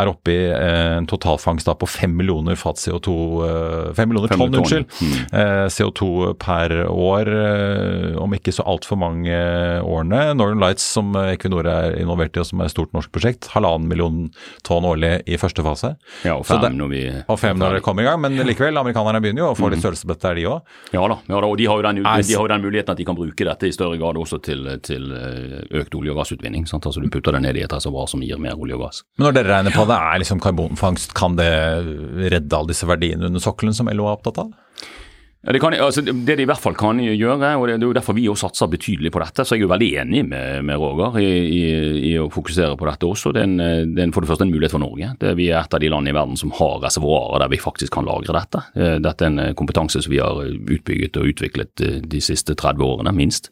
er 0.00 0.10
oppe 0.10 0.32
i 0.32 0.42
en 0.54 1.06
totalfangst 1.10 1.66
da 1.66 1.74
på 1.78 1.88
fem 1.90 2.12
millioner 2.14 2.58
fat 2.58 2.78
CO2 2.78 3.14
5 3.96 4.10
millioner 4.10 4.30
tonn, 4.30 4.54
unnskyld, 4.60 4.86
mm. 4.86 5.16
CO2 5.74 6.10
per 6.40 6.76
år 6.90 7.30
Eh, 7.59 7.59
om 8.20 8.34
ikke 8.36 8.52
så 8.54 8.64
altfor 8.68 8.98
mange 9.00 9.34
årene. 9.84 10.34
Northern 10.36 10.62
Lights, 10.62 10.84
som 10.96 11.12
Equinor 11.16 11.68
er 11.70 11.96
involvert 12.00 12.36
i, 12.36 12.42
og 12.42 12.48
som 12.48 12.62
er 12.62 12.70
et 12.70 12.74
stort 12.74 12.92
norsk 12.96 13.12
prosjekt, 13.14 13.50
halvannen 13.54 13.88
million 13.90 14.20
tonn 14.66 14.86
årlig 14.88 15.12
i 15.30 15.38
første 15.40 15.64
fase. 15.66 15.94
Ja, 16.26 16.36
og 16.36 16.46
fem, 16.48 16.62
det, 16.64 16.72
når, 16.78 16.92
vi, 16.92 17.02
og 17.26 17.40
fem 17.40 17.58
når 17.60 17.78
det 17.78 17.84
kommer 17.86 18.04
i 18.04 18.08
gang. 18.08 18.20
Men 18.22 18.38
likevel, 18.46 18.80
amerikanerne 18.80 19.22
begynner 19.22 19.44
jo 19.44 19.50
å 19.52 19.58
få 19.58 19.70
litt 19.70 19.80
mm. 19.80 19.84
størrelse 19.86 20.08
på 20.08 20.14
dette, 20.14 20.34
de 20.40 20.46
òg. 20.50 20.76
Ja 20.96 21.04
da, 21.10 21.18
ja 21.26 21.42
da, 21.42 21.50
og 21.50 21.58
de 21.60 21.68
har, 21.70 21.84
den, 21.88 22.02
de 22.02 22.06
har, 22.08 22.24
jo 22.30 22.46
den, 22.52 22.64
muligheten 22.64 22.94
at 22.94 23.00
de 23.00 23.08
kan 23.08 23.18
bruke 23.18 23.48
dette 23.50 23.68
i 23.68 23.74
større 23.74 23.98
grad 24.00 24.20
også 24.20 24.40
til, 24.46 24.66
til 24.86 25.10
eh, 25.16 25.60
økt 25.82 25.96
olje- 25.98 26.14
og 26.14 26.22
gassutvinning. 26.22 26.66
Sant? 26.70 26.88
Altså 26.88 27.02
Du 27.02 27.10
putter 27.12 27.36
det 27.36 27.44
ned 27.46 27.60
i 27.60 27.64
et 27.66 27.76
reservoir 27.76 28.08
som 28.10 28.24
gir 28.24 28.40
mer 28.42 28.58
olje 28.58 28.78
og 28.78 28.86
gass. 28.86 29.04
Men 29.18 29.28
når 29.28 29.38
dere 29.38 29.54
regner 29.56 29.76
på 29.76 29.86
det, 29.90 30.00
er 30.00 30.24
liksom 30.24 30.42
karbonfangst, 30.44 31.14
kan 31.18 31.38
det 31.40 31.52
redde 32.30 32.56
alle 32.56 32.72
disse 32.72 32.88
verdiene 32.88 33.30
under 33.30 33.42
sokkelen 33.42 33.76
som 33.76 33.90
LO 33.90 34.08
er 34.08 34.18
opptatt 34.18 34.42
av? 34.44 34.52
Ja, 35.40 35.54
det, 35.56 35.60
kan, 35.62 35.72
altså, 35.72 36.02
det 36.04 36.34
de 36.36 36.44
i 36.44 36.48
hvert 36.48 36.60
fall 36.60 36.74
kan 36.76 36.98
gjøre, 37.00 37.54
og 37.56 37.62
det 37.64 37.78
er 37.78 37.84
jo 37.86 37.94
derfor 37.96 38.12
vi 38.12 38.26
også 38.28 38.50
satser 38.50 38.68
betydelig 38.74 39.08
på 39.14 39.22
dette, 39.22 39.40
så 39.40 39.56
jeg 39.56 39.62
er 39.62 39.64
jo 39.64 39.70
veldig 39.72 39.88
enig 40.02 40.20
med, 40.28 40.66
med 40.68 40.76
Roger 40.76 41.16
i, 41.22 41.28
i, 41.30 41.62
i, 42.10 42.12
å 42.20 42.26
fokusere 42.32 42.76
på 42.76 42.84
dette 42.84 43.08
også. 43.08 43.32
Det 43.32 43.40
er, 43.40 43.48
en, 43.48 43.94
det 43.96 44.04
er 44.04 44.12
for 44.12 44.20
det 44.20 44.28
første 44.28 44.44
en 44.44 44.52
mulighet 44.52 44.74
for 44.76 44.84
Norge. 44.84 45.14
Det, 45.22 45.32
vi 45.38 45.48
er 45.48 45.62
et 45.62 45.76
av 45.78 45.80
de 45.80 45.88
landene 45.88 46.12
i 46.12 46.18
verden 46.18 46.36
som 46.36 46.52
har 46.58 46.84
reservoarer 46.84 47.40
der 47.40 47.54
vi 47.54 47.62
faktisk 47.64 47.96
kan 47.96 48.08
lagre 48.10 48.36
dette. 48.36 48.66
Dette 49.00 49.24
er 49.24 49.32
en 49.32 49.44
eh, 49.46 49.56
kompetanse 49.56 50.04
som 50.04 50.12
vi 50.12 50.20
har 50.20 50.44
utbygget 50.44 51.16
og 51.16 51.32
utviklet 51.32 51.86
eh, 51.88 51.98
de 52.04 52.20
siste 52.20 52.58
30 52.60 52.84
årene, 52.84 53.16
minst. 53.16 53.48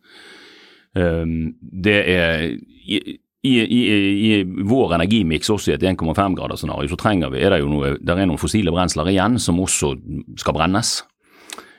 Ehm, 0.92 1.54
det 1.56 1.98
er 2.04 2.48
i, 2.84 3.00
i, 3.48 3.58
i, 3.64 4.32
vår 4.44 4.98
energimiks 5.00 5.48
også 5.56 5.72
i 5.72 5.78
et 5.78 5.88
1,5-gradersscenario 5.88 6.92
så 6.92 7.00
trenger 7.00 7.32
vi, 7.32 7.44
er 7.44 7.54
det 7.54 7.62
jo 7.62 7.72
noe, 7.72 7.96
der 8.02 8.18
er 8.20 8.28
noen 8.28 8.40
fossile 8.40 8.72
brensler 8.74 9.08
igjen 9.08 9.40
som 9.40 9.60
også 9.62 9.94
skal 10.40 10.56
brennes. 10.56 10.98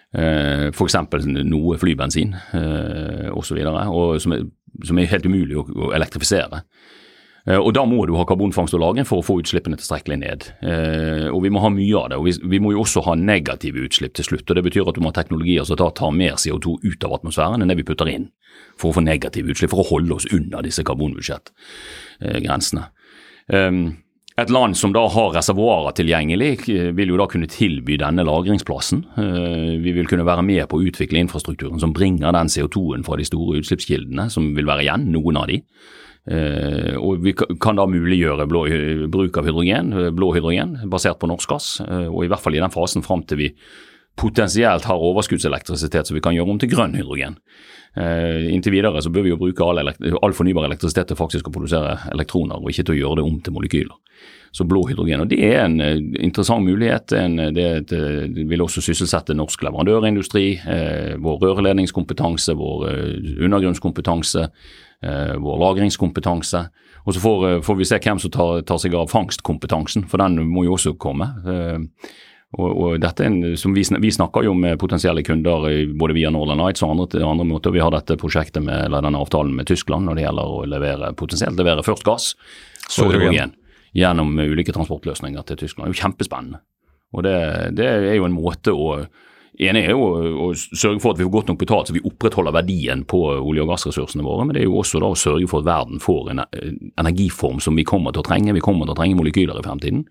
Eh, 0.10 0.72
F.eks. 0.74 0.95
noe 1.45 1.76
flybensin 1.78 2.32
eh, 2.58 3.28
osv. 3.30 3.60
som 4.17 4.98
er 4.98 5.12
helt 5.12 5.28
umulig 5.30 5.60
å, 5.60 5.91
elektrifisere. 5.93 6.63
Eh, 7.45 7.58
og 7.58 7.74
Da 7.74 7.86
må 7.86 8.06
du 8.08 8.15
ha 8.17 8.26
karbonfangst 8.26 8.74
og 8.74 8.82
-lagring 8.82 9.06
for 9.06 9.22
å 9.22 9.26
få 9.26 9.39
utslippene 9.41 9.78
tilstrekkelig 9.78 10.17
ned. 10.17 10.41
Eh, 10.62 11.30
og 11.30 11.43
Vi 11.43 11.50
må 11.50 11.62
ha 11.62 11.70
mye 11.70 11.97
av 11.97 12.10
det. 12.10 12.18
og 12.18 12.49
vi, 12.49 12.60
må 12.60 12.72
jo 12.72 12.82
også 12.82 13.03
ha 13.05 13.16
negative 13.16 13.86
utslipp 13.86 14.14
til 14.14 14.26
slutt. 14.26 14.49
og 14.49 14.55
Det 14.55 14.64
betyr 14.64 14.89
at 14.89 14.95
du 14.95 15.01
må 15.01 15.14
ha 15.14 15.22
teknologier 15.22 15.64
som 15.64 15.78
tar 15.78 16.12
mer 16.12 16.34
CO2 16.34 16.80
ut 16.84 17.03
av 17.03 17.14
atmosfæren 17.14 17.62
enn 17.62 17.68
det 17.68 17.78
vi 17.78 17.84
putter 17.84 18.07
inn, 18.07 18.32
for 18.78 18.89
å 18.89 18.95
få 18.95 19.03
negative 19.03 19.49
utslipp, 19.49 19.70
for 19.70 19.84
å 19.84 19.89
holde 19.89 20.16
oss 20.16 20.26
under 20.34 20.62
disse 20.62 20.84
karbonbudsjettgrensene. 20.84 22.89
Et 24.40 24.52
land 24.54 24.78
som 24.78 24.94
da 24.96 25.02
har 25.12 25.34
reservoarer 25.36 25.96
tilgjengelig, 25.98 26.50
vil 26.96 27.12
jo 27.12 27.18
da 27.20 27.26
kunne 27.28 27.50
tilby 27.52 27.98
denne 28.00 28.24
lagringsplassen. 28.24 29.02
Vi 29.84 29.94
vil 29.98 30.08
kunne 30.08 30.28
være 30.28 30.46
med 30.48 30.64
på 30.72 30.80
å 30.80 30.86
utvikle 30.88 31.20
infrastrukturen 31.20 31.82
som 31.82 31.92
bringer 31.96 32.32
den 32.36 32.52
CO2-en 32.52 33.04
fra 33.04 33.18
de 33.20 33.28
store 33.28 33.60
utslippskildene, 33.60 34.30
som 34.32 34.54
vil 34.56 34.70
være 34.70 34.86
igjen, 34.86 35.10
noen 35.12 35.42
av 35.42 35.50
de. 35.52 35.60
Eh, 36.30 36.96
og 37.00 37.24
Vi 37.24 37.34
kan 37.34 37.80
da 37.80 37.88
muliggjøre 37.90 38.46
blå, 38.50 38.66
bruk 39.10 39.38
av 39.40 39.48
hydrogen, 39.48 39.94
eh, 39.94 40.12
blå 40.12 40.34
hydrogen 40.36 40.78
basert 40.90 41.20
på 41.20 41.30
norsk 41.30 41.50
gass. 41.50 41.80
Eh, 41.82 42.08
og 42.08 42.26
I 42.26 42.28
hvert 42.28 42.44
fall 42.44 42.56
i 42.56 42.62
den 42.62 42.74
fasen 42.74 43.02
fram 43.02 43.24
til 43.24 43.38
vi 43.38 43.54
potensielt 44.20 44.84
har 44.84 45.00
overskuddselektrisitet 45.00 46.08
som 46.08 46.16
vi 46.16 46.22
kan 46.22 46.36
gjøre 46.36 46.50
om 46.50 46.60
til 46.60 46.70
grønn 46.70 46.94
hydrogen. 46.94 47.38
Uh, 48.00 48.47
inntil 48.54 48.78
videre 48.78 49.02
så 49.04 49.12
bør 49.12 49.26
vi 49.26 49.34
jo 49.34 49.39
bruke 49.41 49.66
all, 49.66 49.82
all, 49.84 50.36
fornybar 50.36 50.70
elektrisitet 50.70 51.12
til 51.12 51.20
faktisk 51.20 51.50
å 51.50 51.54
produsere 51.54 51.97
elektroner, 52.14 52.56
og 52.56 52.72
ikke 52.72 52.88
til 52.88 52.95
å 52.95 53.00
gjøre 53.02 53.20
det 53.20 53.26
om 53.28 53.39
til 53.43 53.56
molekyler. 53.58 53.97
Så 54.56 54.66
blå 54.66 54.86
hydrogen. 54.89 55.26
og 55.26 55.30
Det 55.30 55.39
er 55.45 55.66
en 55.66 55.80
uh, 55.84 55.95
interessant 56.24 56.66
mulighet. 56.66 57.14
En, 57.20 57.38
det, 57.54 57.70
vil 58.50 58.64
også 58.66 58.82
sysselsette 58.82 59.36
norsk 59.38 59.68
leverandørindustri, 59.68 60.45
vår 61.22 61.41
rørledningskompetanse, 61.43 62.56
vår 62.58 62.88
undergrunnskompetanse, 63.45 64.47
Eh, 65.02 65.36
vår 65.36 65.60
lagringskompetanse. 65.60 66.66
Og 67.06 67.14
så 67.14 67.20
får, 67.20 67.47
eh, 67.47 67.76
vi 67.78 67.86
se 67.86 68.00
hvem 68.00 68.20
som 68.20 68.32
tar, 68.32 68.78
seg 68.78 68.93
av 68.93 69.08
fangstkompetansen, 69.08 70.10
for 70.10 70.18
den 70.18 70.36
må 70.36 70.66
jo 70.66 70.76
også 70.76 70.97
komme. 70.97 71.26
Eh, 71.47 71.80
og, 72.58 72.70
og 72.70 72.95
dette 73.02 73.22
er 73.22 73.30
en, 73.30 73.58
som 73.62 73.76
vi, 73.78 73.84
vi, 74.02 74.12
snakker 74.12 74.47
jo 74.47 74.56
med 74.58 74.80
potensielle 74.82 75.22
kunder 75.26 75.68
både 76.00 76.16
via 76.18 76.32
Northern 76.34 76.58
Nights 76.64 76.82
og 76.82 76.95
andre, 76.95 77.22
andre 77.22 77.45
måter. 77.45 77.76
Vi 77.76 77.84
har 77.84 77.93
dette 77.93 78.18
prosjektet 78.18 78.66
med, 78.66 78.88
eller 78.88 79.06
denne 79.06 79.22
avtalen 79.22 79.54
med 79.56 79.70
Tyskland 79.70 80.10
når 80.10 80.18
det 80.18 80.26
gjelder 80.26 80.56
å 80.56 80.66
levere, 80.66 81.14
potensielt 81.20 81.62
levere 81.62 81.86
først 81.86 82.08
gass, 82.08 82.34
så 82.89 83.06
hydrogen 83.12 83.54
gjennom 83.93 84.34
ulike 84.39 84.74
transportløsninger 84.74 85.45
til 85.45 85.62
Tyskland. 85.62 85.88
Det 85.88 85.93
er 85.93 85.97
jo 85.97 86.04
kjempespennende. 86.08 86.62
Og 87.14 87.26
det, 87.26 87.38
det 87.78 87.86
er 87.89 88.18
jo 88.18 88.26
en 88.26 88.38
måte 88.38 88.74
å 88.74 88.91
ene 89.60 89.82
er 89.84 89.91
jo 89.91 90.04
å 90.45 90.50
sørge 90.56 91.02
for 91.04 91.14
at 91.14 91.20
vi 91.20 91.26
får 91.26 91.34
godt 91.34 91.50
nok 91.52 91.60
betalt 91.60 91.89
så 91.89 91.95
vi 91.95 92.04
opprettholder 92.08 92.56
verdien 92.56 93.02
på 93.10 93.20
olje- 93.36 93.66
og 93.66 93.74
gassressursene 93.74 94.24
våre, 94.24 94.45
men 94.47 94.56
det 94.56 94.64
er 94.64 94.70
jo 94.70 94.78
også 94.80 95.02
da 95.04 95.10
å 95.12 95.18
sørge 95.20 95.50
for 95.52 95.62
at 95.62 95.68
verden 95.68 96.04
får 96.04 96.32
en 96.32 96.43
eh, 96.45 96.70
energiform 97.02 97.60
som 97.64 97.76
vi 97.76 97.86
kommer 97.88 98.16
til 98.16 98.24
å 98.24 98.28
trenge. 98.30 98.56
Vi 98.56 98.64
kommer 98.64 98.88
til 98.88 98.95
å 98.95 99.00
trenge 99.00 99.20
molekyler 99.20 99.60
i 99.60 99.66
fremtiden, 99.66 100.06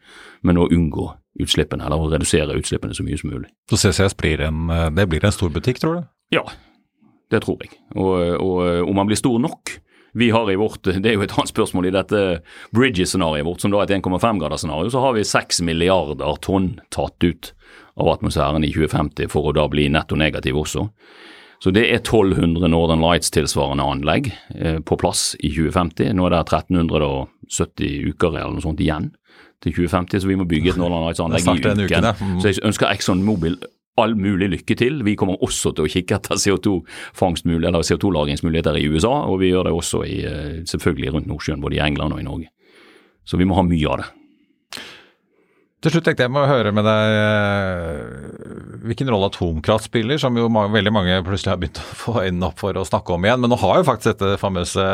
men 0.45 0.61
å 0.61 0.69
unngå 0.69 1.09
utslippene, 1.43 1.87
eller 1.87 2.01
å 2.01 2.11
redusere 2.13 2.57
utslippene 2.59 2.97
så 2.97 3.07
mye 3.07 3.19
som 3.21 3.33
mulig. 3.33 3.51
Så 3.71 3.81
CCS 3.81 4.17
blir 4.19 4.41
en, 4.47 4.71
eh, 4.71 4.89
det 4.91 5.09
blir 5.11 5.25
en 5.25 5.35
stor 5.35 5.53
butikk, 5.55 5.81
tror 5.83 6.01
du? 6.01 6.09
Ja, 6.35 6.45
det 7.31 7.43
tror 7.45 7.63
jeg. 7.65 7.77
Og, 7.97 8.17
og 8.43 8.89
om 8.89 8.99
man 8.99 9.09
blir 9.09 9.21
stor 9.21 9.39
nok 9.43 9.79
vi 10.19 10.31
har 10.31 10.51
i 10.51 10.57
vårt, 10.57 10.83
Det 11.03 11.07
er 11.07 11.15
jo 11.15 11.23
et 11.23 11.37
annet 11.37 11.53
spørsmål 11.53 11.89
i 11.89 11.95
dette 11.95 12.23
Bridges-scenarioet 12.75 13.47
vårt, 13.47 13.63
som 13.63 13.73
da 13.73 13.83
er 13.83 13.89
et 13.89 13.97
1,5-gradersscenario. 14.01 14.91
Så 14.91 15.03
har 15.05 15.15
vi 15.15 15.25
6 15.25 15.63
milliarder 15.69 16.41
tonn 16.43 16.79
tatt 16.95 17.25
ut 17.25 17.53
av 17.99 18.09
atmosfæren 18.15 18.65
i 18.65 18.73
2050 18.73 19.31
for 19.33 19.51
å 19.51 19.55
da 19.57 19.67
bli 19.71 19.89
netto 19.93 20.19
negativ 20.19 20.59
også. 20.59 20.89
Så 21.59 21.73
det 21.75 21.89
er 21.89 21.99
1200 21.99 22.71
Northern 22.71 23.03
Lights-tilsvarende 23.03 23.83
anlegg 23.83 24.31
eh, 24.55 24.79
på 24.79 24.99
plass 25.01 25.33
i 25.41 25.51
2050. 25.51 26.13
Nå 26.15 26.29
er 26.29 26.37
det 26.37 26.45
1370 26.47 28.13
uker 28.13 28.37
eller 28.37 28.55
noe 28.55 28.65
sånt 28.65 28.83
igjen 28.83 29.11
til 29.65 29.75
2050, 29.75 30.23
så 30.23 30.29
vi 30.31 30.39
må 30.39 30.45
bygge 30.49 30.71
et 30.75 30.79
Northern 30.81 31.05
Lights-anlegg 31.07 31.43
i 31.43 31.51
uken. 31.59 31.85
Uke, 31.85 32.15
mm. 32.21 32.41
Så 32.41 32.53
jeg 32.53 32.63
ønsker 32.69 32.93
Exxon 32.93 33.25
Mobil 33.27 33.59
all 33.99 34.15
mulig 34.19 34.49
lykke 34.53 34.75
til. 34.79 35.05
Vi 35.05 35.17
kommer 35.19 35.43
også 35.43 35.73
til 35.75 35.85
å 35.87 35.91
kikke 35.91 36.15
etter 36.19 36.37
CO2-lagringsmuligheter 36.39 37.83
CO2 38.79 38.79
i 38.79 38.89
USA, 38.93 39.15
og 39.27 39.41
vi 39.43 39.51
gjør 39.51 39.65
det 39.69 39.75
også 39.75 39.99
i, 40.07 40.25
eh, 40.25 40.63
selvfølgelig 40.71 41.13
rundt 41.15 41.27
Nordsjøen, 41.27 41.61
både 41.61 41.77
i 41.77 41.85
England 41.85 42.13
og 42.15 42.21
i 42.21 42.29
Norge. 42.29 42.49
Så 43.27 43.37
vi 43.37 43.45
må 43.45 43.55
ha 43.59 43.63
mye 43.63 43.89
av 43.91 43.97
det. 43.99 44.09
Til 45.79 45.93
slutt 45.95 46.09
tenkte 46.09 46.25
jeg 46.25 46.33
må 46.35 46.41
høre 46.51 46.73
med 46.75 46.83
deg 46.83 47.13
eh, 47.15 48.79
hvilken 48.89 49.11
rolle 49.13 49.29
atomkraft 49.31 49.87
spiller, 49.87 50.19
som 50.19 50.35
jo 50.35 50.49
mange, 50.51 50.73
veldig 50.75 50.93
mange 50.95 51.19
plutselig 51.23 51.53
har 51.53 51.61
begynt 51.61 51.79
å 51.79 51.99
få 52.01 52.15
øynene 52.25 52.49
opp 52.49 52.59
for 52.59 52.75
å 52.75 52.83
snakke 52.87 53.15
om 53.15 53.27
igjen. 53.27 53.39
Men 53.45 53.53
nå 53.55 53.59
har 53.63 53.79
jo 53.79 53.87
faktisk 53.87 54.17
dette 54.17 54.41
famøse, 54.43 54.87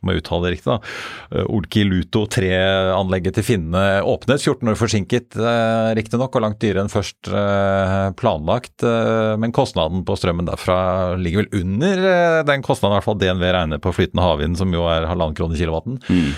må 0.00 0.14
jeg 0.14 0.22
uttale 0.22 0.46
det 0.46 0.54
riktig, 0.54 0.72
da, 0.72 1.44
Olki 1.52 1.84
Luto 1.84 2.24
3-anlegget 2.32 3.36
til 3.36 3.48
finnene 3.50 4.00
åpnet. 4.08 4.40
14 4.40 4.72
år 4.72 4.80
forsinket 4.80 5.36
eh, 5.36 5.92
riktignok, 6.00 6.32
og 6.32 6.46
langt 6.46 6.62
dyrere 6.64 6.86
enn 6.86 6.92
først 6.92 7.28
planlagt. 8.16 8.86
Men 9.40 9.52
kostnaden 9.52 10.06
på 10.08 10.16
strømmen 10.16 10.48
derfra 10.48 10.78
ligger 11.20 11.44
vel 11.44 11.60
under 11.60 12.08
den 12.48 12.64
kostnaden 12.64 12.96
i 12.96 13.02
hvert 13.02 13.10
fall 13.10 13.20
DNV 13.20 13.48
regner 13.58 13.84
på 13.84 13.92
flytende 13.92 14.24
havvind, 14.24 14.56
som 14.60 14.72
jo 14.72 14.88
er 14.88 15.10
halvannen 15.12 15.36
krone 15.36 15.60
kilowatten. 15.60 16.00
Mm. 16.08 16.30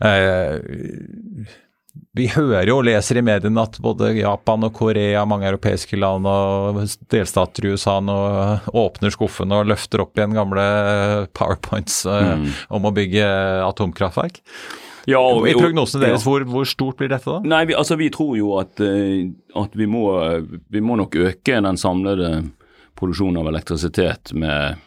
Eh, 0.00 1.56
vi 2.16 2.26
hører 2.30 2.68
jo 2.70 2.76
og 2.80 2.86
leser 2.86 3.18
i 3.20 3.24
mediene 3.24 3.62
at 3.62 3.78
både 3.82 4.12
Japan 4.18 4.66
og 4.66 4.74
Korea, 4.76 5.22
mange 5.28 5.48
europeiske 5.48 5.98
land 5.98 6.26
og 6.28 6.82
delstater 7.10 7.66
i 7.66 7.72
USA 7.74 7.96
nå 8.04 8.18
åpner 8.76 9.14
skuffene 9.14 9.60
og 9.60 9.70
løfter 9.70 10.04
opp 10.04 10.18
igjen 10.18 10.36
gamle 10.36 10.66
powerpoints 11.36 12.04
eh, 12.10 12.30
mm. 12.42 12.46
om 12.78 12.86
å 12.86 12.94
bygge 12.94 13.26
atomkraftverk. 13.66 14.40
Ja, 15.08 15.20
og, 15.22 15.46
I 15.48 15.56
prognosene 15.56 16.04
deres, 16.04 16.22
ja. 16.22 16.28
hvor, 16.28 16.44
hvor, 16.46 16.68
stort 16.68 17.00
blir 17.00 17.10
dette 17.10 17.30
da? 17.30 17.40
Nei, 17.54 17.64
vi, 17.70 17.76
altså 17.78 17.96
vi 17.98 18.10
tror 18.14 18.36
jo 18.38 18.54
at, 18.60 18.82
eh, 18.84 19.30
at 19.58 19.74
vi, 19.78 19.88
må, 19.90 20.06
vi 20.70 20.84
må 20.84 20.98
nok 21.00 21.18
øke 21.18 21.62
den 21.64 21.80
samlede 21.80 22.34
produksjonen 23.00 23.40
av 23.40 23.50
elektrisitet 23.50 24.34
med 24.36 24.78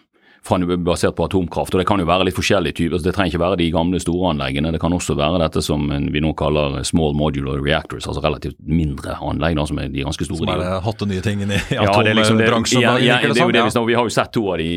basert 0.44 1.16
på 1.16 1.26
atomkraft. 1.26 1.74
og 1.74 1.80
Det 1.80 1.88
kan 1.88 2.00
jo 2.00 2.06
være 2.06 2.26
litt 2.26 2.36
forskjellige 2.36 2.74
typer. 2.74 2.96
Altså, 2.96 3.08
det 3.08 3.16
trenger 3.16 3.32
ikke 3.32 3.44
være 3.44 3.58
de 3.58 3.72
gamle 3.72 4.00
store 4.00 4.34
anleggene. 4.34 4.72
Det 4.72 4.82
kan 4.82 4.94
også 4.94 5.16
være 5.16 5.40
dette 5.40 5.62
som 5.62 5.88
vi 5.90 6.20
nå 6.20 6.34
kaller 6.34 6.84
small 6.84 7.14
modular 7.14 7.62
reactors, 7.64 8.08
altså 8.08 8.22
relativt 8.24 8.58
mindre 8.60 9.18
anlegg. 9.22 9.56
da, 9.56 9.66
Som 9.66 9.80
er 9.80 9.88
de 9.88 10.04
ganske 10.04 10.26
store. 10.26 10.38
Som 10.38 10.50
er 10.50 10.64
det 10.64 10.84
hotte 10.84 11.06
nye 11.06 11.22
tingene 11.22 11.56
i 11.56 11.78
atombransjen? 11.80 12.82
Ja, 12.82 12.98
det, 12.98 13.10
er 13.10 13.46
jo 13.46 13.52
det 13.52 13.64
vi, 13.64 13.72
snakker 13.72 13.88
vi 13.88 13.98
har 14.00 14.04
jo 14.04 14.14
sett 14.14 14.34
to 14.34 14.46
av 14.52 14.58
de 14.58 14.70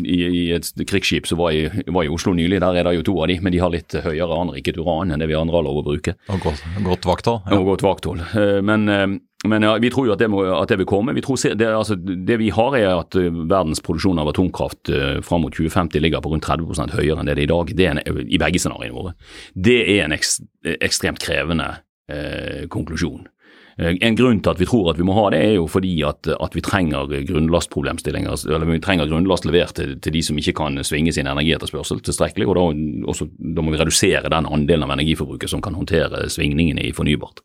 i, 0.00 0.18
i 0.26 0.44
et 0.56 0.72
krigsskip 0.88 1.28
som 1.28 1.38
var 1.38 1.52
i, 1.52 1.66
var 1.86 2.04
i, 2.04 2.10
Oslo 2.10 2.34
nylig. 2.34 2.60
Der 2.60 2.80
er 2.80 2.88
det 2.88 2.96
jo 3.00 3.06
to 3.12 3.18
av 3.22 3.30
de, 3.30 3.40
men 3.40 3.52
de 3.52 3.60
har 3.62 3.72
litt 3.72 3.94
høyere 3.94 4.40
anriket 4.40 4.80
uran 4.80 5.12
enn 5.12 5.20
det 5.20 5.28
vi 5.30 5.38
andre 5.38 5.60
har 5.60 5.66
lov 5.66 5.82
å 5.82 5.86
bruke. 5.86 6.16
Og 6.32 6.40
godt, 6.44 6.64
godt 6.86 7.08
vakthold. 7.08 7.42
Ja. 7.46 7.60
Og 7.60 7.74
godt 7.74 7.84
vakthold. 7.84 8.24
Eh, 8.34 8.60
men 8.64 8.88
eh, 8.88 9.06
men 9.48 9.62
ja, 9.64 9.78
vi 9.80 9.88
tror 9.90 10.04
jo 10.04 10.12
at 10.12 10.20
det, 10.20 10.28
må, 10.28 10.42
at 10.52 10.68
det 10.68 10.76
vil 10.82 10.88
komme. 10.88 11.14
Vi 11.16 11.22
det, 11.24 11.64
altså, 11.64 11.96
det, 11.96 12.36
vi 12.36 12.50
har 12.52 12.76
er 12.76 12.90
at 12.92 13.16
uh, 13.16 13.30
verdens 13.48 13.80
produksjon 13.80 14.20
av 14.20 14.28
atomkraft 14.28 14.90
uh, 14.92 15.20
fram 15.24 15.46
mot 15.46 15.54
2050 15.54 16.00
ligger 16.00 16.20
på 16.20 16.32
rundt 16.34 16.44
30 16.44 16.92
høyere 16.92 17.20
enn 17.20 17.30
det 17.30 17.38
det 17.38 17.46
er 17.46 17.48
i 17.48 17.52
dag. 17.54 17.72
Det 17.76 17.86
er 17.86 17.94
en, 17.96 18.20
I 18.28 18.40
begge 18.40 18.60
scenarioene 18.60 18.96
våre. 18.98 19.14
Det 19.54 19.78
er 19.96 20.04
en 20.04 20.16
ekst, 20.16 20.44
ekstremt 20.76 21.22
krevende 21.24 21.70
uh, 22.12 22.68
konklusjon. 22.68 23.24
Uh, 23.80 23.94
en 24.04 24.18
grunn 24.18 24.42
til 24.44 24.52
at 24.52 24.60
vi 24.60 24.68
tror 24.68 24.92
at 24.92 25.00
vi 25.00 25.06
må 25.08 25.16
ha 25.16 25.26
det, 25.32 25.40
er 25.40 25.54
jo 25.56 25.66
fordi 25.70 25.94
at, 26.06 26.28
at 26.36 26.56
vi 26.56 26.64
trenger 26.64 27.10
grunnlastproblemstillinger, 27.28 28.46
eller 28.50 28.68
vi 28.68 28.80
trenger 28.84 29.08
grunnlast 29.08 29.48
levert 29.48 29.74
til, 29.78 29.96
til, 30.02 30.14
de 30.16 30.24
som 30.26 30.40
ikke 30.40 30.58
kan 30.60 30.76
svinge 30.84 31.14
sin 31.16 31.30
energietterspørsel 31.30 32.02
tilstrekkelig. 32.04 32.48
og 32.50 32.58
da, 32.58 32.66
også, 33.10 33.30
da 33.38 33.64
må 33.64 33.72
vi 33.72 33.80
redusere 33.80 34.32
den 34.32 34.50
andelen 34.50 34.84
av 34.84 34.98
energiforbruket 34.98 35.52
som 35.52 35.64
kan 35.64 35.78
håndtere 35.78 36.26
svingningene 36.28 36.84
i 36.84 36.92
fornybart. 36.96 37.40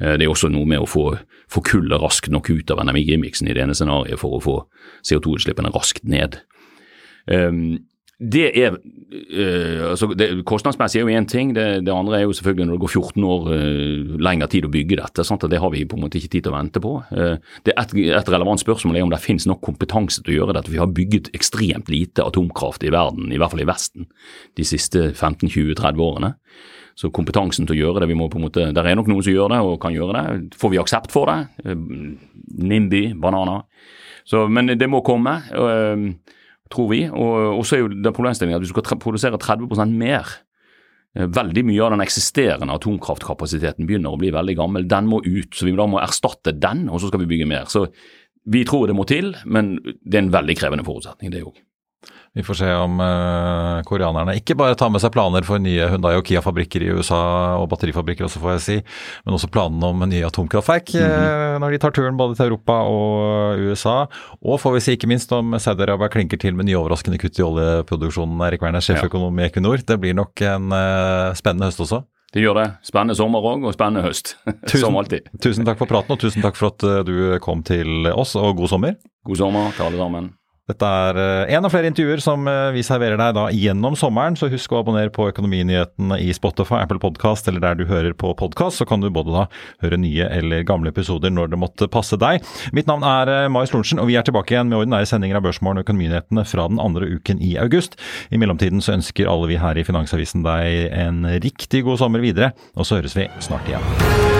Eh, 0.00 0.16
det 0.16 0.26
er 0.26 0.32
også 0.32 0.50
noe 0.52 0.68
med 0.68 0.82
å 0.82 0.88
få, 0.88 1.04
få 1.50 1.62
kullet 1.66 2.00
raskt 2.02 2.32
nok 2.32 2.50
ut 2.50 2.72
av 2.72 2.82
energimiksen 2.82 3.48
i 3.48 3.56
det 3.56 3.64
ene 3.64 3.76
scenarioet 3.76 4.20
for 4.20 4.36
å 4.36 4.42
få 4.44 4.56
CO2-utslippene 5.06 5.72
raskt 5.74 6.06
ned. 6.08 6.40
Um, 7.30 7.78
det 8.20 8.50
er 8.52 8.74
uh, 8.76 9.90
altså 9.90 10.10
det, 10.12 10.28
Kostnadsmessig 10.48 11.00
er 11.00 11.06
jo 11.06 11.16
én 11.16 11.26
ting, 11.28 11.54
det, 11.56 11.64
det, 11.86 11.92
andre 11.94 12.18
er 12.18 12.24
jo 12.26 12.34
selvfølgelig 12.36 12.66
når 12.68 12.76
det 12.76 12.82
går 12.82 12.92
14 12.92 13.24
år 13.24 13.46
uh, 13.48 14.16
lengre 14.20 14.48
tid 14.52 14.66
å 14.68 14.72
bygge 14.72 14.98
dette. 15.00 15.24
Sant? 15.24 15.46
Det 15.48 15.60
har 15.62 15.72
vi 15.72 15.86
på 15.88 15.96
en 15.96 16.04
måte 16.04 16.20
ikke 16.20 16.34
tid 16.34 16.44
til 16.44 16.52
å 16.52 16.56
vente 16.58 16.82
på. 16.84 16.92
Uh, 17.08 17.38
det 17.64 17.72
et, 17.72 17.94
et, 18.10 18.32
relevant 18.34 18.60
spørsmål 18.60 18.98
er 18.98 19.06
om 19.06 19.12
det 19.12 19.22
finnes 19.24 19.48
nok 19.48 19.62
kompetanse 19.64 20.20
til 20.20 20.34
å 20.34 20.36
gjøre 20.40 20.58
dette. 20.58 20.72
Vi 20.72 20.82
har 20.82 20.92
bygget 20.92 21.30
ekstremt 21.36 21.88
lite 21.92 22.26
atomkraft 22.26 22.84
i 22.84 22.92
verden, 22.92 23.30
i 23.32 23.40
hvert 23.40 23.54
fall 23.54 23.64
i 23.64 23.68
Vesten, 23.70 24.10
de 24.60 24.66
siste 24.68 25.08
15-20-30 25.14 26.04
årene. 26.04 26.34
Så 27.00 27.08
kompetansen 27.16 27.64
til 27.64 27.78
å 27.78 27.80
gjøre 27.80 28.02
det 28.02 28.10
vi 28.10 28.18
må 28.18 28.26
på 28.28 28.36
en 28.36 28.44
måte, 28.44 28.66
Der 28.76 28.84
er 28.84 28.98
nok 28.98 29.08
noen 29.08 29.24
som 29.24 29.32
gjør 29.32 29.54
det 29.54 29.62
og 29.64 29.78
kan 29.80 29.96
gjøre 29.96 30.18
det. 30.18 30.58
Får 30.60 30.74
vi 30.74 30.82
aksept 30.82 31.14
for 31.14 31.32
det? 31.32 31.46
Uh, 31.64 32.12
NIMBY, 32.60 33.14
bananer. 33.16 33.64
Men 34.52 34.68
det 34.78 34.86
må 34.86 35.00
komme, 35.02 35.40
øh, 35.58 36.02
tror 36.72 36.90
vi. 36.92 37.02
Og 37.10 37.64
så 37.66 37.76
er 37.76 37.84
jo 37.84 37.90
den 37.92 38.14
problemstillingen 38.16 38.58
at 38.58 38.64
hvis 38.64 38.72
du 38.72 38.78
skal 38.78 39.02
produsere 39.02 39.40
30 39.40 39.68
mer 39.90 40.28
eh, 41.16 41.26
Veldig 41.26 41.64
mye 41.66 41.82
av 41.82 41.94
den 41.96 42.04
eksisterende 42.04 42.76
atomkraftkapasiteten 42.78 43.88
begynner 43.88 44.14
å 44.14 44.20
bli 44.20 44.32
veldig 44.34 44.56
gammel. 44.58 44.88
Den 44.90 45.10
må 45.10 45.22
ut, 45.26 45.54
så 45.54 45.66
vi 45.66 45.74
da 45.78 45.88
må 45.90 46.02
erstatte 46.02 46.54
den, 46.54 46.88
og 46.88 47.02
så 47.02 47.10
skal 47.10 47.24
vi 47.24 47.30
bygge 47.32 47.50
mer. 47.50 47.66
Så 47.70 47.88
vi 48.50 48.64
tror 48.64 48.86
det 48.88 48.96
må 48.96 49.04
til, 49.08 49.34
men 49.44 49.76
det 49.82 50.16
er 50.16 50.24
en 50.24 50.34
veldig 50.34 50.56
krevende 50.58 50.86
forutsetning, 50.86 51.34
det 51.34 51.44
òg. 51.44 51.58
Vi 52.30 52.44
får 52.46 52.54
se 52.60 52.66
om 52.78 53.00
uh, 53.02 53.80
koreanerne 53.82 54.36
ikke 54.38 54.54
bare 54.54 54.76
tar 54.78 54.92
med 54.94 55.02
seg 55.02 55.10
planer 55.10 55.42
for 55.42 55.58
nye 55.58 55.88
Hyundai 55.90 56.12
og 56.14 56.22
Kia-fabrikker 56.28 56.84
i 56.86 56.92
USA, 56.94 57.18
og 57.58 57.66
batterifabrikker 57.72 58.28
også, 58.28 58.38
får 58.42 58.52
jeg 58.54 58.62
si, 58.62 58.76
men 59.24 59.34
også 59.34 59.50
planene 59.50 59.90
om 59.90 60.04
nye 60.06 60.28
atomkraftverk 60.28 60.94
mm 60.94 61.00
-hmm. 61.00 61.56
uh, 61.56 61.58
når 61.58 61.70
de 61.74 61.78
tar 61.82 61.90
turen 61.90 62.16
både 62.16 62.36
til 62.36 62.46
Europa 62.46 62.72
og 62.86 63.58
USA. 63.58 64.06
Og 64.42 64.60
får 64.60 64.72
vi 64.74 64.80
si 64.80 64.92
ikke 64.92 65.08
minst 65.10 65.32
om 65.32 65.54
Saudi-Arabia 65.54 66.08
klinker 66.08 66.38
til 66.38 66.54
med 66.54 66.66
nye 66.66 66.78
overraskende 66.78 67.18
kutt 67.18 67.38
i 67.38 67.42
oljeproduksjonen. 67.42 68.40
Erik 68.46 68.62
Werner, 68.62 68.80
sjeføkonom 68.80 69.40
i 69.40 69.48
Equinor. 69.48 69.78
Det 69.86 70.00
blir 70.00 70.14
nok 70.14 70.40
en 70.40 70.72
uh, 70.72 71.34
spennende 71.34 71.66
høst 71.66 71.80
også. 71.80 72.04
Det 72.32 72.42
gjør 72.42 72.54
det. 72.54 72.70
Spennende 72.82 73.16
sommer 73.16 73.40
òg, 73.40 73.66
og 73.66 73.74
spennende 73.74 74.06
høst. 74.06 74.36
Tusen, 74.70 74.80
Som 74.80 74.96
alltid. 74.96 75.26
Tusen 75.42 75.64
takk 75.64 75.78
for 75.78 75.86
praten, 75.86 76.12
og 76.12 76.20
tusen 76.20 76.42
takk 76.42 76.54
for 76.54 76.70
at 76.70 77.06
du 77.06 77.38
kom 77.40 77.62
til 77.62 78.06
oss, 78.06 78.36
og 78.36 78.56
god 78.56 78.68
sommer. 78.68 78.94
God 79.26 79.36
sommer 79.36 79.72
til 79.74 79.82
alle 79.82 79.98
sammen. 79.98 80.39
Dette 80.70 80.86
er 80.86 81.20
én 81.50 81.60
en 81.60 81.66
av 81.68 81.74
flere 81.74 81.90
intervjuer 81.90 82.22
som 82.24 82.46
eh, 82.48 82.70
vi 82.72 82.82
serverer 82.84 83.18
deg 83.20 83.34
da 83.36 83.42
gjennom 83.52 83.96
sommeren, 83.98 84.36
så 84.38 84.48
husk 84.48 84.72
å 84.72 84.78
abonnere 84.80 85.12
på 85.12 85.26
Økonominyhetene 85.28 86.16
i 86.24 86.30
Spotify, 86.32 86.78
Apple 86.80 87.00
Podcast 87.02 87.50
eller 87.50 87.60
der 87.60 87.76
du 87.76 87.84
hører 87.90 88.14
på 88.16 88.32
podkast, 88.38 88.80
så 88.80 88.86
kan 88.88 89.04
du 89.04 89.10
både 89.12 89.34
da 89.34 89.44
høre 89.84 89.98
nye 90.00 90.30
eller 90.38 90.64
gamle 90.64 90.88
episoder 90.94 91.32
når 91.34 91.52
det 91.52 91.60
måtte 91.60 91.90
passe 91.92 92.16
deg. 92.20 92.40
Mitt 92.76 92.88
navn 92.88 93.04
er 93.04 93.34
eh, 93.34 93.50
Marius 93.52 93.74
Lorentzen, 93.76 94.00
og 94.00 94.08
vi 94.08 94.16
er 94.16 94.24
tilbake 94.24 94.56
igjen 94.56 94.72
med 94.72 94.80
ordinære 94.80 95.12
sendinger 95.12 95.36
av 95.36 95.44
Børsmorgen 95.44 95.82
og 95.82 95.84
Økonominyhetene 95.84 96.48
fra 96.48 96.68
den 96.72 96.80
andre 96.80 97.12
uken 97.12 97.44
i 97.44 97.58
august. 97.60 98.00
I 98.32 98.40
mellomtiden 98.40 98.80
så 98.80 98.96
ønsker 98.96 99.28
alle 99.28 99.52
vi 99.52 99.60
her 99.60 99.76
i 99.76 99.84
Finansavisen 99.84 100.46
deg 100.48 100.94
en 100.96 101.26
riktig 101.44 101.84
god 101.84 102.00
sommer 102.00 102.24
videre, 102.24 102.54
og 102.72 102.88
så 102.88 103.02
høres 103.02 103.18
vi 103.20 103.28
snart 103.44 103.68
igjen. 103.68 104.39